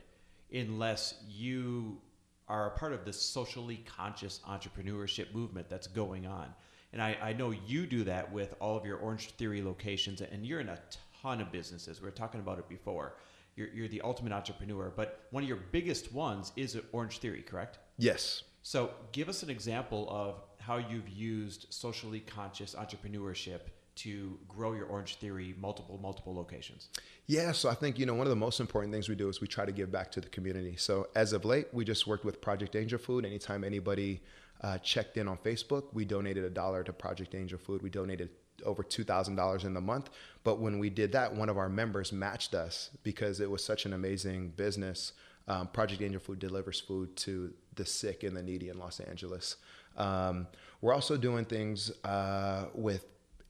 unless 0.52 1.14
you 1.28 2.00
are 2.48 2.68
a 2.68 2.78
part 2.78 2.92
of 2.92 3.04
this 3.04 3.20
socially 3.20 3.84
conscious 3.96 4.40
entrepreneurship 4.48 5.32
movement 5.34 5.68
that's 5.68 5.86
going 5.86 6.26
on. 6.26 6.52
And 6.92 7.00
I, 7.00 7.16
I 7.22 7.32
know 7.32 7.52
you 7.52 7.86
do 7.86 8.04
that 8.04 8.32
with 8.32 8.54
all 8.58 8.76
of 8.76 8.84
your 8.84 8.98
Orange 8.98 9.30
Theory 9.32 9.62
locations, 9.62 10.20
and 10.20 10.44
you're 10.44 10.60
in 10.60 10.68
a 10.68 10.78
ton 11.22 11.40
of 11.40 11.52
businesses. 11.52 12.02
We 12.02 12.08
are 12.08 12.12
talking 12.12 12.40
about 12.40 12.58
it 12.58 12.68
before. 12.68 13.14
You're, 13.54 13.68
you're 13.68 13.88
the 13.88 14.00
ultimate 14.00 14.32
entrepreneur, 14.32 14.92
but 14.94 15.26
one 15.30 15.42
of 15.42 15.48
your 15.48 15.58
biggest 15.70 16.12
ones 16.12 16.52
is 16.56 16.76
Orange 16.92 17.18
Theory, 17.18 17.42
correct? 17.42 17.78
Yes. 17.98 18.42
So 18.62 18.90
give 19.12 19.28
us 19.28 19.42
an 19.42 19.50
example 19.50 20.08
of 20.10 20.42
how 20.58 20.78
you've 20.78 21.08
used 21.08 21.66
socially 21.70 22.20
conscious 22.20 22.74
entrepreneurship 22.74 23.60
to 23.96 24.38
grow 24.48 24.72
your 24.72 24.86
Orange 24.86 25.16
Theory 25.16 25.54
multiple, 25.58 25.98
multiple 26.00 26.34
locations? 26.34 26.88
Yeah, 27.26 27.52
so 27.52 27.68
I 27.68 27.74
think, 27.74 27.98
you 27.98 28.06
know, 28.06 28.14
one 28.14 28.26
of 28.26 28.30
the 28.30 28.36
most 28.36 28.60
important 28.60 28.92
things 28.92 29.08
we 29.08 29.14
do 29.14 29.28
is 29.28 29.40
we 29.40 29.46
try 29.46 29.64
to 29.64 29.72
give 29.72 29.92
back 29.92 30.10
to 30.12 30.20
the 30.20 30.28
community. 30.28 30.76
So 30.76 31.08
as 31.14 31.32
of 31.32 31.44
late, 31.44 31.68
we 31.72 31.84
just 31.84 32.06
worked 32.06 32.24
with 32.24 32.40
Project 32.40 32.76
Angel 32.76 32.98
Food. 32.98 33.24
Anytime 33.24 33.64
anybody 33.64 34.22
uh, 34.62 34.78
checked 34.78 35.16
in 35.16 35.28
on 35.28 35.38
Facebook, 35.38 35.84
we 35.92 36.04
donated 36.04 36.44
a 36.44 36.50
dollar 36.50 36.82
to 36.84 36.92
Project 36.92 37.34
Angel 37.34 37.58
Food. 37.58 37.82
We 37.82 37.90
donated 37.90 38.30
over 38.64 38.82
$2,000 38.82 39.64
in 39.64 39.74
the 39.74 39.80
month. 39.80 40.10
But 40.44 40.60
when 40.60 40.78
we 40.78 40.90
did 40.90 41.12
that, 41.12 41.34
one 41.34 41.48
of 41.48 41.58
our 41.58 41.68
members 41.68 42.12
matched 42.12 42.54
us 42.54 42.90
because 43.02 43.40
it 43.40 43.50
was 43.50 43.64
such 43.64 43.86
an 43.86 43.92
amazing 43.92 44.50
business. 44.56 45.12
Um, 45.48 45.68
Project 45.68 46.02
Angel 46.02 46.20
Food 46.20 46.38
delivers 46.38 46.80
food 46.80 47.16
to 47.16 47.52
the 47.74 47.84
sick 47.84 48.22
and 48.22 48.36
the 48.36 48.42
needy 48.42 48.68
in 48.68 48.78
Los 48.78 49.00
Angeles. 49.00 49.56
Um, 49.96 50.46
we're 50.80 50.94
also 50.94 51.16
doing 51.16 51.44
things 51.44 51.90
uh, 52.04 52.66
with 52.74 53.04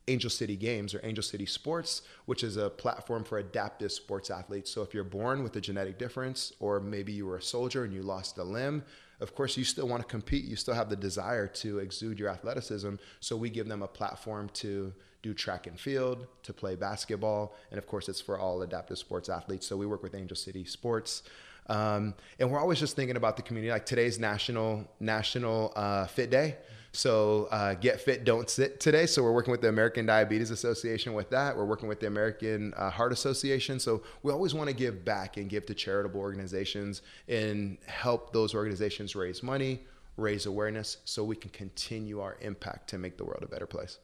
Angel 0.09 0.31
City 0.31 0.57
Games 0.57 0.95
or 0.95 1.01
Angel 1.05 1.23
City 1.23 1.47
Sports, 1.47 2.03
which 2.27 2.43
is 2.43 2.57
a 2.57 2.71
platform 2.71 3.25
for 3.25 3.39
adaptive 3.39 3.93
sports 3.93 4.31
athletes. 4.31 4.71
So 4.71 4.83
if 4.83 4.95
you're 4.95 5.05
born 5.05 5.43
with 5.43 5.55
a 5.57 5.61
genetic 5.61 5.99
difference, 5.99 6.53
or 6.59 6.81
maybe 6.81 7.13
you 7.13 7.27
were 7.27 7.37
a 7.37 7.43
soldier 7.43 7.85
and 7.85 7.93
you 7.93 8.03
lost 8.03 8.39
a 8.39 8.45
limb, 8.45 8.83
of 9.21 9.35
course, 9.35 9.57
you 9.57 9.65
still 9.65 9.87
want 9.87 10.03
to 10.03 10.09
compete. 10.09 10.45
You 10.45 10.57
still 10.57 10.75
have 10.75 10.89
the 10.89 10.97
desire 10.97 11.47
to 11.47 11.79
exude 11.79 12.19
your 12.19 12.31
athleticism. 12.31 12.95
So 13.21 13.37
we 13.37 13.51
give 13.51 13.69
them 13.69 13.83
a 13.83 13.89
platform 13.89 14.49
to 14.55 14.93
do 15.23 15.35
track 15.35 15.67
and 15.67 15.79
field, 15.79 16.27
to 16.45 16.55
play 16.55 16.75
basketball. 16.75 17.55
And 17.71 17.77
of 17.77 17.87
course, 17.87 18.09
it's 18.09 18.21
for 18.21 18.39
all 18.39 18.63
adaptive 18.63 18.99
sports 18.99 19.29
athletes. 19.29 19.67
So 19.67 19.77
we 19.77 19.87
work 19.87 20.03
with 20.03 20.15
Angel 20.15 20.37
City 20.37 20.65
Sports. 20.65 21.23
Um, 21.67 22.15
and 22.39 22.51
we're 22.51 22.59
always 22.59 22.81
just 22.81 22.97
thinking 22.97 23.17
about 23.17 23.37
the 23.37 23.43
community. 23.43 23.71
Like 23.71 23.85
today's 23.85 24.19
National 24.19 24.89
National 24.99 25.73
uh, 25.77 26.07
Fit 26.07 26.31
Day. 26.31 26.57
So 26.93 27.47
uh, 27.53 27.75
get 27.75 28.01
fit, 28.01 28.25
don't 28.25 28.51
sit 28.51 28.81
today. 28.81 29.07
So 29.07 29.23
we're 29.23 29.33
working 29.33 29.53
with 29.53 29.61
the 29.61 29.69
American 29.69 30.07
Diabetes 30.07 30.51
Association 30.51 31.15
with 31.15 31.31
that. 31.31 31.57
We're 31.57 31.65
working 31.65 31.89
with 31.89 32.01
the 32.01 32.09
American 32.09 32.75
uh, 32.77 32.91
Heart 32.91 33.13
Association. 33.13 33.79
So 33.79 34.03
we 34.23 34.33
always 34.33 34.55
want 34.55 34.69
to 34.69 34.75
give 34.75 35.05
back 35.05 35.37
and 35.37 35.49
give 35.49 35.67
to 35.67 35.75
charitable 35.75 36.21
organizations 36.21 37.03
and 37.29 37.79
help 37.87 38.33
those 38.33 38.55
organizations 38.55 39.15
raise 39.15 39.43
money, 39.43 39.81
raise 40.17 40.47
awareness, 40.47 40.97
so 41.05 41.23
we 41.23 41.37
can 41.37 41.51
continue 41.51 42.21
our 42.21 42.37
impact 42.41 42.91
to 42.91 42.99
make 42.99 43.17
the 43.17 43.25
world 43.25 43.43
a 43.45 43.49
better 43.49 43.67
place. 43.67 43.99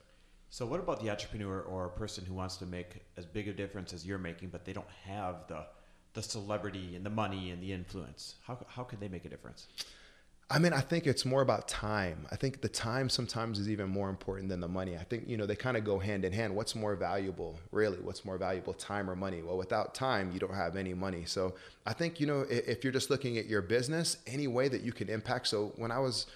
So 0.49 0.65
what 0.65 0.79
about 0.79 1.03
the 1.03 1.09
entrepreneur 1.09 1.59
or 1.61 1.85
a 1.85 1.89
person 1.89 2.25
who 2.25 2.33
wants 2.33 2.55
to 2.57 2.65
make 2.65 3.01
as 3.17 3.25
big 3.25 3.49
a 3.49 3.53
difference 3.53 3.91
as 3.91 4.05
you're 4.05 4.17
making, 4.17 4.47
but 4.47 4.63
they 4.63 4.73
don't 4.73 4.89
have 5.05 5.47
the 5.47 5.65
the 6.13 6.23
celebrity 6.23 6.95
and 6.95 7.05
the 7.05 7.09
money 7.09 7.51
and 7.51 7.61
the 7.61 7.73
influence? 7.73 8.35
How 8.43 8.65
how 8.67 8.83
can 8.83 9.01
they 9.01 9.09
make 9.09 9.25
a 9.25 9.29
difference? 9.29 9.67
I 10.49 10.59
mean, 10.59 10.71
I 10.71 10.79
think 10.79 11.07
it's 11.07 11.25
more 11.25 11.41
about 11.41 11.67
time. 11.67 12.25
I 12.31 12.37
think 12.37 12.61
the 12.61 12.69
time 12.69 13.09
sometimes 13.09 13.59
is 13.59 13.69
even 13.69 13.89
more 13.89 14.09
important 14.09 14.47
than 14.47 14.61
the 14.61 14.67
money. 14.69 14.95
I 14.95 15.03
think, 15.03 15.27
you 15.27 15.35
know, 15.35 15.45
they 15.45 15.57
kind 15.57 15.75
of 15.75 15.83
go 15.83 15.99
hand 15.99 16.23
in 16.23 16.31
hand. 16.31 16.55
What's 16.55 16.73
more 16.73 16.95
valuable, 16.95 17.59
really? 17.71 17.97
What's 17.97 18.23
more 18.23 18.37
valuable, 18.37 18.73
time 18.73 19.09
or 19.09 19.15
money? 19.15 19.41
Well, 19.41 19.57
without 19.57 19.93
time, 19.93 20.31
you 20.31 20.39
don't 20.39 20.53
have 20.53 20.77
any 20.77 20.93
money. 20.93 21.25
So 21.25 21.55
I 21.85 21.91
think, 21.91 22.21
you 22.21 22.27
know, 22.27 22.45
if 22.49 22.85
you're 22.85 22.93
just 22.93 23.09
looking 23.09 23.37
at 23.37 23.47
your 23.47 23.61
business, 23.61 24.17
any 24.25 24.47
way 24.47 24.69
that 24.69 24.83
you 24.83 24.93
can 24.93 25.09
impact. 25.09 25.47
So 25.47 25.73
when 25.75 25.91
I 25.91 25.99
was, 25.99 26.27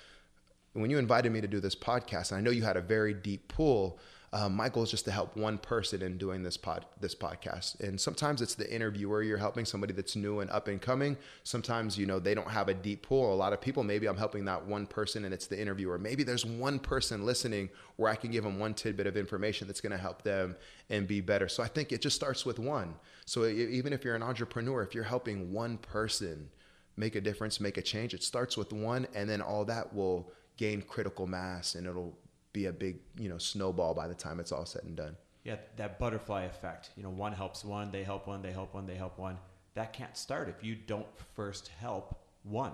when 0.74 0.90
you 0.90 0.98
invited 0.98 1.32
me 1.32 1.40
to 1.40 1.48
do 1.48 1.62
this 1.62 1.76
podcast, 1.76 2.32
and 2.32 2.38
I 2.38 2.42
know 2.42 2.52
you 2.52 2.64
had 2.64 2.76
a 2.76 2.82
very 2.82 3.14
deep 3.14 3.48
pool 3.48 3.98
um, 4.34 4.56
my 4.56 4.70
goal 4.70 4.84
is 4.84 4.92
just 4.92 5.04
to 5.06 5.12
help 5.12 5.36
one 5.36 5.58
person 5.58 6.02
in 6.02 6.18
doing 6.18 6.42
this 6.42 6.56
pod 6.56 6.86
this 7.02 7.14
podcast. 7.14 7.78
And 7.82 8.00
sometimes 8.00 8.42
it's 8.42 8.56
the 8.56 8.74
interviewer 8.74 9.24
you're 9.24 9.38
helping 9.38 9.66
somebody 9.66 9.92
that's 9.92 10.16
new 10.16 10.40
and 10.40 10.50
up 10.52 10.70
and 10.70 10.82
coming. 10.82 11.18
Sometimes 11.44 11.98
you 11.98 12.06
know 12.06 12.18
they 12.18 12.34
don't 12.34 12.50
have 12.50 12.70
a 12.70 12.74
deep 12.74 13.06
pool. 13.06 13.34
A 13.34 13.36
lot 13.36 13.52
of 13.52 13.60
people 13.60 13.84
maybe 13.84 14.08
i'm 14.08 14.16
helping 14.16 14.46
that 14.46 14.66
one 14.66 14.86
person 14.86 15.26
and 15.26 15.34
it's 15.34 15.48
the 15.48 15.60
interviewer. 15.60 15.98
Maybe 15.98 16.24
there's 16.24 16.46
one 16.46 16.80
person 16.80 17.26
listening 17.26 17.70
where 17.98 18.10
i 18.10 18.16
can 18.16 18.32
give 18.32 18.46
them 18.46 18.58
one 18.58 18.74
tidbit 18.74 19.06
of 19.06 19.18
information 19.18 19.68
that's 19.68 19.82
going 19.82 19.92
to 19.92 19.98
help 19.98 20.22
them 20.22 20.56
and 20.90 21.08
be 21.08 21.20
better. 21.20 21.50
So 21.50 21.62
i 21.62 21.68
think 21.68 21.92
it 21.92 22.02
just 22.02 22.16
starts 22.16 22.46
with 22.46 22.58
one. 22.58 22.96
So 23.26 23.46
even 23.46 23.92
if 23.92 24.06
you're 24.06 24.16
an 24.16 24.24
entrepreneur 24.24 24.82
if 24.82 24.96
you're 24.96 25.04
helping 25.04 25.52
one 25.52 25.78
person 25.78 26.50
make 26.96 27.16
a 27.16 27.22
difference 27.22 27.60
make 27.60 27.78
a 27.78 27.82
change 27.82 28.14
it 28.14 28.24
starts 28.24 28.56
with 28.56 28.72
one 28.72 29.08
and 29.14 29.30
then 29.30 29.42
all 29.42 29.66
that 29.66 29.94
will 29.94 30.32
gain 30.58 30.82
critical 30.82 31.28
mass 31.28 31.76
and 31.76 31.88
it'll 31.88 32.18
be 32.54 32.66
a 32.66 32.74
big 32.74 33.00
you 33.18 33.30
know 33.30 33.38
snowball 33.38 33.94
by 33.94 34.08
the 34.08 34.16
time 34.16 34.40
it's 34.40 34.52
all 34.52 34.66
said 34.66 34.84
and 34.84 34.96
done. 34.96 35.16
Yeah, 35.44 35.56
that 35.78 35.98
butterfly 35.98 36.44
effect. 36.44 36.92
You 36.96 37.04
know, 37.04 37.10
one 37.10 37.34
helps 37.34 37.66
one, 37.66 37.92
they 37.92 38.04
help 38.04 38.28
one, 38.28 38.42
they 38.42 38.52
help 38.52 38.76
one, 38.76 38.86
they 38.86 38.96
help 38.96 39.18
one. 39.18 39.38
That 39.74 39.92
can't 39.92 40.16
start 40.16 40.50
if 40.50 40.64
you 40.64 40.76
don't 40.76 41.08
first 41.36 41.72
help 41.80 42.16
one, 42.44 42.74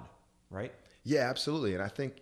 right? 0.50 0.74
Yeah, 1.04 1.30
absolutely. 1.30 1.76
And 1.76 1.84
I 1.84 1.88
think 1.88 2.22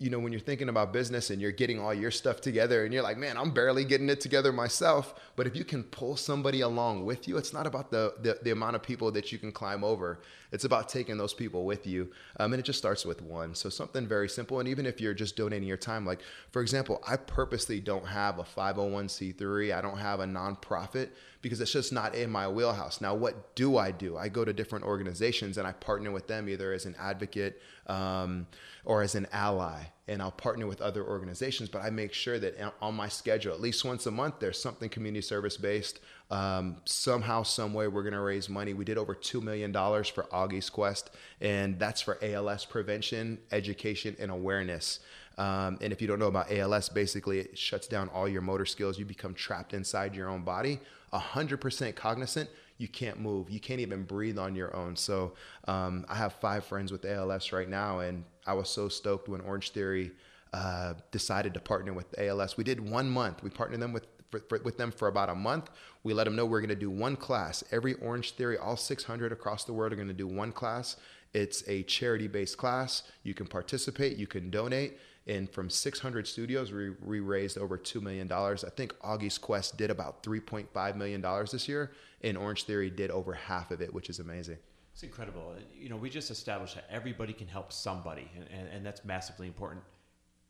you 0.00 0.10
know, 0.10 0.20
when 0.20 0.32
you're 0.32 0.40
thinking 0.40 0.68
about 0.68 0.92
business 0.92 1.30
and 1.30 1.42
you're 1.42 1.50
getting 1.50 1.80
all 1.80 1.92
your 1.92 2.12
stuff 2.12 2.40
together 2.40 2.84
and 2.84 2.94
you're 2.94 3.02
like, 3.02 3.18
man, 3.18 3.36
I'm 3.36 3.50
barely 3.50 3.84
getting 3.84 4.08
it 4.08 4.20
together 4.20 4.52
myself. 4.52 5.12
But 5.34 5.48
if 5.48 5.56
you 5.56 5.64
can 5.64 5.82
pull 5.82 6.16
somebody 6.16 6.60
along 6.60 7.04
with 7.04 7.26
you, 7.26 7.36
it's 7.36 7.52
not 7.52 7.66
about 7.66 7.90
the, 7.90 8.14
the, 8.22 8.38
the 8.42 8.52
amount 8.52 8.76
of 8.76 8.82
people 8.82 9.10
that 9.12 9.32
you 9.32 9.38
can 9.38 9.50
climb 9.50 9.82
over. 9.82 10.20
It's 10.52 10.64
about 10.64 10.88
taking 10.88 11.18
those 11.18 11.34
people 11.34 11.64
with 11.64 11.84
you. 11.84 12.12
Um, 12.38 12.52
and 12.52 12.60
it 12.60 12.62
just 12.62 12.78
starts 12.78 13.04
with 13.04 13.20
one. 13.20 13.56
So 13.56 13.68
something 13.68 14.06
very 14.06 14.28
simple. 14.28 14.60
And 14.60 14.68
even 14.68 14.86
if 14.86 15.00
you're 15.00 15.14
just 15.14 15.36
donating 15.36 15.66
your 15.66 15.76
time, 15.76 16.06
like, 16.06 16.20
for 16.52 16.62
example, 16.62 17.02
I 17.06 17.16
purposely 17.16 17.80
don't 17.80 18.06
have 18.06 18.38
a 18.38 18.44
501c3, 18.44 19.76
I 19.76 19.80
don't 19.80 19.98
have 19.98 20.20
a 20.20 20.26
nonprofit 20.26 21.08
because 21.40 21.60
it's 21.60 21.72
just 21.72 21.92
not 21.92 22.14
in 22.14 22.30
my 22.30 22.48
wheelhouse. 22.48 23.00
Now, 23.00 23.14
what 23.14 23.54
do 23.54 23.76
I 23.76 23.90
do? 23.90 24.16
I 24.16 24.28
go 24.28 24.44
to 24.44 24.52
different 24.52 24.84
organizations 24.84 25.56
and 25.58 25.66
I 25.66 25.72
partner 25.72 26.10
with 26.10 26.26
them 26.26 26.48
either 26.48 26.72
as 26.72 26.84
an 26.84 26.96
advocate 26.98 27.60
um, 27.86 28.46
or 28.84 29.02
as 29.02 29.14
an 29.14 29.26
ally. 29.32 29.84
And 30.08 30.22
I'll 30.22 30.30
partner 30.30 30.66
with 30.66 30.80
other 30.80 31.04
organizations, 31.04 31.68
but 31.68 31.82
I 31.82 31.90
make 31.90 32.12
sure 32.14 32.38
that 32.38 32.74
on 32.80 32.94
my 32.94 33.08
schedule, 33.08 33.52
at 33.52 33.60
least 33.60 33.84
once 33.84 34.06
a 34.06 34.10
month, 34.10 34.36
there's 34.40 34.60
something 34.60 34.88
community 34.88 35.20
service 35.20 35.56
based. 35.56 36.00
Um, 36.30 36.78
somehow, 36.86 37.42
some 37.42 37.74
way, 37.74 37.88
we're 37.88 38.02
going 38.02 38.14
to 38.14 38.20
raise 38.20 38.48
money. 38.48 38.72
We 38.72 38.84
did 38.84 38.98
over 38.98 39.14
$2 39.14 39.42
million 39.42 39.72
for 39.72 40.24
Augie's 40.32 40.70
Quest, 40.70 41.10
and 41.40 41.78
that's 41.78 42.00
for 42.00 42.18
ALS 42.22 42.64
prevention, 42.64 43.38
education, 43.52 44.16
and 44.18 44.30
awareness. 44.30 45.00
Um, 45.38 45.78
and 45.80 45.92
if 45.92 46.02
you 46.02 46.08
don't 46.08 46.18
know 46.18 46.26
about 46.26 46.50
ALS, 46.52 46.88
basically 46.88 47.38
it 47.38 47.56
shuts 47.56 47.86
down 47.86 48.08
all 48.10 48.28
your 48.28 48.42
motor 48.42 48.66
skills. 48.66 48.98
You 48.98 49.04
become 49.04 49.34
trapped 49.34 49.72
inside 49.72 50.14
your 50.14 50.28
own 50.28 50.42
body, 50.42 50.80
100% 51.12 51.94
cognizant. 51.94 52.50
You 52.76 52.88
can't 52.88 53.20
move. 53.20 53.48
You 53.48 53.60
can't 53.60 53.80
even 53.80 54.02
breathe 54.02 54.38
on 54.38 54.54
your 54.54 54.74
own. 54.76 54.96
So 54.96 55.34
um, 55.66 56.04
I 56.08 56.16
have 56.16 56.34
five 56.34 56.64
friends 56.64 56.92
with 56.92 57.04
ALS 57.04 57.52
right 57.52 57.68
now, 57.68 58.00
and 58.00 58.24
I 58.46 58.52
was 58.52 58.68
so 58.68 58.88
stoked 58.88 59.28
when 59.28 59.40
Orange 59.40 59.70
Theory 59.70 60.12
uh, 60.52 60.94
decided 61.12 61.54
to 61.54 61.60
partner 61.60 61.92
with 61.92 62.06
ALS. 62.18 62.56
We 62.56 62.64
did 62.64 62.80
one 62.80 63.08
month. 63.08 63.42
We 63.42 63.50
partnered 63.50 63.80
them 63.80 63.92
with 63.92 64.06
for, 64.30 64.40
for, 64.40 64.58
with 64.58 64.76
them 64.76 64.90
for 64.90 65.08
about 65.08 65.30
a 65.30 65.34
month. 65.34 65.70
We 66.02 66.12
let 66.12 66.24
them 66.24 66.36
know 66.36 66.44
we're 66.44 66.60
going 66.60 66.68
to 66.68 66.74
do 66.74 66.90
one 66.90 67.16
class. 67.16 67.64
Every 67.72 67.94
Orange 67.94 68.32
Theory, 68.32 68.58
all 68.58 68.76
600 68.76 69.32
across 69.32 69.64
the 69.64 69.72
world 69.72 69.92
are 69.92 69.96
going 69.96 70.08
to 70.08 70.14
do 70.14 70.26
one 70.26 70.52
class. 70.52 70.96
It's 71.32 71.66
a 71.68 71.82
charity 71.84 72.26
based 72.26 72.56
class. 72.56 73.04
You 73.22 73.34
can 73.34 73.46
participate, 73.46 74.16
you 74.16 74.26
can 74.26 74.50
donate. 74.50 74.98
And 75.28 75.50
from 75.50 75.68
600 75.68 76.26
studios, 76.26 76.72
we, 76.72 76.90
we 77.04 77.20
raised 77.20 77.58
over 77.58 77.76
$2 77.76 78.00
million. 78.00 78.32
I 78.32 78.54
think 78.74 78.98
Augie's 79.00 79.36
Quest 79.36 79.76
did 79.76 79.90
about 79.90 80.22
$3.5 80.22 80.96
million 80.96 81.20
this 81.52 81.68
year, 81.68 81.92
and 82.22 82.38
Orange 82.38 82.64
Theory 82.64 82.88
did 82.88 83.10
over 83.10 83.34
half 83.34 83.70
of 83.70 83.82
it, 83.82 83.92
which 83.92 84.08
is 84.08 84.20
amazing. 84.20 84.56
It's 84.94 85.02
incredible. 85.02 85.54
You 85.78 85.90
know, 85.90 85.96
we 85.96 86.08
just 86.08 86.30
established 86.30 86.76
that 86.76 86.86
everybody 86.90 87.34
can 87.34 87.46
help 87.46 87.74
somebody, 87.74 88.30
and, 88.34 88.46
and, 88.50 88.68
and 88.68 88.86
that's 88.86 89.04
massively 89.04 89.46
important. 89.46 89.82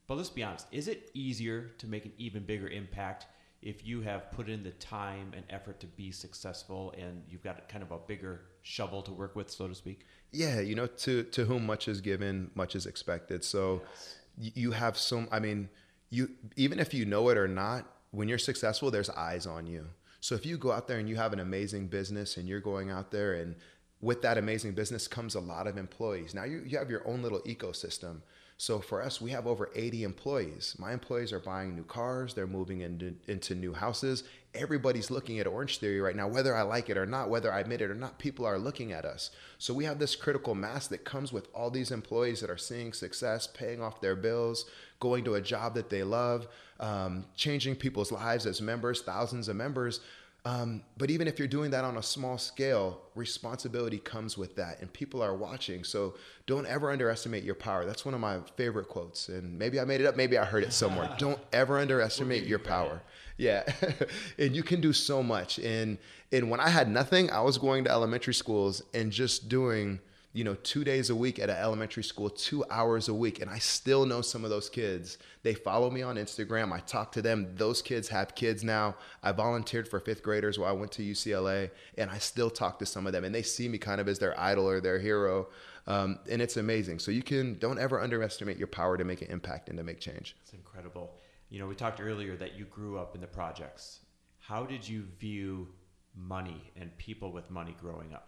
But 0.06 0.16
let's 0.16 0.30
be 0.30 0.44
honest, 0.44 0.66
is 0.70 0.86
it 0.86 1.10
easier 1.12 1.72
to 1.78 1.88
make 1.88 2.04
an 2.04 2.12
even 2.16 2.44
bigger 2.44 2.68
impact 2.68 3.26
if 3.60 3.84
you 3.84 4.00
have 4.02 4.30
put 4.30 4.48
in 4.48 4.62
the 4.62 4.70
time 4.70 5.32
and 5.34 5.44
effort 5.50 5.80
to 5.80 5.86
be 5.86 6.12
successful 6.12 6.94
and 6.96 7.24
you've 7.28 7.42
got 7.42 7.68
kind 7.68 7.82
of 7.82 7.90
a 7.90 7.98
bigger 7.98 8.42
shovel 8.62 9.02
to 9.02 9.10
work 9.10 9.34
with, 9.34 9.50
so 9.50 9.66
to 9.66 9.74
speak? 9.74 10.06
Yeah, 10.30 10.60
you 10.60 10.76
know, 10.76 10.86
to 10.86 11.24
to 11.24 11.44
whom 11.44 11.66
much 11.66 11.88
is 11.88 12.00
given, 12.00 12.50
much 12.54 12.76
is 12.76 12.86
expected. 12.86 13.42
So 13.44 13.82
yes 13.84 14.17
you 14.40 14.70
have 14.70 14.96
some 14.96 15.28
i 15.32 15.38
mean 15.38 15.68
you 16.10 16.30
even 16.56 16.78
if 16.78 16.94
you 16.94 17.04
know 17.04 17.28
it 17.28 17.36
or 17.36 17.48
not 17.48 17.84
when 18.10 18.28
you're 18.28 18.38
successful 18.38 18.90
there's 18.90 19.10
eyes 19.10 19.46
on 19.46 19.66
you. 19.66 19.86
So 20.20 20.34
if 20.34 20.44
you 20.44 20.58
go 20.58 20.72
out 20.72 20.88
there 20.88 20.98
and 20.98 21.08
you 21.08 21.16
have 21.16 21.32
an 21.32 21.40
amazing 21.40 21.88
business 21.88 22.36
and 22.36 22.48
you're 22.48 22.60
going 22.60 22.90
out 22.90 23.10
there 23.10 23.34
and 23.34 23.54
with 24.00 24.22
that 24.22 24.38
amazing 24.38 24.72
business 24.72 25.06
comes 25.06 25.34
a 25.34 25.40
lot 25.40 25.66
of 25.66 25.76
employees. 25.76 26.34
Now 26.34 26.44
you, 26.44 26.62
you 26.66 26.78
have 26.78 26.90
your 26.90 27.06
own 27.06 27.22
little 27.22 27.40
ecosystem 27.40 28.22
so 28.60 28.80
for 28.80 29.00
us, 29.00 29.20
we 29.20 29.30
have 29.30 29.46
over 29.46 29.70
80 29.76 30.02
employees. 30.02 30.74
My 30.80 30.92
employees 30.92 31.32
are 31.32 31.38
buying 31.38 31.76
new 31.76 31.84
cars, 31.84 32.34
they're 32.34 32.48
moving 32.48 32.80
into, 32.80 33.14
into 33.28 33.54
new 33.54 33.72
houses. 33.72 34.24
Everybody's 34.52 35.12
looking 35.12 35.38
at 35.38 35.46
Orange 35.46 35.78
Theory 35.78 36.00
right 36.00 36.16
now, 36.16 36.26
whether 36.26 36.56
I 36.56 36.62
like 36.62 36.90
it 36.90 36.98
or 36.98 37.06
not, 37.06 37.30
whether 37.30 37.52
I 37.52 37.60
admit 37.60 37.82
it 37.82 37.90
or 37.90 37.94
not, 37.94 38.18
people 38.18 38.44
are 38.44 38.58
looking 38.58 38.90
at 38.90 39.04
us. 39.04 39.30
So 39.58 39.72
we 39.72 39.84
have 39.84 40.00
this 40.00 40.16
critical 40.16 40.56
mass 40.56 40.88
that 40.88 41.04
comes 41.04 41.32
with 41.32 41.46
all 41.54 41.70
these 41.70 41.92
employees 41.92 42.40
that 42.40 42.50
are 42.50 42.56
seeing 42.56 42.92
success, 42.92 43.46
paying 43.46 43.80
off 43.80 44.00
their 44.00 44.16
bills, 44.16 44.64
going 44.98 45.22
to 45.24 45.36
a 45.36 45.40
job 45.40 45.74
that 45.74 45.88
they 45.88 46.02
love, 46.02 46.48
um, 46.80 47.26
changing 47.36 47.76
people's 47.76 48.10
lives 48.10 48.44
as 48.44 48.60
members, 48.60 49.02
thousands 49.02 49.48
of 49.48 49.54
members. 49.54 50.00
Um, 50.44 50.82
but 50.96 51.10
even 51.10 51.26
if 51.26 51.38
you're 51.38 51.48
doing 51.48 51.70
that 51.72 51.84
on 51.84 51.96
a 51.96 52.02
small 52.02 52.38
scale, 52.38 53.02
responsibility 53.14 53.98
comes 53.98 54.38
with 54.38 54.56
that, 54.56 54.80
and 54.80 54.90
people 54.92 55.20
are 55.22 55.34
watching. 55.34 55.84
So 55.84 56.14
don't 56.46 56.66
ever 56.66 56.90
underestimate 56.90 57.42
your 57.42 57.56
power. 57.56 57.84
That's 57.84 58.04
one 58.04 58.14
of 58.14 58.20
my 58.20 58.38
favorite 58.56 58.88
quotes, 58.88 59.28
and 59.28 59.58
maybe 59.58 59.80
I 59.80 59.84
made 59.84 60.00
it 60.00 60.06
up, 60.06 60.16
maybe 60.16 60.38
I 60.38 60.44
heard 60.44 60.62
it 60.62 60.72
somewhere. 60.72 61.14
don't 61.18 61.40
ever 61.52 61.78
underestimate 61.78 62.44
your 62.44 62.60
power. 62.60 63.02
Yeah, 63.36 63.64
and 64.38 64.54
you 64.54 64.62
can 64.62 64.80
do 64.80 64.92
so 64.92 65.22
much. 65.22 65.58
And 65.58 65.98
and 66.32 66.50
when 66.50 66.60
I 66.60 66.68
had 66.68 66.88
nothing, 66.88 67.30
I 67.30 67.40
was 67.40 67.58
going 67.58 67.84
to 67.84 67.90
elementary 67.90 68.34
schools 68.34 68.82
and 68.94 69.10
just 69.10 69.48
doing 69.48 70.00
you 70.32 70.44
know, 70.44 70.54
two 70.54 70.84
days 70.84 71.08
a 71.10 71.16
week 71.16 71.38
at 71.38 71.48
an 71.48 71.56
elementary 71.56 72.04
school, 72.04 72.28
two 72.28 72.64
hours 72.70 73.08
a 73.08 73.14
week. 73.14 73.40
And 73.40 73.50
I 73.50 73.58
still 73.58 74.04
know 74.04 74.20
some 74.20 74.44
of 74.44 74.50
those 74.50 74.68
kids. 74.68 75.18
They 75.42 75.54
follow 75.54 75.90
me 75.90 76.02
on 76.02 76.16
Instagram. 76.16 76.72
I 76.72 76.80
talk 76.80 77.12
to 77.12 77.22
them. 77.22 77.54
Those 77.56 77.80
kids 77.80 78.08
have 78.08 78.34
kids 78.34 78.62
now. 78.62 78.96
I 79.22 79.32
volunteered 79.32 79.88
for 79.88 80.00
fifth 80.00 80.22
graders 80.22 80.58
while 80.58 80.68
I 80.68 80.72
went 80.72 80.92
to 80.92 81.02
UCLA, 81.02 81.70
and 81.96 82.10
I 82.10 82.18
still 82.18 82.50
talk 82.50 82.78
to 82.80 82.86
some 82.86 83.06
of 83.06 83.12
them. 83.12 83.24
And 83.24 83.34
they 83.34 83.42
see 83.42 83.68
me 83.68 83.78
kind 83.78 84.00
of 84.00 84.08
as 84.08 84.18
their 84.18 84.38
idol 84.38 84.68
or 84.68 84.80
their 84.80 84.98
hero. 84.98 85.48
Um, 85.86 86.18
and 86.30 86.42
it's 86.42 86.58
amazing. 86.58 86.98
So 86.98 87.10
you 87.10 87.22
can, 87.22 87.58
don't 87.58 87.78
ever 87.78 87.98
underestimate 87.98 88.58
your 88.58 88.66
power 88.66 88.98
to 88.98 89.04
make 89.04 89.22
an 89.22 89.30
impact 89.30 89.70
and 89.70 89.78
to 89.78 89.84
make 89.84 89.98
change. 89.98 90.36
It's 90.42 90.52
incredible. 90.52 91.14
You 91.48 91.58
know, 91.58 91.66
we 91.66 91.74
talked 91.74 92.00
earlier 92.00 92.36
that 92.36 92.58
you 92.58 92.66
grew 92.66 92.98
up 92.98 93.14
in 93.14 93.22
the 93.22 93.26
projects. 93.26 94.00
How 94.38 94.66
did 94.66 94.86
you 94.86 95.04
view 95.18 95.68
money 96.14 96.70
and 96.76 96.96
people 96.98 97.32
with 97.32 97.50
money 97.50 97.74
growing 97.80 98.12
up? 98.12 98.27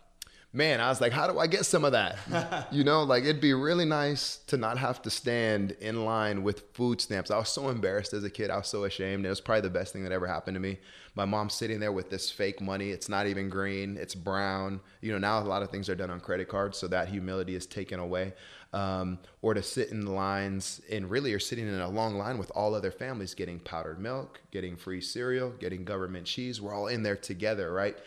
Man, 0.53 0.81
I 0.81 0.89
was 0.89 1.01
like, 1.01 1.13
how 1.13 1.31
do 1.31 1.39
I 1.39 1.47
get 1.47 1.65
some 1.65 1.85
of 1.85 1.93
that? 1.93 2.69
you 2.73 2.83
know, 2.83 3.03
like 3.03 3.25
it'd 3.25 3.41
be 3.41 3.55
really 3.55 3.85
nice 3.85 4.39
to 4.49 4.57
not 4.57 4.79
have 4.79 5.01
to 5.03 5.11
stand 5.11 5.73
in 5.81 6.05
line 6.05 6.43
with 6.43 6.65
food 6.75 7.01
stamps. 7.01 7.31
I 7.31 7.39
was 7.39 7.49
so 7.49 7.69
embarrassed 7.69 8.13
as 8.13 8.25
a 8.25 8.31
kid. 8.31 8.51
I 8.51 8.57
was 8.57 8.67
so 8.67 8.85
ashamed. 8.85 9.25
It 9.27 9.29
was 9.29 9.41
probably 9.41 9.63
the 9.63 9.71
best 9.71 9.93
thing 9.93 10.03
that 10.03 10.13
ever 10.13 10.27
happened 10.27 10.57
to 10.57 10.61
me. 10.61 10.79
My 11.15 11.25
mom 11.25 11.51
sitting 11.51 11.81
there 11.81 11.93
with 11.93 12.11
this 12.11 12.31
fake 12.31 12.61
money. 12.61 12.91
It's 12.91 13.09
not 13.09 13.27
even 13.27 13.49
green, 13.49 13.97
it's 13.97 14.15
brown. 14.15 14.81
You 15.01 15.13
know, 15.13 15.19
now 15.19 15.41
a 15.41 15.45
lot 15.45 15.63
of 15.63 15.71
things 15.71 15.89
are 15.89 15.95
done 15.95 16.11
on 16.11 16.21
credit 16.21 16.49
cards, 16.49 16.79
so 16.79 16.89
that 16.89 17.09
humility 17.09 17.55
is 17.55 17.67
taken 17.67 18.01
away. 18.01 18.33
Um, 18.73 19.19
or 19.43 19.55
to 19.55 19.65
sit 19.65 19.91
in 19.91 20.07
lines 20.07 20.81
and 20.89 21.11
really 21.11 21.31
you're 21.31 21.41
sitting 21.41 21.67
in 21.67 21.81
a 21.81 21.89
long 21.89 22.15
line 22.15 22.39
with 22.39 22.53
all 22.55 22.77
other 22.77 22.93
families 22.93 23.35
getting 23.35 23.59
powdered 23.59 23.99
milk, 23.99 24.41
getting 24.53 24.77
free 24.77 25.01
cereal, 25.01 25.51
getting 25.51 25.85
government 25.85 26.25
cheese. 26.25 26.61
We're 26.61 26.73
all 26.73 26.87
in 26.87 27.03
there 27.03 27.17
together, 27.17 27.73
right? 27.73 27.99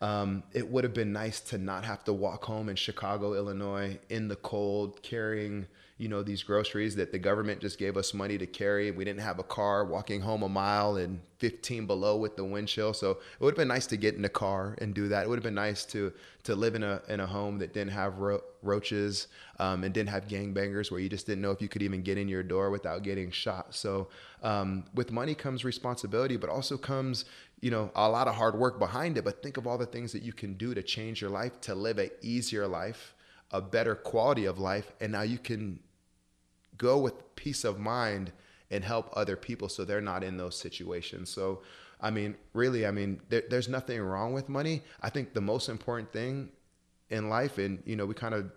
Um, 0.00 0.42
it 0.52 0.68
would 0.68 0.84
have 0.84 0.92
been 0.94 1.12
nice 1.12 1.40
to 1.40 1.58
not 1.58 1.84
have 1.84 2.04
to 2.04 2.12
walk 2.12 2.44
home 2.44 2.68
in 2.68 2.76
Chicago, 2.76 3.34
Illinois, 3.34 3.98
in 4.10 4.28
the 4.28 4.36
cold, 4.36 5.02
carrying 5.02 5.66
you 5.98 6.08
know 6.08 6.22
these 6.22 6.42
groceries 6.42 6.94
that 6.96 7.10
the 7.10 7.18
government 7.18 7.60
just 7.60 7.78
gave 7.78 7.96
us 7.96 8.12
money 8.12 8.36
to 8.36 8.46
carry. 8.46 8.90
We 8.90 9.04
didn't 9.04 9.22
have 9.22 9.38
a 9.38 9.42
car, 9.42 9.84
walking 9.84 10.20
home 10.20 10.42
a 10.42 10.48
mile 10.48 10.96
and 10.96 11.20
15 11.38 11.86
below 11.86 12.16
with 12.16 12.36
the 12.36 12.44
wind 12.44 12.68
chill. 12.68 12.92
So 12.92 13.12
it 13.12 13.40
would 13.40 13.52
have 13.52 13.56
been 13.56 13.68
nice 13.68 13.86
to 13.86 13.96
get 13.96 14.14
in 14.14 14.24
a 14.24 14.30
car 14.30 14.76
and 14.78 14.94
do 14.94 15.08
that. 15.08 15.24
It 15.24 15.28
would 15.28 15.36
have 15.36 15.44
been 15.44 15.54
nice 15.54 15.84
to 15.86 16.12
to 16.44 16.54
live 16.54 16.74
in 16.74 16.82
a 16.82 17.00
in 17.08 17.20
a 17.20 17.26
home 17.26 17.58
that 17.58 17.72
didn't 17.72 17.92
have 17.92 18.18
ro- 18.18 18.42
roaches 18.62 19.28
um, 19.58 19.84
and 19.84 19.94
didn't 19.94 20.10
have 20.10 20.28
gangbangers, 20.28 20.90
where 20.90 21.00
you 21.00 21.08
just 21.08 21.26
didn't 21.26 21.40
know 21.40 21.50
if 21.50 21.62
you 21.62 21.68
could 21.68 21.82
even 21.82 22.02
get 22.02 22.18
in 22.18 22.28
your 22.28 22.42
door 22.42 22.70
without 22.70 23.02
getting 23.02 23.30
shot. 23.30 23.74
So 23.74 24.08
um, 24.42 24.84
with 24.94 25.10
money 25.10 25.34
comes 25.34 25.64
responsibility, 25.64 26.36
but 26.36 26.50
also 26.50 26.76
comes 26.76 27.24
you 27.60 27.70
know 27.70 27.90
a 27.94 28.08
lot 28.08 28.28
of 28.28 28.34
hard 28.34 28.54
work 28.54 28.78
behind 28.78 29.16
it 29.16 29.24
but 29.24 29.42
think 29.42 29.56
of 29.56 29.66
all 29.66 29.78
the 29.78 29.86
things 29.86 30.12
that 30.12 30.22
you 30.22 30.32
can 30.32 30.54
do 30.54 30.74
to 30.74 30.82
change 30.82 31.20
your 31.20 31.30
life 31.30 31.60
to 31.60 31.74
live 31.74 31.98
an 31.98 32.10
easier 32.22 32.66
life 32.66 33.14
a 33.50 33.60
better 33.60 33.94
quality 33.94 34.44
of 34.44 34.58
life 34.58 34.92
and 35.00 35.12
now 35.12 35.22
you 35.22 35.38
can 35.38 35.78
go 36.76 36.98
with 36.98 37.34
peace 37.36 37.64
of 37.64 37.78
mind 37.78 38.32
and 38.70 38.84
help 38.84 39.10
other 39.12 39.36
people 39.36 39.68
so 39.68 39.84
they're 39.84 40.00
not 40.00 40.24
in 40.24 40.36
those 40.36 40.58
situations. 40.58 41.30
So 41.30 41.62
i 41.98 42.10
mean 42.10 42.36
really 42.52 42.86
i 42.86 42.90
mean 42.90 43.18
there, 43.30 43.42
there's 43.48 43.70
nothing 43.70 44.00
wrong 44.00 44.32
with 44.32 44.48
money. 44.48 44.82
I 45.00 45.10
think 45.10 45.32
the 45.32 45.40
most 45.40 45.68
important 45.68 46.12
thing 46.12 46.50
in 47.08 47.28
life 47.28 47.56
and 47.58 47.82
you 47.86 47.96
know 47.96 48.04
we 48.04 48.14
kind 48.14 48.34
of 48.34 48.50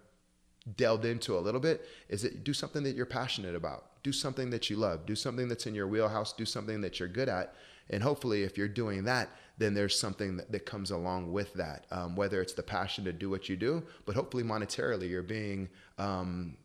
delved 0.75 1.05
into 1.05 1.37
a 1.37 1.39
little 1.39 1.61
bit 1.61 1.85
is 2.09 2.23
that 2.23 2.43
do 2.43 2.53
something 2.53 2.83
that 2.83 2.95
you're 2.95 3.05
passionate 3.05 3.55
about. 3.55 4.03
Do 4.03 4.11
something 4.11 4.49
that 4.49 4.69
you 4.69 4.75
love. 4.75 5.05
Do 5.05 5.15
something 5.15 5.47
that's 5.47 5.67
in 5.67 5.75
your 5.75 5.87
wheelhouse. 5.87 6.33
Do 6.33 6.45
something 6.45 6.81
that 6.81 6.99
you're 6.99 7.07
good 7.07 7.29
at 7.29 7.53
and 7.89 8.03
hopefully, 8.03 8.43
if 8.43 8.57
you're 8.57 8.67
doing 8.67 9.03
that, 9.05 9.29
then 9.57 9.73
there's 9.73 9.99
something 9.99 10.37
that, 10.37 10.51
that 10.51 10.65
comes 10.65 10.91
along 10.91 11.31
with 11.31 11.53
that, 11.55 11.85
um, 11.91 12.15
whether 12.15 12.41
it's 12.41 12.53
the 12.53 12.63
passion 12.63 13.03
to 13.05 13.13
do 13.13 13.29
what 13.29 13.49
you 13.49 13.57
do, 13.57 13.83
but 14.05 14.15
hopefully 14.15 14.43
monetarily, 14.43 15.09
you're 15.09 15.23
being 15.23 15.69
um, 15.97 16.55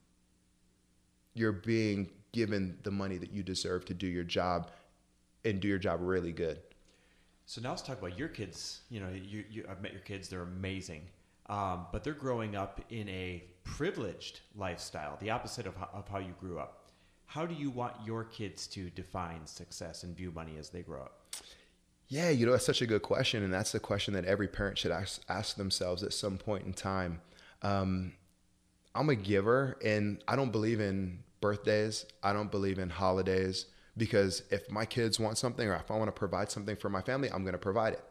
you're 1.35 1.53
being 1.53 2.09
given 2.33 2.79
the 2.83 2.91
money 2.91 3.16
that 3.16 3.33
you 3.33 3.43
deserve 3.43 3.85
to 3.87 3.95
do 3.95 4.07
your 4.07 4.25
job 4.25 4.70
and 5.45 5.61
do 5.61 5.68
your 5.68 5.79
job 5.79 6.01
really 6.03 6.33
good. 6.33 6.61
So 7.47 7.61
now 7.61 7.70
let's 7.70 7.83
talk 7.83 7.99
about 7.99 8.18
your 8.18 8.29
kids. 8.29 8.81
You 8.89 9.01
know, 9.01 9.09
you, 9.11 9.45
you 9.51 9.64
I've 9.68 9.83
met 9.83 9.93
your 9.93 10.01
kids; 10.03 10.29
they're 10.29 10.43
amazing, 10.43 11.03
um, 11.47 11.87
but 11.93 12.05
they're 12.05 12.12
growing 12.12 12.55
up 12.55 12.81
in 12.91 13.09
a 13.09 13.45
privileged 13.64 14.41
lifestyle, 14.57 15.16
the 15.20 15.31
opposite 15.31 15.66
of 15.66 15.75
how, 15.77 15.89
of 15.93 16.09
how 16.09 16.18
you 16.18 16.35
grew 16.39 16.59
up. 16.59 16.84
How 17.27 17.47
do 17.47 17.55
you 17.55 17.70
want 17.70 17.95
your 18.05 18.25
kids 18.25 18.66
to 18.68 18.91
define 18.91 19.47
success 19.47 20.03
and 20.05 20.16
view 20.16 20.31
money 20.31 20.57
as 20.59 20.70
they 20.70 20.83
grow 20.83 21.03
up? 21.03 21.35
Yeah, 22.09 22.31
you 22.31 22.47
know, 22.47 22.53
that's 22.53 22.66
such 22.66 22.83
a 22.83 22.87
good 22.87 23.03
question. 23.03 23.43
And 23.43 23.53
that's 23.53 23.72
the 23.72 23.81
question 23.81 24.14
that 24.14 24.25
every 24.25 24.47
parent 24.47 24.79
should 24.79 24.93
ask, 24.93 25.22
ask 25.29 25.57
themselves 25.57 26.03
at 26.03 26.12
some 26.12 26.39
point 26.39 26.64
in 26.64 26.72
time. 26.72 27.20
Um, 27.62 28.12
I'm 28.95 29.09
a 29.09 29.16
giver 29.16 29.77
and 29.85 30.22
I 30.29 30.37
don't 30.37 30.53
believe 30.53 30.81
in 30.81 31.20
birthdays. 31.41 32.07
I 32.22 32.33
don't 32.33 32.51
believe 32.51 32.79
in 32.79 32.91
holidays 32.91 33.66
because 33.97 34.43
if 34.51 34.70
my 34.70 34.85
kids 34.85 35.18
want 35.18 35.39
something 35.39 35.68
or 35.68 35.75
if 35.75 35.91
I 35.91 35.97
want 35.97 36.09
to 36.09 36.12
provide 36.12 36.51
something 36.51 36.77
for 36.77 36.89
my 36.89 37.01
family, 37.01 37.31
I'm 37.33 37.43
going 37.43 37.53
to 37.53 37.59
provide 37.59 37.95
it. 37.95 38.05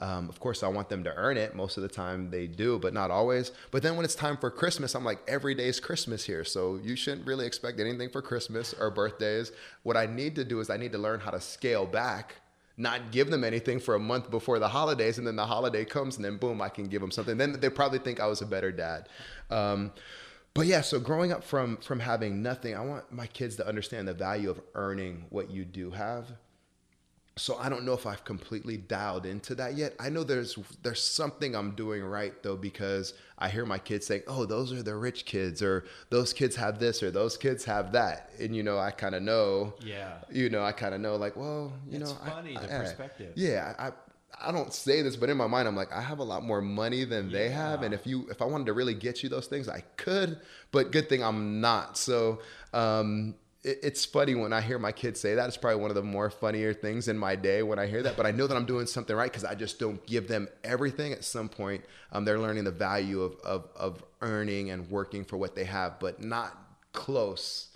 Um, 0.00 0.28
of 0.28 0.38
course, 0.38 0.62
I 0.62 0.68
want 0.68 0.88
them 0.88 1.02
to 1.04 1.14
earn 1.16 1.36
it. 1.36 1.56
Most 1.56 1.76
of 1.76 1.82
the 1.82 1.88
time 1.88 2.30
they 2.30 2.46
do, 2.46 2.78
but 2.78 2.94
not 2.94 3.10
always. 3.10 3.50
But 3.70 3.82
then 3.82 3.96
when 3.96 4.04
it's 4.04 4.14
time 4.14 4.36
for 4.36 4.50
Christmas, 4.50 4.94
I'm 4.94 5.04
like, 5.04 5.18
every 5.26 5.54
day 5.54 5.66
is 5.66 5.80
Christmas 5.80 6.24
here. 6.24 6.44
So 6.44 6.78
you 6.82 6.94
shouldn't 6.94 7.26
really 7.26 7.46
expect 7.46 7.80
anything 7.80 8.08
for 8.08 8.22
Christmas 8.22 8.74
or 8.78 8.90
birthdays. 8.90 9.50
What 9.82 9.96
I 9.96 10.06
need 10.06 10.36
to 10.36 10.44
do 10.44 10.60
is 10.60 10.70
I 10.70 10.76
need 10.76 10.92
to 10.92 10.98
learn 10.98 11.18
how 11.18 11.32
to 11.32 11.40
scale 11.40 11.84
back 11.84 12.36
not 12.78 13.10
give 13.10 13.28
them 13.28 13.42
anything 13.42 13.80
for 13.80 13.96
a 13.96 13.98
month 13.98 14.30
before 14.30 14.60
the 14.60 14.68
holidays, 14.68 15.18
and 15.18 15.26
then 15.26 15.34
the 15.34 15.44
holiday 15.44 15.84
comes, 15.84 16.14
and 16.16 16.24
then 16.24 16.36
boom, 16.36 16.62
I 16.62 16.68
can 16.68 16.86
give 16.86 17.00
them 17.00 17.10
something. 17.10 17.36
Then 17.36 17.58
they 17.58 17.68
probably 17.68 17.98
think 17.98 18.20
I 18.20 18.26
was 18.26 18.40
a 18.40 18.46
better 18.46 18.70
dad. 18.70 19.08
Um, 19.50 19.90
but 20.54 20.66
yeah, 20.66 20.80
so 20.80 21.00
growing 21.00 21.32
up 21.32 21.42
from 21.44 21.76
from 21.78 22.00
having 22.00 22.40
nothing, 22.40 22.76
I 22.76 22.80
want 22.80 23.12
my 23.12 23.26
kids 23.26 23.56
to 23.56 23.66
understand 23.66 24.06
the 24.06 24.14
value 24.14 24.48
of 24.48 24.60
earning 24.74 25.26
what 25.30 25.50
you 25.50 25.64
do 25.64 25.90
have 25.90 26.30
so 27.38 27.56
I 27.56 27.68
don't 27.68 27.84
know 27.84 27.94
if 27.94 28.06
I've 28.06 28.24
completely 28.24 28.76
dialed 28.76 29.24
into 29.24 29.54
that 29.54 29.76
yet. 29.76 29.94
I 29.98 30.10
know 30.10 30.24
there's 30.24 30.58
there's 30.82 31.02
something 31.02 31.54
I'm 31.54 31.72
doing 31.72 32.02
right 32.02 32.34
though 32.42 32.56
because 32.56 33.14
I 33.38 33.48
hear 33.48 33.64
my 33.64 33.78
kids 33.78 34.06
saying, 34.06 34.22
"Oh, 34.26 34.44
those 34.44 34.72
are 34.72 34.82
the 34.82 34.96
rich 34.96 35.24
kids," 35.24 35.62
or 35.62 35.84
"Those 36.10 36.32
kids 36.32 36.56
have 36.56 36.78
this," 36.78 37.02
or 37.02 37.10
"Those 37.10 37.36
kids 37.36 37.64
have 37.64 37.92
that," 37.92 38.30
and 38.40 38.54
you 38.54 38.62
know, 38.62 38.78
I 38.78 38.90
kind 38.90 39.14
of 39.14 39.22
know. 39.22 39.74
Yeah. 39.80 40.18
You 40.30 40.50
know, 40.50 40.62
I 40.62 40.72
kind 40.72 40.94
of 40.94 41.00
know, 41.00 41.16
like, 41.16 41.36
well, 41.36 41.72
you 41.88 41.98
know. 41.98 42.06
it's 42.06 42.14
know, 42.14 42.30
funny 42.30 42.56
I, 42.56 42.66
the 42.66 42.74
I, 42.74 42.78
perspective. 42.78 43.32
Yeah, 43.36 43.74
I. 43.78 43.92
I 44.40 44.52
don't 44.52 44.72
say 44.72 45.02
this, 45.02 45.16
but 45.16 45.30
in 45.30 45.36
my 45.36 45.48
mind, 45.48 45.66
I'm 45.66 45.74
like, 45.74 45.90
I 45.90 46.00
have 46.00 46.18
a 46.20 46.22
lot 46.22 46.44
more 46.44 46.60
money 46.60 47.02
than 47.04 47.32
they 47.32 47.48
have, 47.48 47.82
and 47.82 47.92
if 47.92 48.06
you, 48.06 48.28
if 48.30 48.40
I 48.40 48.44
wanted 48.44 48.66
to 48.66 48.72
really 48.72 48.94
get 48.94 49.22
you 49.22 49.28
those 49.28 49.46
things, 49.48 49.68
I 49.68 49.80
could. 49.96 50.38
But 50.70 50.92
good 50.92 51.08
thing 51.08 51.24
I'm 51.24 51.60
not. 51.60 51.96
So, 51.96 52.40
um, 52.72 53.34
it's 53.82 54.04
funny 54.04 54.34
when 54.34 54.52
I 54.52 54.60
hear 54.60 54.78
my 54.78 54.92
kids 54.92 55.20
say 55.20 55.34
that. 55.34 55.46
It's 55.46 55.56
probably 55.56 55.80
one 55.80 55.90
of 55.90 55.94
the 55.94 56.02
more 56.02 56.30
funnier 56.30 56.72
things 56.72 57.08
in 57.08 57.18
my 57.18 57.36
day 57.36 57.62
when 57.62 57.78
I 57.78 57.86
hear 57.86 58.02
that. 58.02 58.16
But 58.16 58.26
I 58.26 58.30
know 58.30 58.46
that 58.46 58.56
I'm 58.56 58.66
doing 58.66 58.86
something 58.86 59.14
right 59.14 59.30
because 59.30 59.44
I 59.44 59.54
just 59.54 59.78
don't 59.78 60.04
give 60.06 60.28
them 60.28 60.48
everything. 60.64 61.12
At 61.12 61.24
some 61.24 61.48
point, 61.48 61.84
um, 62.12 62.24
they're 62.24 62.38
learning 62.38 62.64
the 62.64 62.70
value 62.70 63.22
of, 63.22 63.36
of, 63.40 63.68
of 63.76 64.04
earning 64.20 64.70
and 64.70 64.90
working 64.90 65.24
for 65.24 65.36
what 65.36 65.54
they 65.54 65.64
have, 65.64 65.98
but 65.98 66.22
not 66.22 66.56
close 66.92 67.68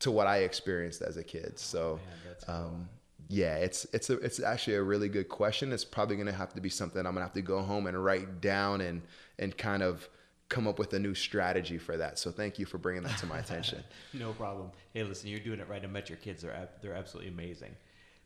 to 0.00 0.10
what 0.10 0.26
I 0.26 0.38
experienced 0.38 1.02
as 1.02 1.16
a 1.16 1.24
kid. 1.24 1.58
So, 1.58 2.00
oh, 2.48 2.52
man, 2.52 2.64
um, 2.64 2.88
yeah, 3.28 3.56
it's 3.56 3.86
it's 3.92 4.10
a, 4.10 4.14
it's 4.18 4.40
actually 4.40 4.74
a 4.74 4.82
really 4.82 5.08
good 5.08 5.28
question. 5.28 5.72
It's 5.72 5.84
probably 5.84 6.16
going 6.16 6.26
to 6.26 6.32
have 6.32 6.52
to 6.54 6.60
be 6.60 6.68
something 6.68 6.98
I'm 6.98 7.12
going 7.12 7.16
to 7.16 7.22
have 7.22 7.34
to 7.34 7.42
go 7.42 7.62
home 7.62 7.86
and 7.86 8.02
write 8.02 8.40
down 8.40 8.80
and 8.80 9.02
and 9.38 9.56
kind 9.56 9.82
of 9.82 10.08
come 10.50 10.66
up 10.66 10.78
with 10.78 10.92
a 10.92 10.98
new 10.98 11.14
strategy 11.14 11.78
for 11.78 11.96
that. 11.96 12.18
So 12.18 12.30
thank 12.30 12.58
you 12.58 12.66
for 12.66 12.76
bringing 12.76 13.04
that 13.04 13.16
to 13.18 13.26
my 13.26 13.38
attention. 13.38 13.82
no 14.12 14.32
problem. 14.32 14.70
Hey, 14.92 15.04
listen, 15.04 15.30
you're 15.30 15.40
doing 15.40 15.60
it 15.60 15.68
right. 15.68 15.82
I 15.82 15.86
met 15.86 16.10
your 16.10 16.18
kids; 16.18 16.42
they're 16.42 16.68
they're 16.82 16.94
absolutely 16.94 17.32
amazing. 17.32 17.74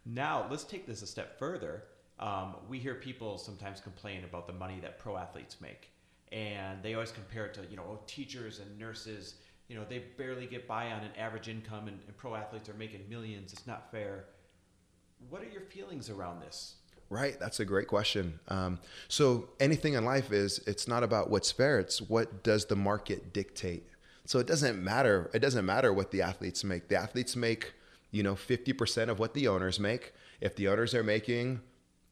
Now 0.05 0.47
let's 0.51 0.65
take 0.65 0.87
this 0.87 1.03
a 1.03 1.07
step 1.07 1.39
further. 1.39 1.85
Um, 2.19 2.57
we 2.69 2.79
hear 2.79 2.95
people 2.95 3.39
sometimes 3.39 3.81
complain 3.81 4.25
about 4.25 4.47
the 4.47 4.53
money 4.53 4.81
that 4.81 4.99
pro 4.99 5.17
athletes 5.17 5.61
make, 5.61 5.91
and 6.33 6.83
they 6.83 6.95
always 6.95 7.13
compare 7.13 7.47
it 7.47 7.55
to 7.55 7.61
you 7.71 7.77
know 7.77 7.85
oh, 7.89 8.01
teachers 8.07 8.59
and 8.59 8.79
nurses. 8.79 9.37
You 9.69 9.77
know 9.77 9.85
they 9.89 10.01
barely 10.17 10.47
get 10.47 10.67
by 10.67 10.91
on 10.91 11.03
an 11.03 11.13
average 11.17 11.49
income, 11.49 11.89
and, 11.89 12.01
and 12.07 12.17
pro 12.17 12.35
athletes 12.35 12.69
are 12.69 12.75
making 12.75 13.09
millions. 13.09 13.53
It's 13.53 13.67
not 13.67 13.91
fair. 13.93 14.25
What 15.31 15.43
are 15.43 15.49
your 15.49 15.63
feelings 15.63 16.11
around 16.11 16.41
this? 16.41 16.77
Right, 17.11 17.39
that's 17.39 17.61
a 17.61 17.65
great 17.65 17.87
question. 17.87 18.41
Um, 18.49 18.81
so 19.09 19.49
anything 19.61 19.95
in 19.95 20.05
life 20.05 20.33
is 20.33 20.59
it's 20.67 20.89
not 20.89 21.03
about 21.03 21.31
what's 21.31 21.53
fair; 21.53 21.79
it's 21.79 22.01
what 22.01 22.43
does 22.43 22.67
the 22.67 22.77
market 22.77 23.33
dictate. 23.33 23.87
So 24.25 24.39
it 24.39 24.47
doesn't 24.47 24.83
matter. 24.83 25.31
It 25.35 25.41
doesn't 25.41 25.67
matter 25.67 25.93
what 25.93 26.11
the 26.11 26.23
athletes 26.23 26.65
make. 26.65 26.89
The 26.89 26.97
athletes 26.97 27.37
make, 27.37 27.75
you 28.11 28.23
know, 28.23 28.35
fifty 28.35 28.73
percent 28.73 29.11
of 29.11 29.19
what 29.19 29.35
the 29.35 29.49
owners 29.49 29.79
make. 29.79 30.13
If 30.41 30.57
the 30.57 30.69
owners 30.69 30.95
are 30.95 31.05
making 31.05 31.61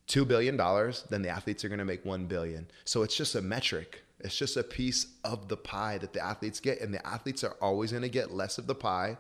two 0.07 0.25
billion 0.25 0.57
dollars, 0.57 1.05
then 1.11 1.23
the 1.23 1.31
athletes 1.31 1.65
are 1.65 1.69
going 1.69 1.79
to 1.79 1.85
make 1.85 2.05
one 2.05 2.27
billion. 2.27 2.67
So 2.85 3.03
it's 3.03 3.17
just 3.17 3.35
a 3.35 3.43
metric. 3.43 4.03
It's 4.21 4.37
just 4.37 4.57
a 4.57 4.63
piece 4.63 5.07
of 5.25 5.49
the 5.49 5.57
pie 5.57 5.99
that 5.99 6.13
the 6.13 6.25
athletes 6.25 6.61
get, 6.61 6.81
and 6.81 6.95
the 6.95 7.05
athletes 7.05 7.43
are 7.43 7.57
always 7.61 7.91
going 7.91 8.03
to 8.03 8.09
get 8.09 8.33
less 8.33 8.59
of 8.59 8.67
the 8.67 8.75
pie 8.75 9.17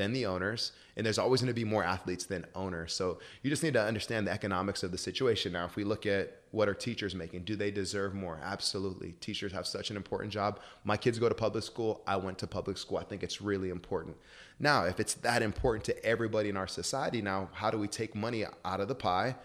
than 0.00 0.14
the 0.14 0.24
owners, 0.24 0.72
and 0.96 1.04
there's 1.04 1.18
always 1.18 1.42
going 1.42 1.48
to 1.48 1.54
be 1.54 1.62
more 1.62 1.84
athletes 1.84 2.24
than 2.24 2.46
owners. 2.54 2.94
So 2.94 3.18
you 3.42 3.50
just 3.50 3.62
need 3.62 3.74
to 3.74 3.82
understand 3.82 4.26
the 4.26 4.32
economics 4.32 4.82
of 4.82 4.92
the 4.92 4.96
situation. 4.96 5.52
Now, 5.52 5.66
if 5.66 5.76
we 5.76 5.84
look 5.84 6.06
at 6.06 6.40
what 6.52 6.70
are 6.70 6.74
teachers 6.74 7.14
making, 7.14 7.44
do 7.44 7.54
they 7.54 7.70
deserve 7.70 8.14
more? 8.14 8.40
Absolutely. 8.42 9.12
Teachers 9.20 9.52
have 9.52 9.66
such 9.66 9.90
an 9.90 9.96
important 9.96 10.32
job. 10.32 10.60
My 10.84 10.96
kids 10.96 11.18
go 11.18 11.28
to 11.28 11.34
public 11.34 11.64
school. 11.64 12.00
I 12.06 12.16
went 12.16 12.38
to 12.38 12.46
public 12.46 12.78
school. 12.78 12.96
I 12.96 13.04
think 13.04 13.22
it's 13.22 13.42
really 13.42 13.68
important. 13.68 14.16
Now, 14.58 14.84
if 14.84 15.00
it's 15.00 15.14
that 15.14 15.42
important 15.42 15.84
to 15.84 16.04
everybody 16.04 16.48
in 16.48 16.56
our 16.56 16.66
society, 16.66 17.20
now 17.20 17.50
how 17.52 17.70
do 17.70 17.76
we 17.76 17.86
take 17.86 18.14
money 18.14 18.46
out 18.64 18.80
of 18.80 18.88
the 18.88 18.94
pie, 18.94 19.36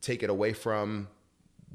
take 0.00 0.24
it 0.24 0.30
away 0.30 0.54
from 0.54 1.06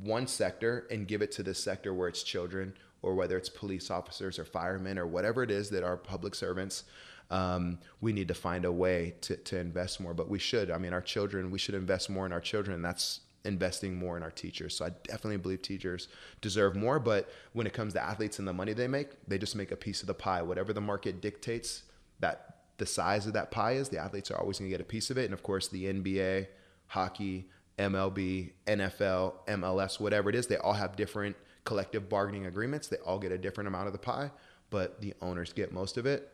one 0.04 0.28
sector 0.28 0.88
and 0.92 1.08
give 1.08 1.22
it 1.22 1.32
to 1.32 1.44
the 1.44 1.54
sector 1.54 1.94
where 1.94 2.10
it's 2.10 2.24
children 2.24 2.74
or 3.02 3.16
whether 3.16 3.38
it's 3.38 3.48
police 3.48 3.90
officers 3.90 4.38
or 4.38 4.44
firemen 4.44 5.00
or 5.00 5.08
whatever 5.08 5.42
it 5.42 5.52
is 5.52 5.70
that 5.70 5.84
are 5.84 5.96
public 5.96 6.36
servants 6.36 6.84
um, 7.30 7.80
we 8.02 8.14
need 8.14 8.28
to 8.30 8.34
find 8.34 8.66
a 8.66 8.72
way 8.72 9.16
to, 9.22 9.36
to 9.36 9.58
invest 9.58 10.00
more. 10.00 10.14
But 10.14 10.30
we 10.30 10.40
should. 10.40 10.72
I 10.72 10.78
mean, 10.78 10.94
our 10.94 11.02
children, 11.02 11.52
we 11.52 11.60
should 11.60 11.76
invest 11.76 12.10
more 12.10 12.26
in 12.26 12.34
our 12.34 12.42
children. 12.42 12.76
And 12.76 12.84
that's 12.84 13.22
investing 13.46 13.96
more 13.96 14.18
in 14.18 14.24
our 14.24 14.32
teachers. 14.32 14.76
So 14.76 14.86
I 14.86 14.90
definitely 15.04 15.38
believe 15.38 15.62
teachers 15.62 16.08
deserve 16.42 16.76
more. 16.76 17.00
But 17.00 17.30
when 17.54 17.68
it 17.68 17.74
comes 17.74 17.94
to 17.94 18.04
athletes 18.04 18.40
and 18.40 18.48
the 18.48 18.54
money 18.54 18.74
they 18.74 18.88
make, 18.88 19.10
they 19.28 19.38
just 19.38 19.56
make 19.56 19.72
a 19.72 19.76
piece 19.76 20.02
of 20.02 20.08
the 20.08 20.14
pie. 20.14 20.42
Whatever 20.42 20.74
the 20.74 20.82
market 20.82 21.22
dictates, 21.22 21.84
that 22.20 22.58
the 22.78 22.86
size 22.86 23.28
of 23.28 23.34
that 23.34 23.52
pie 23.52 23.74
is, 23.74 23.90
the 23.90 23.98
athletes 23.98 24.32
are 24.32 24.40
always 24.40 24.60
going 24.60 24.70
to 24.70 24.74
get 24.74 24.82
a 24.82 24.88
piece 24.88 25.10
of 25.10 25.18
it. 25.18 25.26
And 25.26 25.34
of 25.34 25.44
course, 25.44 25.68
the 25.68 25.86
NBA, 25.86 26.48
hockey, 26.88 27.48
MLB, 27.78 28.52
NFL, 28.68 29.34
MLS, 29.48 30.00
whatever 30.00 30.30
it 30.30 30.36
is, 30.36 30.48
they 30.48 30.58
all 30.58 30.74
have 30.74 30.96
different 30.96 31.36
collective 31.64 32.10
bargaining 32.10 32.46
agreements. 32.46 32.88
They 32.88 32.98
all 32.98 33.20
get 33.20 33.32
a 33.32 33.38
different 33.38 33.68
amount 33.68 33.88
of 33.88 33.94
the 33.94 34.00
pie, 34.00 34.32
but 34.70 35.02
the 35.02 35.14
owners 35.22 35.54
get 35.54 35.72
most 35.72 35.98
of 35.98 36.06
it. 36.06 36.32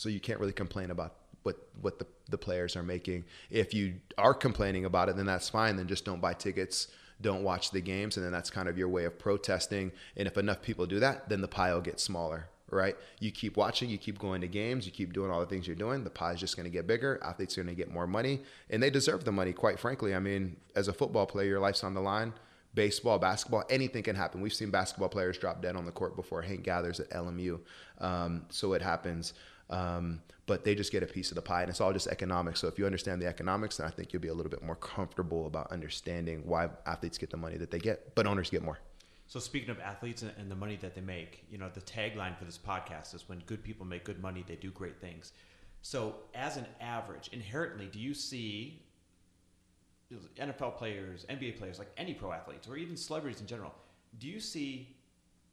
So 0.00 0.08
you 0.08 0.18
can't 0.18 0.40
really 0.40 0.54
complain 0.54 0.90
about 0.90 1.16
what 1.42 1.56
what 1.82 1.98
the, 1.98 2.06
the 2.30 2.38
players 2.38 2.74
are 2.74 2.82
making. 2.82 3.24
If 3.50 3.74
you 3.74 3.96
are 4.16 4.32
complaining 4.32 4.86
about 4.86 5.10
it, 5.10 5.16
then 5.16 5.26
that's 5.26 5.50
fine. 5.50 5.76
Then 5.76 5.88
just 5.88 6.06
don't 6.06 6.22
buy 6.22 6.32
tickets, 6.32 6.88
don't 7.20 7.42
watch 7.42 7.70
the 7.70 7.82
games, 7.82 8.16
and 8.16 8.24
then 8.24 8.32
that's 8.32 8.48
kind 8.48 8.66
of 8.66 8.78
your 8.78 8.88
way 8.88 9.04
of 9.04 9.18
protesting. 9.18 9.92
And 10.16 10.26
if 10.26 10.38
enough 10.38 10.62
people 10.62 10.86
do 10.86 11.00
that, 11.00 11.28
then 11.28 11.42
the 11.42 11.48
pie 11.48 11.74
will 11.74 11.82
get 11.82 12.00
smaller, 12.00 12.48
right? 12.70 12.96
You 13.18 13.30
keep 13.30 13.58
watching, 13.58 13.90
you 13.90 13.98
keep 13.98 14.18
going 14.18 14.40
to 14.40 14.48
games, 14.48 14.86
you 14.86 14.92
keep 14.92 15.12
doing 15.12 15.30
all 15.30 15.40
the 15.40 15.44
things 15.44 15.66
you're 15.66 15.76
doing. 15.76 16.02
The 16.02 16.08
pie 16.08 16.32
is 16.32 16.40
just 16.40 16.56
going 16.56 16.64
to 16.64 16.70
get 16.70 16.86
bigger. 16.86 17.20
Athletes 17.22 17.58
are 17.58 17.62
going 17.62 17.76
to 17.76 17.78
get 17.78 17.92
more 17.92 18.06
money, 18.06 18.40
and 18.70 18.82
they 18.82 18.88
deserve 18.88 19.24
the 19.24 19.32
money. 19.32 19.52
Quite 19.52 19.78
frankly, 19.78 20.14
I 20.14 20.18
mean, 20.18 20.56
as 20.74 20.88
a 20.88 20.94
football 20.94 21.26
player, 21.26 21.48
your 21.48 21.60
life's 21.60 21.84
on 21.84 21.92
the 21.92 22.00
line 22.00 22.32
baseball, 22.74 23.18
basketball, 23.18 23.64
anything 23.68 24.02
can 24.02 24.14
happen. 24.14 24.40
We've 24.40 24.54
seen 24.54 24.70
basketball 24.70 25.08
players 25.08 25.36
drop 25.36 25.60
dead 25.60 25.76
on 25.76 25.86
the 25.86 25.90
court 25.90 26.14
before. 26.14 26.42
Hank 26.42 26.62
Gathers 26.62 27.00
at 27.00 27.10
LMU. 27.10 27.58
Um, 27.98 28.46
so 28.48 28.74
it 28.74 28.82
happens. 28.82 29.34
Um, 29.70 30.20
but 30.46 30.64
they 30.64 30.74
just 30.74 30.90
get 30.90 31.02
a 31.02 31.06
piece 31.06 31.30
of 31.30 31.36
the 31.36 31.42
pie, 31.42 31.62
and 31.62 31.70
it's 31.70 31.80
all 31.80 31.92
just 31.92 32.08
economics. 32.08 32.60
So 32.60 32.66
if 32.66 32.76
you 32.76 32.84
understand 32.84 33.22
the 33.22 33.26
economics, 33.26 33.76
then 33.76 33.86
I 33.86 33.90
think 33.90 34.12
you'll 34.12 34.22
be 34.22 34.28
a 34.28 34.34
little 34.34 34.50
bit 34.50 34.62
more 34.64 34.74
comfortable 34.74 35.46
about 35.46 35.70
understanding 35.70 36.42
why 36.44 36.68
athletes 36.86 37.18
get 37.18 37.30
the 37.30 37.36
money 37.36 37.56
that 37.56 37.70
they 37.70 37.78
get, 37.78 38.14
but 38.16 38.26
owners 38.26 38.50
get 38.50 38.62
more. 38.62 38.80
So 39.28 39.38
speaking 39.38 39.70
of 39.70 39.78
athletes 39.78 40.22
and 40.22 40.50
the 40.50 40.56
money 40.56 40.74
that 40.80 40.96
they 40.96 41.00
make, 41.00 41.44
you 41.52 41.56
know, 41.56 41.68
the 41.72 41.80
tagline 41.82 42.36
for 42.36 42.44
this 42.44 42.58
podcast 42.58 43.14
is 43.14 43.28
when 43.28 43.38
good 43.46 43.62
people 43.62 43.86
make 43.86 44.02
good 44.02 44.20
money, 44.20 44.44
they 44.44 44.56
do 44.56 44.72
great 44.72 45.00
things. 45.00 45.32
So 45.82 46.16
as 46.34 46.56
an 46.56 46.66
average, 46.80 47.30
inherently, 47.32 47.86
do 47.86 48.00
you 48.00 48.12
see 48.12 48.82
NFL 50.36 50.76
players, 50.76 51.26
NBA 51.30 51.58
players, 51.58 51.78
like 51.78 51.92
any 51.96 52.12
pro 52.12 52.32
athletes, 52.32 52.66
or 52.66 52.76
even 52.76 52.96
celebrities 52.96 53.40
in 53.40 53.46
general, 53.46 53.72
do 54.18 54.26
you 54.26 54.40
see 54.40 54.96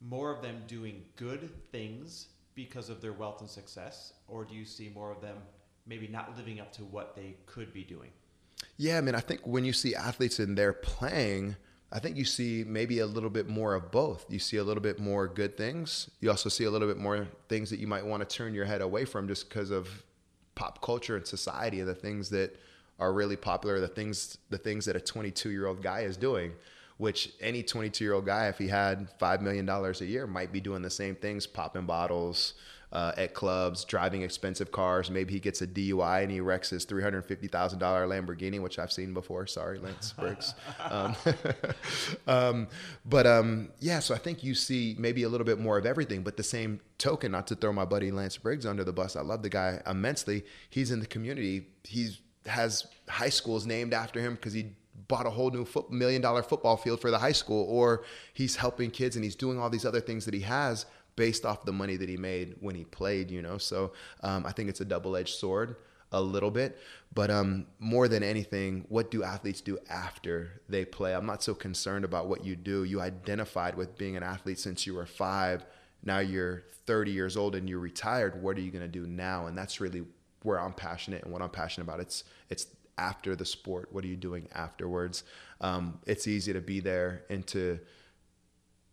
more 0.00 0.34
of 0.34 0.42
them 0.42 0.62
doing 0.66 1.04
good 1.14 1.48
things 1.70 2.28
because 2.58 2.88
of 2.88 3.00
their 3.00 3.12
wealth 3.12 3.40
and 3.40 3.48
success, 3.48 4.14
or 4.26 4.44
do 4.44 4.52
you 4.52 4.64
see 4.64 4.90
more 4.92 5.12
of 5.12 5.20
them 5.20 5.36
maybe 5.86 6.08
not 6.08 6.36
living 6.36 6.58
up 6.58 6.72
to 6.72 6.82
what 6.82 7.14
they 7.14 7.36
could 7.46 7.72
be 7.72 7.84
doing? 7.84 8.10
Yeah, 8.76 8.98
I 8.98 9.00
mean, 9.00 9.14
I 9.14 9.20
think 9.20 9.46
when 9.46 9.64
you 9.64 9.72
see 9.72 9.94
athletes 9.94 10.40
and 10.40 10.58
they're 10.58 10.72
playing, 10.72 11.54
I 11.92 12.00
think 12.00 12.16
you 12.16 12.24
see 12.24 12.64
maybe 12.66 12.98
a 12.98 13.06
little 13.06 13.30
bit 13.30 13.48
more 13.48 13.74
of 13.74 13.92
both. 13.92 14.26
You 14.28 14.40
see 14.40 14.56
a 14.56 14.64
little 14.64 14.82
bit 14.82 14.98
more 14.98 15.28
good 15.28 15.56
things. 15.56 16.10
You 16.20 16.30
also 16.30 16.48
see 16.48 16.64
a 16.64 16.70
little 16.70 16.88
bit 16.88 16.98
more 16.98 17.28
things 17.48 17.70
that 17.70 17.78
you 17.78 17.86
might 17.86 18.04
want 18.04 18.28
to 18.28 18.36
turn 18.36 18.54
your 18.54 18.64
head 18.64 18.80
away 18.80 19.04
from 19.04 19.28
just 19.28 19.48
because 19.48 19.70
of 19.70 20.02
pop 20.56 20.82
culture 20.82 21.16
and 21.16 21.24
society 21.24 21.78
and 21.78 21.88
the 21.88 21.94
things 21.94 22.28
that 22.30 22.58
are 22.98 23.12
really 23.12 23.36
popular, 23.36 23.78
the 23.78 23.86
things 23.86 24.36
the 24.50 24.58
things 24.58 24.84
that 24.86 24.96
a 24.96 25.00
22 25.00 25.50
year 25.50 25.68
old 25.68 25.80
guy 25.80 26.00
is 26.00 26.16
doing 26.16 26.54
which 26.98 27.32
any 27.40 27.62
22 27.62 28.04
year 28.04 28.14
old 28.14 28.26
guy, 28.26 28.48
if 28.48 28.58
he 28.58 28.68
had 28.68 29.08
$5 29.18 29.40
million 29.40 29.68
a 29.68 30.04
year, 30.04 30.26
might 30.26 30.52
be 30.52 30.60
doing 30.60 30.82
the 30.82 30.90
same 30.90 31.14
things, 31.16 31.46
popping 31.46 31.86
bottles, 31.86 32.54
uh, 32.92 33.12
at 33.16 33.34
clubs, 33.34 33.84
driving 33.84 34.22
expensive 34.22 34.72
cars. 34.72 35.10
Maybe 35.10 35.34
he 35.34 35.40
gets 35.40 35.60
a 35.60 35.66
DUI 35.66 36.22
and 36.22 36.32
he 36.32 36.40
wrecks 36.40 36.70
his 36.70 36.84
three 36.84 37.02
hundred 37.02 37.22
fifty 37.26 37.46
thousand 37.46 37.80
dollar 37.80 38.06
Lamborghini, 38.06 38.60
which 38.60 38.78
I've 38.78 38.92
seen 38.92 39.12
before. 39.12 39.46
Sorry, 39.46 39.78
Lance 39.78 40.12
Briggs. 40.12 40.54
um, 40.90 41.14
um, 42.26 42.68
but 43.04 43.26
um, 43.26 43.68
yeah, 43.78 43.98
so 43.98 44.14
I 44.14 44.18
think 44.18 44.42
you 44.42 44.54
see 44.54 44.96
maybe 44.98 45.22
a 45.22 45.28
little 45.28 45.44
bit 45.44 45.58
more 45.58 45.76
of 45.76 45.84
everything. 45.84 46.22
But 46.22 46.36
the 46.36 46.42
same 46.42 46.80
token, 46.96 47.32
not 47.32 47.46
to 47.48 47.54
throw 47.54 47.72
my 47.72 47.84
buddy 47.84 48.10
Lance 48.10 48.38
Briggs 48.38 48.64
under 48.64 48.84
the 48.84 48.92
bus, 48.92 49.16
I 49.16 49.20
love 49.20 49.42
the 49.42 49.50
guy 49.50 49.82
immensely. 49.86 50.44
He's 50.70 50.90
in 50.90 51.00
the 51.00 51.06
community. 51.06 51.66
He's 51.84 52.20
has 52.46 52.86
high 53.08 53.28
schools 53.28 53.66
named 53.66 53.92
after 53.92 54.20
him 54.20 54.34
because 54.34 54.54
he 54.54 54.72
bought 55.06 55.26
a 55.26 55.30
whole 55.30 55.50
new 55.50 55.64
foot, 55.64 55.90
million 55.90 56.20
dollar 56.20 56.42
football 56.42 56.76
field 56.76 57.00
for 57.00 57.10
the 57.10 57.18
high 57.18 57.32
school, 57.32 57.64
or 57.68 58.04
he's 58.34 58.56
helping 58.56 58.90
kids 58.90 59.14
and 59.16 59.24
he's 59.24 59.36
doing 59.36 59.58
all 59.58 59.70
these 59.70 59.84
other 59.84 60.00
things 60.00 60.24
that 60.24 60.34
he 60.34 60.40
has 60.40 60.86
based 61.14 61.44
off 61.44 61.64
the 61.64 61.72
money 61.72 61.96
that 61.96 62.08
he 62.08 62.16
made 62.16 62.54
when 62.60 62.74
he 62.74 62.84
played, 62.84 63.30
you 63.30 63.42
know? 63.42 63.58
So 63.58 63.92
um, 64.22 64.46
I 64.46 64.52
think 64.52 64.68
it's 64.68 64.80
a 64.80 64.84
double 64.84 65.16
edged 65.16 65.34
sword 65.34 65.76
a 66.12 66.20
little 66.20 66.50
bit. 66.50 66.78
But 67.14 67.30
um, 67.30 67.66
more 67.78 68.08
than 68.08 68.22
anything, 68.22 68.86
what 68.88 69.10
do 69.10 69.22
athletes 69.22 69.60
do 69.60 69.78
after 69.90 70.60
they 70.68 70.84
play? 70.84 71.14
I'm 71.14 71.26
not 71.26 71.42
so 71.42 71.54
concerned 71.54 72.04
about 72.04 72.28
what 72.28 72.44
you 72.44 72.54
do. 72.56 72.84
You 72.84 73.00
identified 73.00 73.74
with 73.74 73.98
being 73.98 74.16
an 74.16 74.22
athlete 74.22 74.58
since 74.58 74.86
you 74.86 74.94
were 74.94 75.06
five. 75.06 75.64
Now 76.04 76.20
you're 76.20 76.62
30 76.86 77.10
years 77.10 77.36
old 77.36 77.54
and 77.54 77.68
you're 77.68 77.78
retired. 77.78 78.40
What 78.40 78.56
are 78.56 78.60
you 78.60 78.70
going 78.70 78.82
to 78.82 78.88
do 78.88 79.06
now? 79.06 79.46
And 79.46 79.58
that's 79.58 79.80
really 79.80 80.04
where 80.42 80.60
I'm 80.60 80.72
passionate 80.72 81.24
and 81.24 81.32
what 81.32 81.42
I'm 81.42 81.50
passionate 81.50 81.84
about. 81.84 82.00
It's 82.00 82.24
it's 82.48 82.66
after 82.98 83.34
the 83.36 83.44
sport. 83.44 83.88
What 83.92 84.04
are 84.04 84.08
you 84.08 84.16
doing 84.16 84.48
afterwards? 84.54 85.24
Um, 85.60 85.98
it's 86.06 86.26
easy 86.26 86.52
to 86.52 86.60
be 86.60 86.80
there 86.80 87.24
and 87.30 87.46
to 87.48 87.78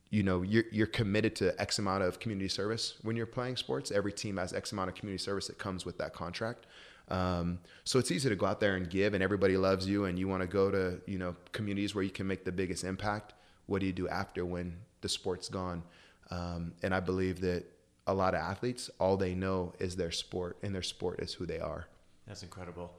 you 0.09 0.23
know 0.23 0.43
you're, 0.43 0.63
you're 0.71 0.87
committed 0.87 1.35
to 1.35 1.59
x 1.59 1.79
amount 1.79 2.03
of 2.03 2.19
community 2.19 2.47
service 2.47 2.95
when 3.01 3.15
you're 3.15 3.25
playing 3.25 3.57
sports. 3.57 3.91
Every 3.91 4.13
team 4.13 4.37
has 4.37 4.53
x 4.53 4.71
amount 4.71 4.89
of 4.89 4.95
community 4.95 5.23
service 5.23 5.47
that 5.47 5.57
comes 5.57 5.85
with 5.85 5.97
that 5.97 6.13
contract. 6.13 6.67
Um, 7.09 7.59
so 7.83 7.99
it's 7.99 8.09
easy 8.11 8.29
to 8.29 8.35
go 8.35 8.45
out 8.47 8.59
there 8.59 8.75
and 8.75 8.89
give 8.89 9.13
and 9.13 9.21
everybody 9.21 9.57
loves 9.57 9.87
you 9.87 10.05
and 10.05 10.17
you 10.17 10.27
want 10.27 10.41
to 10.41 10.47
go 10.47 10.71
to 10.71 10.99
you 11.05 11.17
know 11.17 11.35
communities 11.51 11.93
where 11.93 12.03
you 12.03 12.09
can 12.09 12.27
make 12.27 12.45
the 12.45 12.51
biggest 12.51 12.83
impact. 12.83 13.33
What 13.67 13.79
do 13.79 13.87
you 13.87 13.93
do 13.93 14.07
after 14.07 14.45
when 14.45 14.77
the 15.01 15.09
sport's 15.09 15.49
gone? 15.49 15.83
Um, 16.31 16.73
and 16.81 16.91
i 16.95 16.99
believe 16.99 17.39
that 17.41 17.65
a 18.07 18.13
lot 18.13 18.33
of 18.33 18.39
athletes 18.39 18.89
all 18.99 19.15
they 19.15 19.35
know 19.35 19.73
is 19.79 19.95
their 19.95 20.09
sport 20.09 20.57
and 20.63 20.73
their 20.73 20.81
sport 20.81 21.19
is 21.19 21.33
who 21.33 21.45
they 21.45 21.59
are. 21.59 21.87
That's 22.27 22.41
incredible 22.41 22.91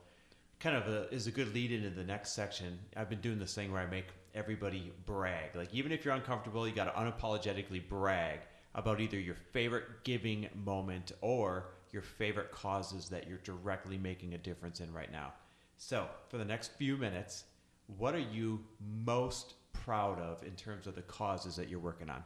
kind 0.61 0.77
of 0.77 0.89
a, 0.89 1.13
is 1.13 1.27
a 1.27 1.31
good 1.31 1.53
lead 1.55 1.73
into 1.73 1.91
the 1.91 2.05
next 2.05 2.33
section. 2.33 2.79
I've 2.97 3.11
been 3.11 3.21
doing 3.21 3.39
this 3.39 3.55
thing 3.55 3.73
where 3.73 3.83
I 3.83 3.87
make 3.87 4.07
everybody 4.35 4.93
brag. 5.05 5.55
Like 5.55 5.75
even 5.75 5.93
if 5.93 6.05
you're 6.05 6.15
uncomfortable, 6.15 6.67
you 6.67 6.75
got 6.75 6.93
to 6.95 7.01
unapologetically 7.01 7.87
brag 7.89 8.41
about 8.75 9.01
either 9.01 9.19
your 9.19 9.37
favorite 9.53 9.85
giving 10.05 10.49
moment 10.55 11.13
or 11.21 11.69
your 11.93 12.03
favorite 12.03 12.53
causes 12.53 13.09
that 13.09 13.27
you're 13.27 13.39
directly 13.39 13.97
making 13.97 14.35
a 14.35 14.39
difference 14.39 14.81
in 14.81 14.93
right 14.93 15.11
now. 15.11 15.33
So, 15.79 16.07
for 16.29 16.39
the 16.39 16.45
next 16.45 16.73
few 16.73 16.97
minutes, 16.97 17.45
what 17.99 18.15
are 18.15 18.19
you 18.19 18.65
most 19.05 19.55
proud 19.73 20.19
of 20.21 20.43
in 20.43 20.53
terms 20.53 20.87
of 20.87 20.95
the 20.95 21.03
causes 21.03 21.57
that 21.57 21.69
you're 21.69 21.79
working 21.81 22.11
on? 22.11 22.25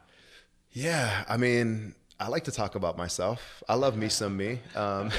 Yeah, 0.71 1.25
I 1.27 1.37
mean, 1.37 1.95
I 2.21 2.27
like 2.27 2.43
to 2.43 2.51
talk 2.51 2.75
about 2.75 2.99
myself. 2.99 3.63
I 3.67 3.73
love 3.73 3.97
me 3.97 4.07
some 4.07 4.37
me. 4.37 4.59
Um, 4.75 5.09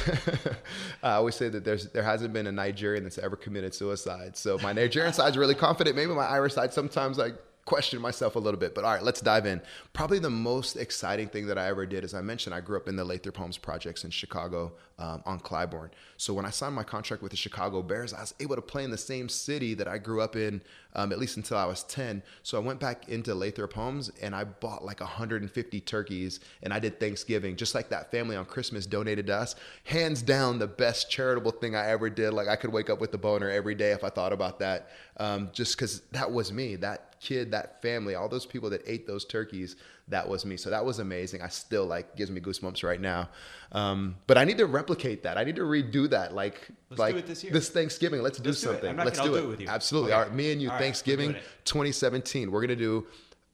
I 1.03 1.15
always 1.15 1.35
say 1.35 1.49
that 1.49 1.65
there's 1.65 1.89
there 1.89 2.05
hasn't 2.05 2.33
been 2.33 2.47
a 2.47 2.53
Nigerian 2.53 3.03
that's 3.03 3.19
ever 3.19 3.35
committed 3.35 3.75
suicide. 3.75 4.37
So 4.37 4.57
my 4.59 4.73
Nigerian 4.73 5.13
side's 5.13 5.37
really 5.37 5.57
confident. 5.57 5.97
Maybe 5.97 6.13
my 6.13 6.27
Irish 6.27 6.55
side 6.55 6.73
sometimes 6.73 7.19
like 7.19 7.35
question 7.65 8.01
myself 8.01 8.35
a 8.37 8.39
little 8.39 8.59
bit. 8.59 8.75
But 8.75 8.85
all 8.85 8.93
right, 8.93 9.03
let's 9.03 9.21
dive 9.21 9.47
in. 9.47 9.61
Probably 9.93 10.19
the 10.19 10.31
most 10.31 10.77
exciting 10.77 11.29
thing 11.29 11.47
that 11.47 11.59
I 11.59 11.69
ever 11.69 11.87
did, 11.87 12.05
as 12.05 12.15
I 12.15 12.21
mentioned, 12.21 12.55
I 12.55 12.61
grew 12.61 12.77
up 12.77 12.89
in 12.89 12.97
the 12.97 13.05
Lathrop 13.05 13.37
Homes 13.37 13.57
projects 13.57 14.05
in 14.05 14.11
Chicago 14.11 14.73
um, 14.99 15.23
on 15.27 15.41
Clybourn. 15.41 15.91
So 16.17 16.35
when 16.35 16.45
I 16.45 16.51
signed 16.51 16.75
my 16.75 16.83
contract 16.83 17.23
with 17.23 17.31
the 17.31 17.37
Chicago 17.37 17.83
Bears, 17.83 18.13
I 18.13 18.21
was 18.21 18.35
able 18.41 18.57
to 18.57 18.63
play 18.63 18.85
in 18.85 18.91
the 18.91 18.99
same 18.99 19.29
city 19.29 19.75
that 19.75 19.87
I 19.87 19.99
grew 19.99 20.21
up 20.21 20.35
in, 20.35 20.61
um, 20.95 21.13
at 21.13 21.19
least 21.19 21.37
until 21.37 21.57
I 21.57 21.65
was 21.65 21.85
10. 21.85 22.23
So 22.43 22.57
I 22.57 22.61
went 22.61 22.81
back 22.81 23.09
into 23.09 23.35
Lathrop 23.35 23.73
Homes 23.73 24.11
and 24.21 24.35
I 24.35 24.45
bought 24.45 24.85
like 24.85 25.01
150 25.01 25.81
turkeys 25.81 26.41
and 26.63 26.73
I 26.73 26.81
did 26.81 26.99
Thanksgiving, 26.99 27.57
just 27.57 27.75
like 27.75 27.89
that 27.91 28.11
family 28.11 28.35
on 28.35 28.45
Christmas 28.45 28.87
donated 28.87 29.29
to 29.29 29.37
us. 29.37 29.55
Hands 29.85 30.21
down, 30.21 30.59
the 30.59 30.67
best 30.67 31.11
charitable 31.11 31.53
thing 31.53 31.77
I 31.77 31.89
ever 31.89 32.11
did. 32.11 32.33
Like 32.33 32.49
I 32.49 32.57
could 32.57 32.73
wake 32.73 32.91
up 32.91 33.01
with 33.01 33.13
the 33.13 33.19
boner 33.19 33.51
every 33.51 33.75
day 33.77 33.93
if 33.93 34.03
I 34.03 34.09
thought 34.09 34.33
about 34.33 34.59
that, 34.59 34.91
um, 35.19 35.51
just 35.53 35.77
because 35.77 36.01
that 36.13 36.31
was 36.31 36.53
me. 36.53 36.77
That 36.77 37.12
kid, 37.23 37.53
that 37.53 37.81
family, 37.81 38.15
all 38.15 38.29
those 38.29 38.45
people 38.45 38.69
that 38.71 38.83
ate 38.85 39.07
those 39.07 39.25
turkeys, 39.25 39.77
that 40.09 40.29
was 40.29 40.45
me. 40.45 40.57
So 40.57 40.71
that 40.71 40.85
was 40.85 40.99
amazing. 40.99 41.41
I 41.41 41.49
still 41.49 41.87
like 41.87 42.17
gives 42.17 42.31
me 42.31 42.41
goosebumps 42.41 42.83
right 42.83 43.01
now. 43.01 43.29
Um, 43.71 44.17
but 44.27 44.37
I 44.37 44.45
need 44.45 44.59
to 44.59 44.67
replicate 44.67 45.23
that. 45.23 45.39
I 45.39 45.45
need 45.45 45.57
to 45.57 45.63
redo 45.63 46.11
that. 46.11 46.35
Like 46.35 46.69
Let's 46.91 46.99
like 46.99 47.27
this, 47.27 47.43
this, 47.43 47.71
Thanksgiving. 47.71 48.23
Let's, 48.23 48.39
Let's 48.41 48.61
do 48.61 48.69
something. 48.69 48.97
Let's 48.97 49.19
do 49.21 49.35
it. 49.35 49.41
do 49.41 49.45
it. 49.45 49.49
with 49.49 49.61
you. 49.61 49.69
Absolutely. 49.69 50.13
Okay. 50.13 50.21
All 50.21 50.27
right, 50.27 50.35
me 50.35 50.53
and 50.53 50.61
you, 50.61 50.71
All 50.71 50.79
Thanksgiving 50.79 51.35
right, 51.35 51.43
2017. 51.65 52.51
We're 52.51 52.61
gonna 52.61 52.77
do 52.77 53.07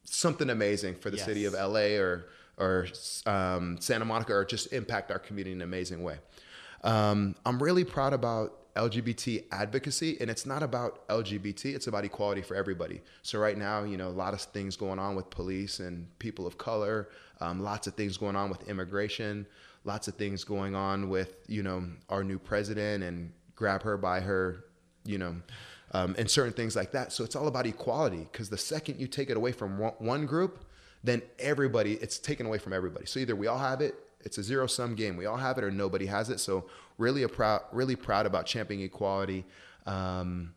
something 0.04 0.48
amazing 0.48 0.94
for 0.96 1.10
the 1.10 1.18
yes. 1.18 1.26
city 1.26 1.44
of 1.44 1.52
LA 1.52 1.98
or 1.98 2.26
or 2.56 2.88
um, 3.26 3.76
Santa 3.80 4.04
Monica, 4.04 4.32
or 4.32 4.44
just 4.44 4.72
impact 4.72 5.12
our 5.12 5.18
community 5.18 5.52
in 5.52 5.58
an 5.58 5.68
amazing 5.68 6.02
way. 6.02 6.16
Um, 6.82 7.36
I'm 7.44 7.62
really 7.62 7.84
proud 7.84 8.12
about 8.12 8.57
LGBT 8.78 9.44
advocacy, 9.50 10.16
and 10.20 10.30
it's 10.30 10.46
not 10.46 10.62
about 10.62 11.06
LGBT, 11.08 11.74
it's 11.74 11.88
about 11.88 12.04
equality 12.04 12.42
for 12.42 12.54
everybody. 12.54 13.02
So, 13.22 13.38
right 13.38 13.58
now, 13.58 13.82
you 13.82 13.96
know, 13.96 14.08
a 14.08 14.10
lot 14.10 14.34
of 14.34 14.40
things 14.40 14.76
going 14.76 15.00
on 15.00 15.16
with 15.16 15.28
police 15.30 15.80
and 15.80 16.06
people 16.20 16.46
of 16.46 16.56
color, 16.58 17.08
um, 17.40 17.60
lots 17.60 17.88
of 17.88 17.94
things 17.94 18.16
going 18.16 18.36
on 18.36 18.48
with 18.48 18.68
immigration, 18.68 19.46
lots 19.84 20.06
of 20.06 20.14
things 20.14 20.44
going 20.44 20.76
on 20.76 21.08
with, 21.08 21.36
you 21.48 21.62
know, 21.62 21.84
our 22.08 22.22
new 22.22 22.38
president 22.38 23.02
and 23.02 23.32
grab 23.56 23.82
her 23.82 23.96
by 23.96 24.20
her, 24.20 24.64
you 25.04 25.18
know, 25.18 25.34
um, 25.92 26.14
and 26.16 26.30
certain 26.30 26.52
things 26.52 26.76
like 26.76 26.92
that. 26.92 27.12
So, 27.12 27.24
it's 27.24 27.34
all 27.34 27.48
about 27.48 27.66
equality 27.66 28.28
because 28.30 28.48
the 28.48 28.58
second 28.58 29.00
you 29.00 29.08
take 29.08 29.28
it 29.28 29.36
away 29.36 29.50
from 29.50 29.78
one 29.98 30.24
group, 30.24 30.64
then 31.02 31.20
everybody, 31.40 31.94
it's 31.94 32.18
taken 32.18 32.46
away 32.46 32.58
from 32.58 32.72
everybody. 32.72 33.06
So, 33.06 33.18
either 33.18 33.34
we 33.34 33.48
all 33.48 33.58
have 33.58 33.80
it 33.80 33.96
it's 34.28 34.36
a 34.36 34.42
zero 34.42 34.66
sum 34.66 34.94
game. 34.94 35.16
We 35.16 35.24
all 35.24 35.38
have 35.38 35.56
it 35.56 35.64
or 35.64 35.70
nobody 35.70 36.04
has 36.04 36.28
it. 36.28 36.38
So 36.38 36.66
really 36.98 37.22
a 37.22 37.28
proud, 37.30 37.62
really 37.72 37.96
proud 37.96 38.26
about 38.26 38.44
championing 38.44 38.84
equality. 38.84 39.46
Um, 39.86 40.52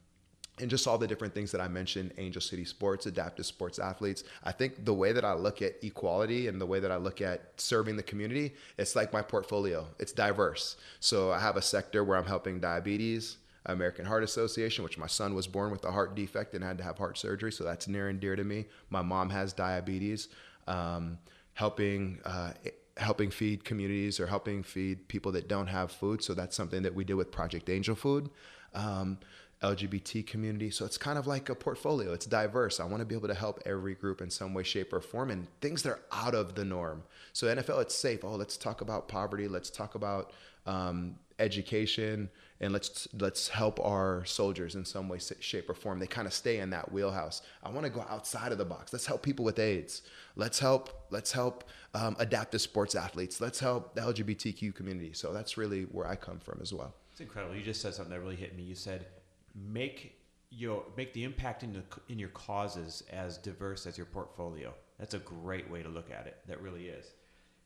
and 0.59 0.69
just 0.69 0.86
all 0.88 0.97
the 0.97 1.07
different 1.07 1.34
things 1.34 1.53
that 1.53 1.61
I 1.61 1.69
mentioned, 1.69 2.11
Angel 2.17 2.41
City 2.41 2.65
Sports, 2.65 3.05
adaptive 3.05 3.45
sports 3.45 3.80
athletes. 3.80 4.26
I 4.43 4.51
think 4.51 4.84
the 4.84 4.93
way 4.93 5.13
that 5.13 5.24
I 5.24 5.34
look 5.34 5.61
at 5.61 5.82
equality 5.82 6.49
and 6.49 6.59
the 6.59 6.65
way 6.65 6.82
that 6.82 6.91
I 6.91 6.97
look 6.97 7.22
at 7.22 7.53
serving 7.55 7.95
the 7.95 8.03
community, 8.03 8.55
it's 8.78 8.93
like 8.93 9.13
my 9.13 9.22
portfolio. 9.22 9.88
It's 9.99 10.11
diverse. 10.11 10.76
So 10.99 11.32
I 11.32 11.39
have 11.39 11.55
a 11.55 11.61
sector 11.61 12.03
where 12.03 12.17
I'm 12.17 12.26
helping 12.26 12.59
diabetes, 12.59 13.38
American 13.67 14.03
Heart 14.03 14.24
Association, 14.26 14.84
which 14.84 14.97
my 14.97 15.07
son 15.07 15.34
was 15.34 15.47
born 15.47 15.72
with 15.72 15.86
a 15.86 15.91
heart 15.91 16.13
defect 16.13 16.53
and 16.55 16.61
had 16.63 16.78
to 16.80 16.84
have 16.84 16.97
heart 16.97 17.17
surgery. 17.17 17.53
So 17.53 17.63
that's 17.63 17.88
near 17.88 18.09
and 18.09 18.19
dear 18.19 18.36
to 18.36 18.43
me. 18.43 18.65
My 18.89 19.01
mom 19.01 19.30
has 19.30 19.53
diabetes. 19.53 20.28
Um, 20.67 21.17
helping 21.53 22.19
uh, 22.26 22.53
helping 22.98 23.32
feed 23.32 23.64
communities 23.64 24.20
or 24.20 24.28
helping 24.28 24.64
feed 24.64 25.08
people 25.08 25.32
that 25.34 25.48
don't 25.48 25.68
have 25.68 25.92
food. 25.92 26.24
So 26.24 26.34
that's 26.34 26.56
something 26.56 26.84
that 26.84 26.94
we 26.94 27.04
do 27.04 27.18
with 27.18 27.32
Project 27.32 27.70
Angel 27.70 27.96
Food. 27.96 28.30
Um, 28.74 29.18
LGBT 29.62 30.26
community. 30.26 30.72
So 30.72 30.86
it's 30.86 30.98
kind 30.98 31.20
of 31.20 31.28
like 31.28 31.50
a 31.50 31.56
portfolio. 31.56 32.14
It's 32.14 32.26
diverse. 32.26 32.80
I 32.80 32.86
want 32.86 33.02
to 33.02 33.06
be 33.06 33.16
able 33.16 33.28
to 33.28 33.36
help 33.36 33.62
every 33.66 33.94
group 33.94 34.22
in 34.22 34.30
some 34.30 34.54
way, 34.54 34.64
shape, 34.64 34.92
or 34.92 35.02
form 35.02 35.30
and 35.30 35.48
things 35.62 35.84
that 35.84 35.92
are 35.92 36.00
out 36.12 36.34
of 36.34 36.56
the 36.56 36.66
norm. 36.66 37.04
So 37.34 37.48
NFL, 37.48 37.82
it's 37.82 37.96
safe. 37.96 38.24
Oh, 38.24 38.36
let's 38.36 38.58
talk 38.58 38.82
about 38.82 39.08
poverty. 39.08 39.48
Let's 39.48 39.70
talk 39.70 39.94
about 39.94 40.32
um, 40.66 41.16
education, 41.38 42.30
and 42.62 42.72
let's 42.72 43.07
let's 43.20 43.49
help 43.49 43.80
our 43.80 44.24
soldiers 44.24 44.76
in 44.76 44.86
some 44.86 45.09
way, 45.09 45.18
shape, 45.39 45.70
or 45.70 45.74
form. 45.74 45.99
They 45.99 46.07
kind 46.07 46.28
of 46.28 46.34
stay 46.34 46.59
in 46.59 46.70
that 46.70 46.91
wheelhouse. 46.91 47.41
I 47.64 47.70
want 47.70 47.86
to 47.86 47.89
go 47.91 48.05
outside 48.07 48.51
of 48.51 48.59
the 48.59 48.66
box. 48.66 48.93
Let's 48.93 49.07
help 49.07 49.24
people 49.24 49.43
with 49.43 49.57
AIDS. 49.57 50.03
Let's 50.36 50.59
help. 50.59 51.07
Let's 51.09 51.32
help 51.32 51.64
um, 51.95 52.16
adaptive 52.20 52.62
sports 52.62 52.93
athletes. 52.93 53.41
Let's 53.41 53.59
help 53.59 53.95
the 53.95 54.01
LGBTQ 54.01 54.76
community. 54.76 55.12
So 55.14 55.34
that's 55.34 55.57
really 55.57 55.84
where 55.84 56.07
I 56.07 56.16
come 56.16 56.39
from 56.39 56.59
as 56.62 56.72
well. 56.72 56.93
It's 57.12 57.20
incredible. 57.20 57.55
You 57.55 57.64
just 57.64 57.82
said 57.82 57.95
something 57.95 58.14
that 58.14 58.22
really 58.22 58.36
hit 58.36 58.55
me. 58.55 58.64
You 58.64 58.76
said 58.76 59.07
make 59.55 60.18
your 60.51 60.84
make 60.95 61.14
the 61.14 61.24
impact 61.24 61.64
in 61.64 61.74
the, 61.74 61.84
in 62.09 62.20
your 62.20 62.30
causes 62.30 63.03
as 63.12 63.38
diverse 63.39 63.88
as 63.88 63.97
your 63.97 64.05
portfolio. 64.05 64.72
That's 64.99 65.16
a 65.16 65.20
great 65.20 65.68
way 65.72 65.82
to 65.82 65.89
look 65.89 66.12
at 66.12 66.28
it. 66.28 66.38
That 66.47 66.62
really 66.62 66.89
is. 66.89 67.07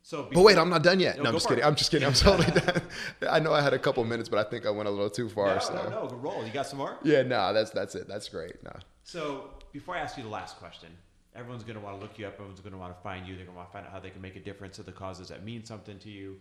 So, 0.05 0.17
before, 0.17 0.33
but 0.33 0.41
wait, 0.43 0.57
I'm 0.59 0.69
not 0.69 0.83
done 0.83 0.99
yet. 0.99 1.17
No, 1.17 1.23
no 1.23 1.29
I'm 1.29 1.35
just 1.35 1.47
kidding. 1.47 1.63
It. 1.63 1.67
I'm 1.67 1.75
just 1.75 1.89
kidding. 1.89 2.07
I'm 2.07 2.13
totally 2.13 2.61
done. 2.61 2.81
I 3.27 3.39
know 3.39 3.53
I 3.53 3.61
had 3.61 3.73
a 3.73 3.79
couple 3.79 4.03
minutes, 4.03 4.29
but 4.29 4.37
I 4.37 4.47
think 4.47 4.67
I 4.67 4.69
went 4.69 4.87
a 4.87 4.91
little 4.91 5.09
too 5.09 5.27
far. 5.29 5.55
No, 5.55 5.59
so. 5.59 5.73
no, 5.73 5.89
no, 5.89 6.15
roll. 6.17 6.45
You 6.45 6.51
got 6.51 6.67
some 6.67 6.77
more? 6.77 6.99
Yeah, 7.01 7.23
no, 7.23 7.51
that's 7.53 7.71
that's 7.71 7.95
it. 7.95 8.07
That's 8.07 8.29
great. 8.29 8.63
No. 8.63 8.71
So 9.03 9.49
before 9.73 9.95
I 9.95 10.01
ask 10.01 10.15
you 10.15 10.21
the 10.21 10.29
last 10.29 10.57
question, 10.57 10.89
everyone's 11.35 11.63
going 11.63 11.75
to 11.75 11.81
want 11.81 11.97
to 11.97 12.01
look 12.03 12.19
you 12.19 12.27
up. 12.27 12.33
Everyone's 12.35 12.59
going 12.59 12.73
to 12.73 12.77
want 12.77 12.95
to 12.95 13.01
find 13.01 13.25
you. 13.25 13.35
They're 13.35 13.45
going 13.45 13.55
to 13.55 13.57
want 13.57 13.69
to 13.69 13.73
find 13.73 13.87
out 13.87 13.91
how 13.91 13.99
they 13.99 14.11
can 14.11 14.21
make 14.21 14.35
a 14.35 14.39
difference 14.39 14.75
to 14.75 14.83
the 14.83 14.91
causes 14.91 15.29
that 15.29 15.43
mean 15.43 15.65
something 15.65 15.97
to 15.97 16.11
you. 16.11 16.39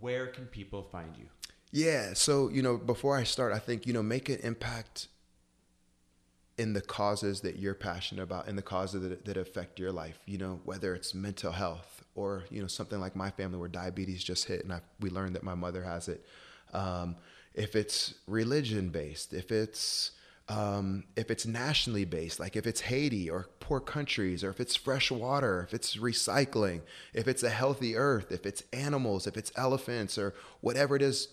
Where 0.00 0.26
can 0.26 0.46
people 0.46 0.82
find 0.82 1.16
you? 1.16 1.26
Yeah. 1.70 2.14
So, 2.14 2.48
you 2.48 2.60
know, 2.60 2.76
before 2.76 3.16
I 3.16 3.22
start, 3.22 3.52
I 3.52 3.60
think, 3.60 3.86
you 3.86 3.92
know, 3.92 4.02
make 4.02 4.28
an 4.28 4.40
impact 4.42 5.06
in 6.58 6.72
the 6.72 6.80
causes 6.80 7.40
that 7.40 7.58
you're 7.58 7.74
passionate 7.74 8.22
about 8.22 8.46
and 8.46 8.58
the 8.58 8.62
causes 8.62 9.02
that, 9.02 9.24
that 9.24 9.36
affect 9.36 9.78
your 9.78 9.92
life 9.92 10.18
you 10.26 10.38
know 10.38 10.60
whether 10.64 10.94
it's 10.94 11.14
mental 11.14 11.52
health 11.52 12.00
or 12.14 12.44
you 12.50 12.60
know 12.60 12.66
something 12.66 13.00
like 13.00 13.16
my 13.16 13.30
family 13.30 13.58
where 13.58 13.68
diabetes 13.68 14.22
just 14.22 14.46
hit 14.46 14.62
and 14.62 14.72
I, 14.72 14.80
we 15.00 15.10
learned 15.10 15.34
that 15.36 15.42
my 15.42 15.54
mother 15.54 15.82
has 15.82 16.08
it. 16.08 16.24
Um, 16.72 17.16
if 17.54 17.74
it's 17.74 18.14
religion 18.26 18.90
based 18.90 19.32
if 19.32 19.50
it's 19.50 20.12
um, 20.48 21.04
if 21.14 21.30
it's 21.30 21.46
nationally 21.46 22.04
based 22.04 22.40
like 22.40 22.56
if 22.56 22.66
it's 22.66 22.80
haiti 22.80 23.30
or 23.30 23.48
poor 23.60 23.80
countries 23.80 24.42
or 24.42 24.50
if 24.50 24.60
it's 24.60 24.76
fresh 24.76 25.10
water 25.10 25.64
if 25.66 25.74
it's 25.74 25.96
recycling 25.96 26.80
if 27.14 27.28
it's 27.28 27.42
a 27.42 27.50
healthy 27.50 27.96
earth 27.96 28.32
if 28.32 28.46
it's 28.46 28.62
animals 28.72 29.26
if 29.26 29.36
it's 29.36 29.52
elephants 29.56 30.18
or 30.18 30.34
whatever 30.60 30.96
it 30.96 31.02
is 31.02 31.28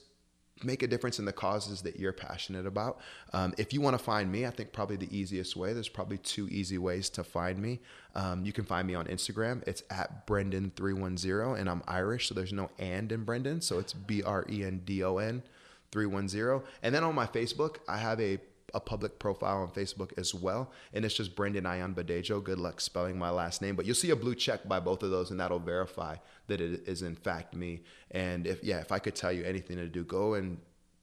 make 0.63 0.83
a 0.83 0.87
difference 0.87 1.19
in 1.19 1.25
the 1.25 1.33
causes 1.33 1.81
that 1.81 1.99
you're 1.99 2.13
passionate 2.13 2.65
about. 2.65 2.99
Um, 3.33 3.53
if 3.57 3.73
you 3.73 3.81
want 3.81 3.97
to 3.97 4.03
find 4.03 4.31
me, 4.31 4.45
I 4.45 4.49
think 4.49 4.71
probably 4.71 4.95
the 4.95 5.15
easiest 5.15 5.55
way, 5.55 5.73
there's 5.73 5.89
probably 5.89 6.17
two 6.17 6.47
easy 6.49 6.77
ways 6.77 7.09
to 7.11 7.23
find 7.23 7.59
me. 7.59 7.79
Um, 8.15 8.45
you 8.45 8.53
can 8.53 8.65
find 8.65 8.87
me 8.87 8.95
on 8.95 9.05
Instagram. 9.05 9.67
It's 9.67 9.83
at 9.89 10.25
Brendon310, 10.27 11.59
and 11.59 11.69
I'm 11.69 11.83
Irish, 11.87 12.27
so 12.27 12.33
there's 12.33 12.53
no 12.53 12.69
and 12.79 13.11
in 13.11 13.23
Brendon. 13.23 13.61
So 13.61 13.79
it's 13.79 13.93
B 13.93 14.23
R 14.23 14.45
E 14.49 14.63
N 14.63 14.81
D 14.85 15.03
O 15.03 15.17
N 15.17 15.43
310. 15.91 16.67
And 16.83 16.93
then 16.93 17.03
on 17.03 17.15
my 17.15 17.25
Facebook, 17.25 17.77
I 17.87 17.97
have 17.97 18.19
a 18.19 18.39
a 18.73 18.79
public 18.79 19.17
profile 19.19 19.61
on 19.61 19.69
Facebook 19.69 20.11
as 20.17 20.33
well. 20.33 20.71
And 20.93 21.05
it's 21.05 21.15
just 21.15 21.35
Brendon 21.35 21.63
Ayanbadejo. 21.63 22.43
Good 22.43 22.59
luck 22.59 22.81
spelling 22.81 23.17
my 23.17 23.29
last 23.29 23.61
name. 23.61 23.75
But 23.75 23.85
you'll 23.85 23.95
see 23.95 24.09
a 24.09 24.15
blue 24.15 24.35
check 24.35 24.67
by 24.67 24.79
both 24.79 25.03
of 25.03 25.11
those, 25.11 25.31
and 25.31 25.39
that'll 25.39 25.59
verify 25.59 26.17
that 26.47 26.61
it 26.61 26.87
is 26.87 27.01
in 27.01 27.15
fact 27.15 27.55
me. 27.55 27.81
And 28.11 28.45
if 28.45 28.63
yeah, 28.63 28.79
if 28.79 28.91
I 28.91 28.99
could 28.99 29.15
tell 29.15 29.31
you 29.31 29.43
anything 29.43 29.77
to 29.77 29.87
do, 29.87 30.03
go 30.03 30.33
and 30.33 30.57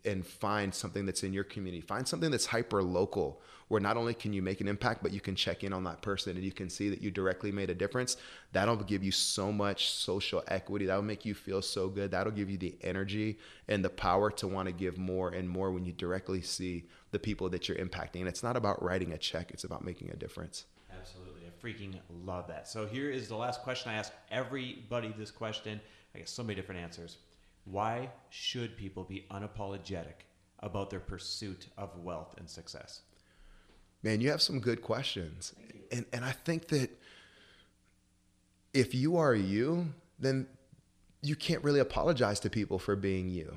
and 0.05 0.27
find 0.27 0.75
something 0.75 1.07
that's 1.07 1.23
in 1.23 1.33
your 1.33 1.45
community. 1.45 1.81
Find 1.81 2.07
something 2.07 2.31
that's 2.31 2.47
hyper 2.47 2.83
local 2.83 3.41
where 3.69 3.81
not 3.81 3.97
only 3.97 4.13
can 4.13 4.33
you 4.33 4.43
make 4.43 4.61
an 4.61 4.69
impact, 4.69 5.03
but 5.03 5.13
you 5.13 5.21
can 5.21 5.35
check 5.35 5.65
in 5.65 5.73
on 5.73 5.85
that 5.85 6.03
person 6.03 6.37
and 6.37 6.45
you 6.45 6.53
can 6.53 6.69
see 6.69 6.91
that 6.91 7.01
you 7.01 7.11
directly 7.11 7.51
made 7.51 7.71
a 7.71 7.75
difference. 7.75 8.17
That'll 8.53 8.77
give 8.77 9.03
you 9.03 9.11
so 9.11 9.51
much 9.51 9.91
social 9.91 10.43
equity. 10.49 10.87
That'll 10.87 11.03
make 11.03 11.25
you 11.25 11.35
feel 11.35 11.63
so 11.63 11.89
good. 11.89 12.11
That'll 12.11 12.33
give 12.33 12.51
you 12.51 12.59
the 12.59 12.77
energy 12.83 13.39
and 13.69 13.85
the 13.85 13.91
power 13.91 14.31
to 14.33 14.47
want 14.47 14.69
to 14.69 14.73
give 14.73 14.99
more 14.99 15.31
and 15.31 15.49
more 15.49 15.73
when 15.73 15.85
you 15.87 15.93
directly 15.93 16.43
see 16.43 16.85
the 17.15 17.19
people 17.19 17.49
that 17.49 17.69
you're 17.69 17.79
impacting. 17.79 18.21
And 18.21 18.29
it's 18.29 18.43
not 18.43 18.57
about 18.57 18.83
writing 18.83 19.13
a 19.13 19.19
check, 19.19 19.53
it's 19.53 19.65
about 19.65 19.85
making 19.85 20.11
a 20.11 20.17
difference. 20.17 20.67
Absolutely. 20.93 21.43
I 21.47 21.67
freaking 21.67 21.95
love 22.27 22.49
that. 22.49 22.69
So 22.69 22.87
here 22.87 23.09
is 23.09 23.29
the 23.29 23.37
last 23.37 23.63
question 23.63 23.93
I 23.93 23.95
ask 23.95 24.13
everybody 24.31 25.15
this 25.17 25.31
question. 25.31 25.81
I 26.15 26.19
get 26.19 26.29
so 26.29 26.43
many 26.43 26.57
different 26.57 26.81
answers. 26.83 27.19
Why 27.65 28.11
should 28.29 28.77
people 28.77 29.05
be 29.05 29.25
unapologetic 29.31 30.27
about 30.59 30.91
their 30.91 31.01
pursuit 31.01 31.69
of 31.79 31.97
wealth 31.99 32.35
and 32.37 32.51
success? 32.51 33.03
Man, 34.03 34.21
you 34.21 34.31
have 34.31 34.43
some 34.43 34.61
good 34.61 34.83
questions. 34.83 35.55
And 35.91 36.05
and 36.13 36.25
I 36.25 36.33
think 36.33 36.69
that 36.69 36.91
if 38.75 38.95
you 38.95 39.17
are 39.17 39.35
you, 39.35 39.95
then 40.19 40.47
you 41.23 41.37
can't 41.37 41.63
really 41.63 41.81
apologize 41.81 42.41
to 42.41 42.51
people 42.51 42.79
for 42.79 42.97
being 42.97 43.31
you 43.31 43.55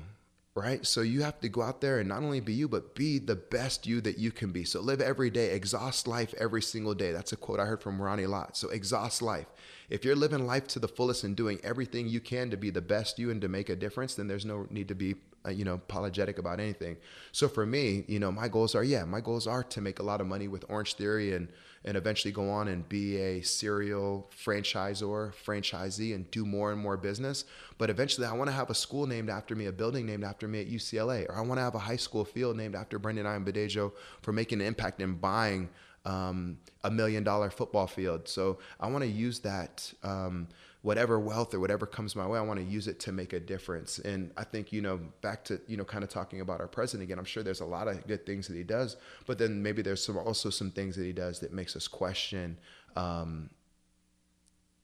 right? 0.58 0.84
So 0.86 1.00
you 1.00 1.22
have 1.22 1.40
to 1.40 1.48
go 1.48 1.62
out 1.62 1.80
there 1.80 1.98
and 2.00 2.08
not 2.08 2.22
only 2.22 2.40
be 2.40 2.52
you, 2.52 2.68
but 2.68 2.94
be 2.94 3.18
the 3.18 3.36
best 3.36 3.86
you 3.86 4.00
that 4.02 4.18
you 4.18 4.30
can 4.30 4.52
be. 4.52 4.64
So 4.64 4.80
live 4.80 5.00
every 5.00 5.30
day, 5.30 5.54
exhaust 5.54 6.06
life 6.06 6.34
every 6.38 6.62
single 6.62 6.94
day. 6.94 7.12
That's 7.12 7.32
a 7.32 7.36
quote 7.36 7.60
I 7.60 7.66
heard 7.66 7.82
from 7.82 8.00
Ronnie 8.00 8.26
Lott. 8.26 8.56
So 8.56 8.68
exhaust 8.70 9.22
life. 9.22 9.46
If 9.88 10.04
you're 10.04 10.16
living 10.16 10.46
life 10.46 10.66
to 10.68 10.78
the 10.78 10.88
fullest 10.88 11.24
and 11.24 11.36
doing 11.36 11.60
everything 11.62 12.08
you 12.08 12.20
can 12.20 12.50
to 12.50 12.56
be 12.56 12.70
the 12.70 12.82
best 12.82 13.18
you 13.18 13.30
and 13.30 13.40
to 13.40 13.48
make 13.48 13.68
a 13.68 13.76
difference, 13.76 14.14
then 14.14 14.28
there's 14.28 14.44
no 14.44 14.66
need 14.70 14.88
to 14.88 14.94
be 14.94 15.14
uh, 15.46 15.50
you 15.50 15.64
know 15.64 15.74
apologetic 15.74 16.36
about 16.36 16.58
anything 16.58 16.96
so 17.30 17.48
for 17.48 17.64
me 17.64 18.04
you 18.08 18.18
know 18.18 18.32
my 18.32 18.48
goals 18.48 18.74
are 18.74 18.82
yeah 18.82 19.04
my 19.04 19.20
goals 19.20 19.46
are 19.46 19.62
to 19.62 19.80
make 19.80 20.00
a 20.00 20.02
lot 20.02 20.20
of 20.20 20.26
money 20.26 20.48
with 20.48 20.64
orange 20.68 20.94
theory 20.94 21.32
and 21.32 21.48
and 21.84 21.96
eventually 21.96 22.32
go 22.32 22.50
on 22.50 22.68
and 22.68 22.88
be 22.88 23.16
a 23.16 23.40
serial 23.42 24.30
franchisor 24.44 25.32
franchisee 25.34 26.14
and 26.14 26.30
do 26.30 26.44
more 26.44 26.72
and 26.72 26.80
more 26.80 26.96
business. 26.96 27.44
But 27.78 27.90
eventually 27.90 28.26
i 28.26 28.32
want 28.32 28.48
to 28.48 28.54
have 28.54 28.70
a 28.70 28.74
school 28.74 29.06
named 29.06 29.30
after 29.30 29.54
me 29.54 29.66
a 29.66 29.72
building 29.72 30.06
named 30.06 30.24
after 30.24 30.48
me 30.48 30.60
at 30.60 30.68
ucla 30.68 31.28
or 31.28 31.36
i 31.36 31.40
want 31.40 31.58
to 31.58 31.62
have 31.62 31.74
a 31.74 31.78
high 31.78 31.96
school 31.96 32.24
field 32.24 32.56
named 32.56 32.74
after 32.74 32.98
brendon 32.98 33.26
Ayanbadejo 33.26 33.92
for 34.22 34.32
making 34.32 34.60
an 34.60 34.66
impact 34.66 35.00
and 35.00 35.20
buying 35.20 35.68
um, 36.04 36.58
a 36.84 36.90
million 36.90 37.22
dollar 37.22 37.50
football 37.50 37.86
field. 37.86 38.28
So 38.28 38.58
i 38.80 38.88
want 38.88 39.02
to 39.04 39.10
use 39.10 39.40
that 39.40 39.92
um, 40.02 40.48
whatever 40.82 41.18
wealth 41.18 41.54
or 41.54 41.60
whatever 41.60 41.86
comes 41.86 42.14
my 42.14 42.26
way, 42.26 42.38
I 42.38 42.42
want 42.42 42.60
to 42.60 42.64
use 42.64 42.86
it 42.86 43.00
to 43.00 43.12
make 43.12 43.32
a 43.32 43.40
difference. 43.40 43.98
And 43.98 44.30
I 44.36 44.44
think, 44.44 44.72
you 44.72 44.80
know, 44.80 45.00
back 45.22 45.44
to, 45.46 45.60
you 45.66 45.76
know, 45.76 45.84
kind 45.84 46.04
of 46.04 46.10
talking 46.10 46.40
about 46.40 46.60
our 46.60 46.68
president 46.68 47.04
again, 47.04 47.18
I'm 47.18 47.24
sure 47.24 47.42
there's 47.42 47.60
a 47.60 47.66
lot 47.66 47.88
of 47.88 48.06
good 48.06 48.24
things 48.24 48.46
that 48.46 48.56
he 48.56 48.62
does, 48.62 48.96
but 49.26 49.38
then 49.38 49.62
maybe 49.62 49.82
there's 49.82 50.02
some 50.02 50.16
also 50.16 50.50
some 50.50 50.70
things 50.70 50.94
that 50.96 51.04
he 51.04 51.12
does 51.12 51.40
that 51.40 51.52
makes 51.52 51.74
us 51.74 51.88
question 51.88 52.58
um, 52.96 53.50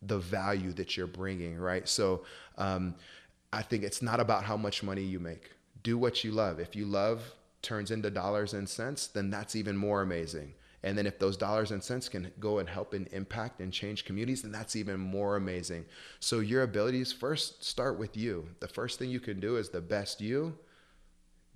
the 0.02 0.18
value 0.18 0.72
that 0.72 0.96
you're 0.96 1.06
bringing, 1.06 1.56
right? 1.56 1.88
So 1.88 2.24
um, 2.58 2.96
I 3.52 3.62
think 3.62 3.84
it's 3.84 4.02
not 4.02 4.18
about 4.18 4.44
how 4.44 4.56
much 4.56 4.82
money 4.82 5.02
you 5.02 5.20
make. 5.20 5.52
Do 5.82 5.96
what 5.96 6.24
you 6.24 6.32
love. 6.32 6.58
If 6.58 6.74
you 6.74 6.86
love 6.86 7.22
turns 7.62 7.90
into 7.90 8.10
dollars 8.10 8.52
and 8.52 8.68
cents, 8.68 9.06
then 9.06 9.30
that's 9.30 9.54
even 9.54 9.76
more 9.76 10.02
amazing. 10.02 10.54
And 10.84 10.98
then 10.98 11.06
if 11.06 11.18
those 11.18 11.38
dollars 11.38 11.70
and 11.70 11.82
cents 11.82 12.10
can 12.10 12.30
go 12.38 12.58
and 12.58 12.68
help 12.68 12.92
and 12.92 13.08
impact 13.10 13.60
and 13.60 13.72
change 13.72 14.04
communities, 14.04 14.42
then 14.42 14.52
that's 14.52 14.76
even 14.76 15.00
more 15.00 15.36
amazing. 15.36 15.86
So 16.20 16.40
your 16.40 16.62
abilities 16.62 17.10
first 17.10 17.64
start 17.64 17.98
with 17.98 18.18
you. 18.18 18.50
The 18.60 18.68
first 18.68 18.98
thing 18.98 19.08
you 19.08 19.18
can 19.18 19.40
do 19.40 19.56
is 19.56 19.70
the 19.70 19.80
best 19.80 20.20
you, 20.20 20.58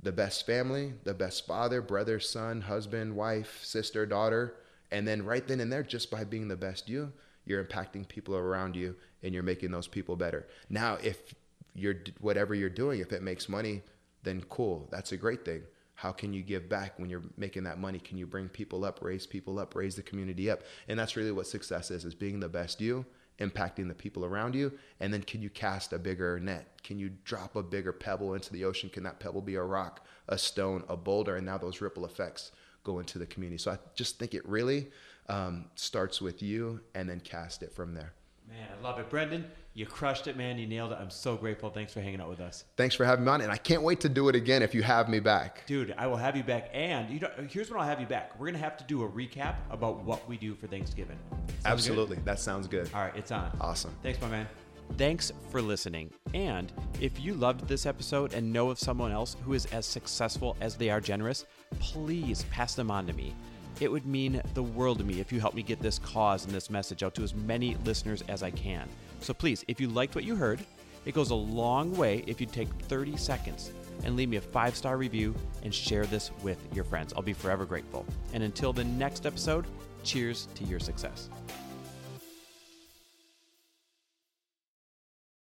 the 0.03 0.13
best 0.13 0.47
family, 0.47 0.95
the 1.05 1.13
best 1.13 1.47
father, 1.47 1.83
brother, 1.83 2.19
son, 2.19 2.63
husband, 2.63 3.15
wife, 3.15 3.61
sister, 3.63 4.07
daughter. 4.07 4.55
And 4.91 5.07
then 5.07 5.23
right 5.23 5.47
then 5.47 5.61
and 5.61 5.71
there, 5.71 5.83
just 5.83 6.11
by 6.11 6.25
being 6.25 6.49
the 6.49 6.57
best 6.57 6.89
you, 6.89 7.13
you're 7.45 7.63
impacting 7.63 8.09
people 8.09 8.35
around 8.35 8.77
you 8.77 8.97
and 9.23 9.35
you're 9.35 9.43
making 9.43 9.71
those 9.71 9.89
people 9.89 10.17
better. 10.17 10.47
Now, 10.71 10.97
if 11.03 11.35
you're 11.75 11.97
whatever 12.23 12.55
you're 12.55 12.71
doing, 12.71 13.01
if 13.01 13.13
it 13.13 13.23
makes 13.23 13.47
money, 13.47 13.83
then 14.23 14.43
cool. 14.49 14.89
That's 14.91 15.13
a 15.13 15.19
great 15.19 15.45
thing 15.45 15.65
how 15.99 16.13
can 16.13 16.33
you 16.33 16.45
give 16.45 16.69
back 16.69 16.97
when 16.97 17.11
you're 17.11 17.25
making 17.37 17.65
that 17.65 17.81
money? 17.81 17.99
Can 17.99 18.19
you 18.19 18.25
bring 18.25 18.49
people 18.49 18.85
up 18.85 19.01
raise 19.03 19.27
people 19.27 19.59
up 19.59 19.75
raise 19.75 19.97
the 19.97 20.03
community 20.03 20.49
up? 20.49 20.63
And 20.87 20.97
that's 20.97 21.17
really 21.17 21.33
what 21.33 21.49
success 21.49 21.91
is 21.91 22.05
is 22.05 22.15
being 22.15 22.39
the 22.39 22.49
best 22.49 22.81
you 22.81 23.05
impacting 23.41 23.89
the 23.89 23.95
people 23.95 24.25
around 24.25 24.55
you 24.55 24.73
and 25.01 25.13
then 25.13 25.23
can 25.23 25.43
you 25.43 25.51
cast 25.51 25.93
a 25.93 25.99
bigger 25.99 26.39
net? 26.39 26.81
Can 26.85 27.01
you 27.01 27.11
drop 27.25 27.57
a 27.57 27.65
bigger 27.65 27.93
pebble 27.93 28.35
into 28.35 28.53
the 28.53 28.65
ocean? 28.65 28.89
Can 28.91 29.03
that 29.03 29.19
pebble 29.19 29.43
be 29.43 29.57
a 29.57 29.63
rock 29.63 30.07
a 30.29 30.39
stone 30.39 30.85
a 30.89 30.97
boulder? 30.97 31.35
And 31.35 31.45
now 31.45 31.59
those 31.59 31.81
ripple 31.81 32.07
effects 32.07 32.53
go 32.85 33.01
into 33.01 33.19
the 33.19 33.27
community. 33.27 33.59
So 33.59 33.73
i 33.73 33.79
just 33.97 34.21
think 34.21 34.35
it 34.35 34.49
really 34.49 34.93
um, 35.29 35.65
starts 35.75 36.21
with 36.21 36.45
you 36.45 36.79
and 36.95 37.11
then 37.11 37.19
cast 37.19 37.65
it 37.65 37.73
from 37.73 37.93
there. 37.95 38.13
Man 38.49 38.69
i 38.73 38.85
love 38.85 39.01
it. 39.01 39.11
Brendon 39.11 39.45
you 39.79 39.87
crushed 39.87 40.27
it, 40.27 40.37
man. 40.37 40.59
You 40.59 40.67
nailed 40.67 40.91
it. 40.91 40.99
I'm 41.01 41.09
so 41.09 41.37
grateful. 41.37 41.71
Thanks 41.71 41.93
for 41.93 42.01
hanging 42.01 42.21
out 42.21 42.29
with 42.29 42.41
us. 42.41 42.65
Thanks 42.77 42.97
for 42.97 43.05
having 43.05 43.25
me 43.25 43.31
on, 43.31 43.43
and 43.43 43.53
I 43.53 43.57
can't 43.57 43.83
wait 43.83 44.01
to 44.01 44.09
do 44.09 44.29
it 44.29 44.35
again 44.35 44.61
if 44.61 44.75
you 44.75 44.83
have 44.83 45.09
me 45.09 45.21
back. 45.21 45.65
Dude, 45.67 45.95
I 45.97 46.09
will 46.09 46.17
have 46.17 46.37
you 46.37 46.43
back. 46.43 46.69
And 46.73 47.09
you 47.09 47.21
know, 47.21 47.31
here's 47.49 47.71
when 47.71 47.79
I'll 47.81 47.87
have 47.87 48.01
you 48.01 48.07
back. 48.07 48.39
We're 48.41 48.47
gonna 48.47 48.59
have 48.59 48.77
to 48.79 48.85
do 48.85 49.05
a 49.05 49.09
recap 49.09 49.55
about 49.71 50.03
what 50.03 50.29
we 50.29 50.37
do 50.37 50.57
for 50.57 50.67
Thanksgiving. 50.67 51.17
Sounds 51.31 51.61
Absolutely, 51.65 52.17
good? 52.17 52.25
that 52.25 52.41
sounds 52.41 52.67
good. 52.67 52.91
All 52.93 53.03
right, 53.03 53.15
it's 53.15 53.31
on. 53.31 53.57
Awesome. 53.61 53.95
Thanks, 54.03 54.21
my 54.21 54.27
man. 54.27 54.49
Thanks 54.97 55.33
for 55.51 55.63
listening. 55.63 56.11
And 56.35 56.73
if 57.01 57.21
you 57.21 57.35
loved 57.35 57.69
this 57.69 57.87
episode 57.87 58.35
and 58.35 58.53
know 58.53 58.71
of 58.71 58.81
someone 58.81 59.13
else 59.13 59.37
who 59.45 59.53
is 59.53 59.67
as 59.67 59.87
successful 59.87 60.57
as 60.61 60.75
they 60.75 60.91
are 60.91 61.01
generous, 61.01 61.45
please 61.79 62.45
pass 62.51 62.75
them 62.75 62.91
on 62.91 63.07
to 63.07 63.13
me. 63.13 63.33
It 63.81 63.93
would 63.93 64.07
mean 64.07 64.43
the 64.55 64.63
world 64.63 64.99
to 64.99 65.05
me 65.05 65.21
if 65.21 65.31
you 65.31 65.39
help 65.39 65.55
me 65.55 65.63
get 65.63 65.81
this 65.81 66.01
cause 66.01 66.45
and 66.45 66.53
this 66.53 66.69
message 66.69 67.05
out 67.05 67.15
to 67.15 67.23
as 67.23 67.33
many 67.33 67.77
listeners 67.85 68.25
as 68.27 68.43
I 68.43 68.51
can. 68.51 68.89
So 69.21 69.35
please, 69.35 69.65
if 69.69 69.81
you 69.81 69.89
liked 69.89 70.15
what 70.15 70.25
you 70.25 70.37
heard, 70.37 70.61
it 71.05 71.15
goes 71.15 71.31
a 71.31 71.35
long 71.35 71.97
way 71.97 72.25
if 72.27 72.41
you 72.41 72.47
take 72.47 72.69
30 72.83 73.17
seconds 73.17 73.73
and 74.05 74.17
leave 74.17 74.29
me 74.29 74.37
a 74.37 74.41
five 74.41 74.77
star 74.77 74.97
review 74.97 75.35
and 75.63 75.75
share 75.75 76.07
this 76.07 76.31
with 76.43 76.59
your 76.75 76.85
friends. 76.85 77.13
I'll 77.15 77.23
be 77.23 77.33
forever 77.33 77.65
grateful. 77.65 78.07
And 78.33 78.43
until 78.43 78.73
the 78.73 78.85
next 78.85 79.27
episode, 79.27 79.67
cheers 80.05 80.49
to 80.55 80.65
your 80.65 80.81
success. 80.81 81.29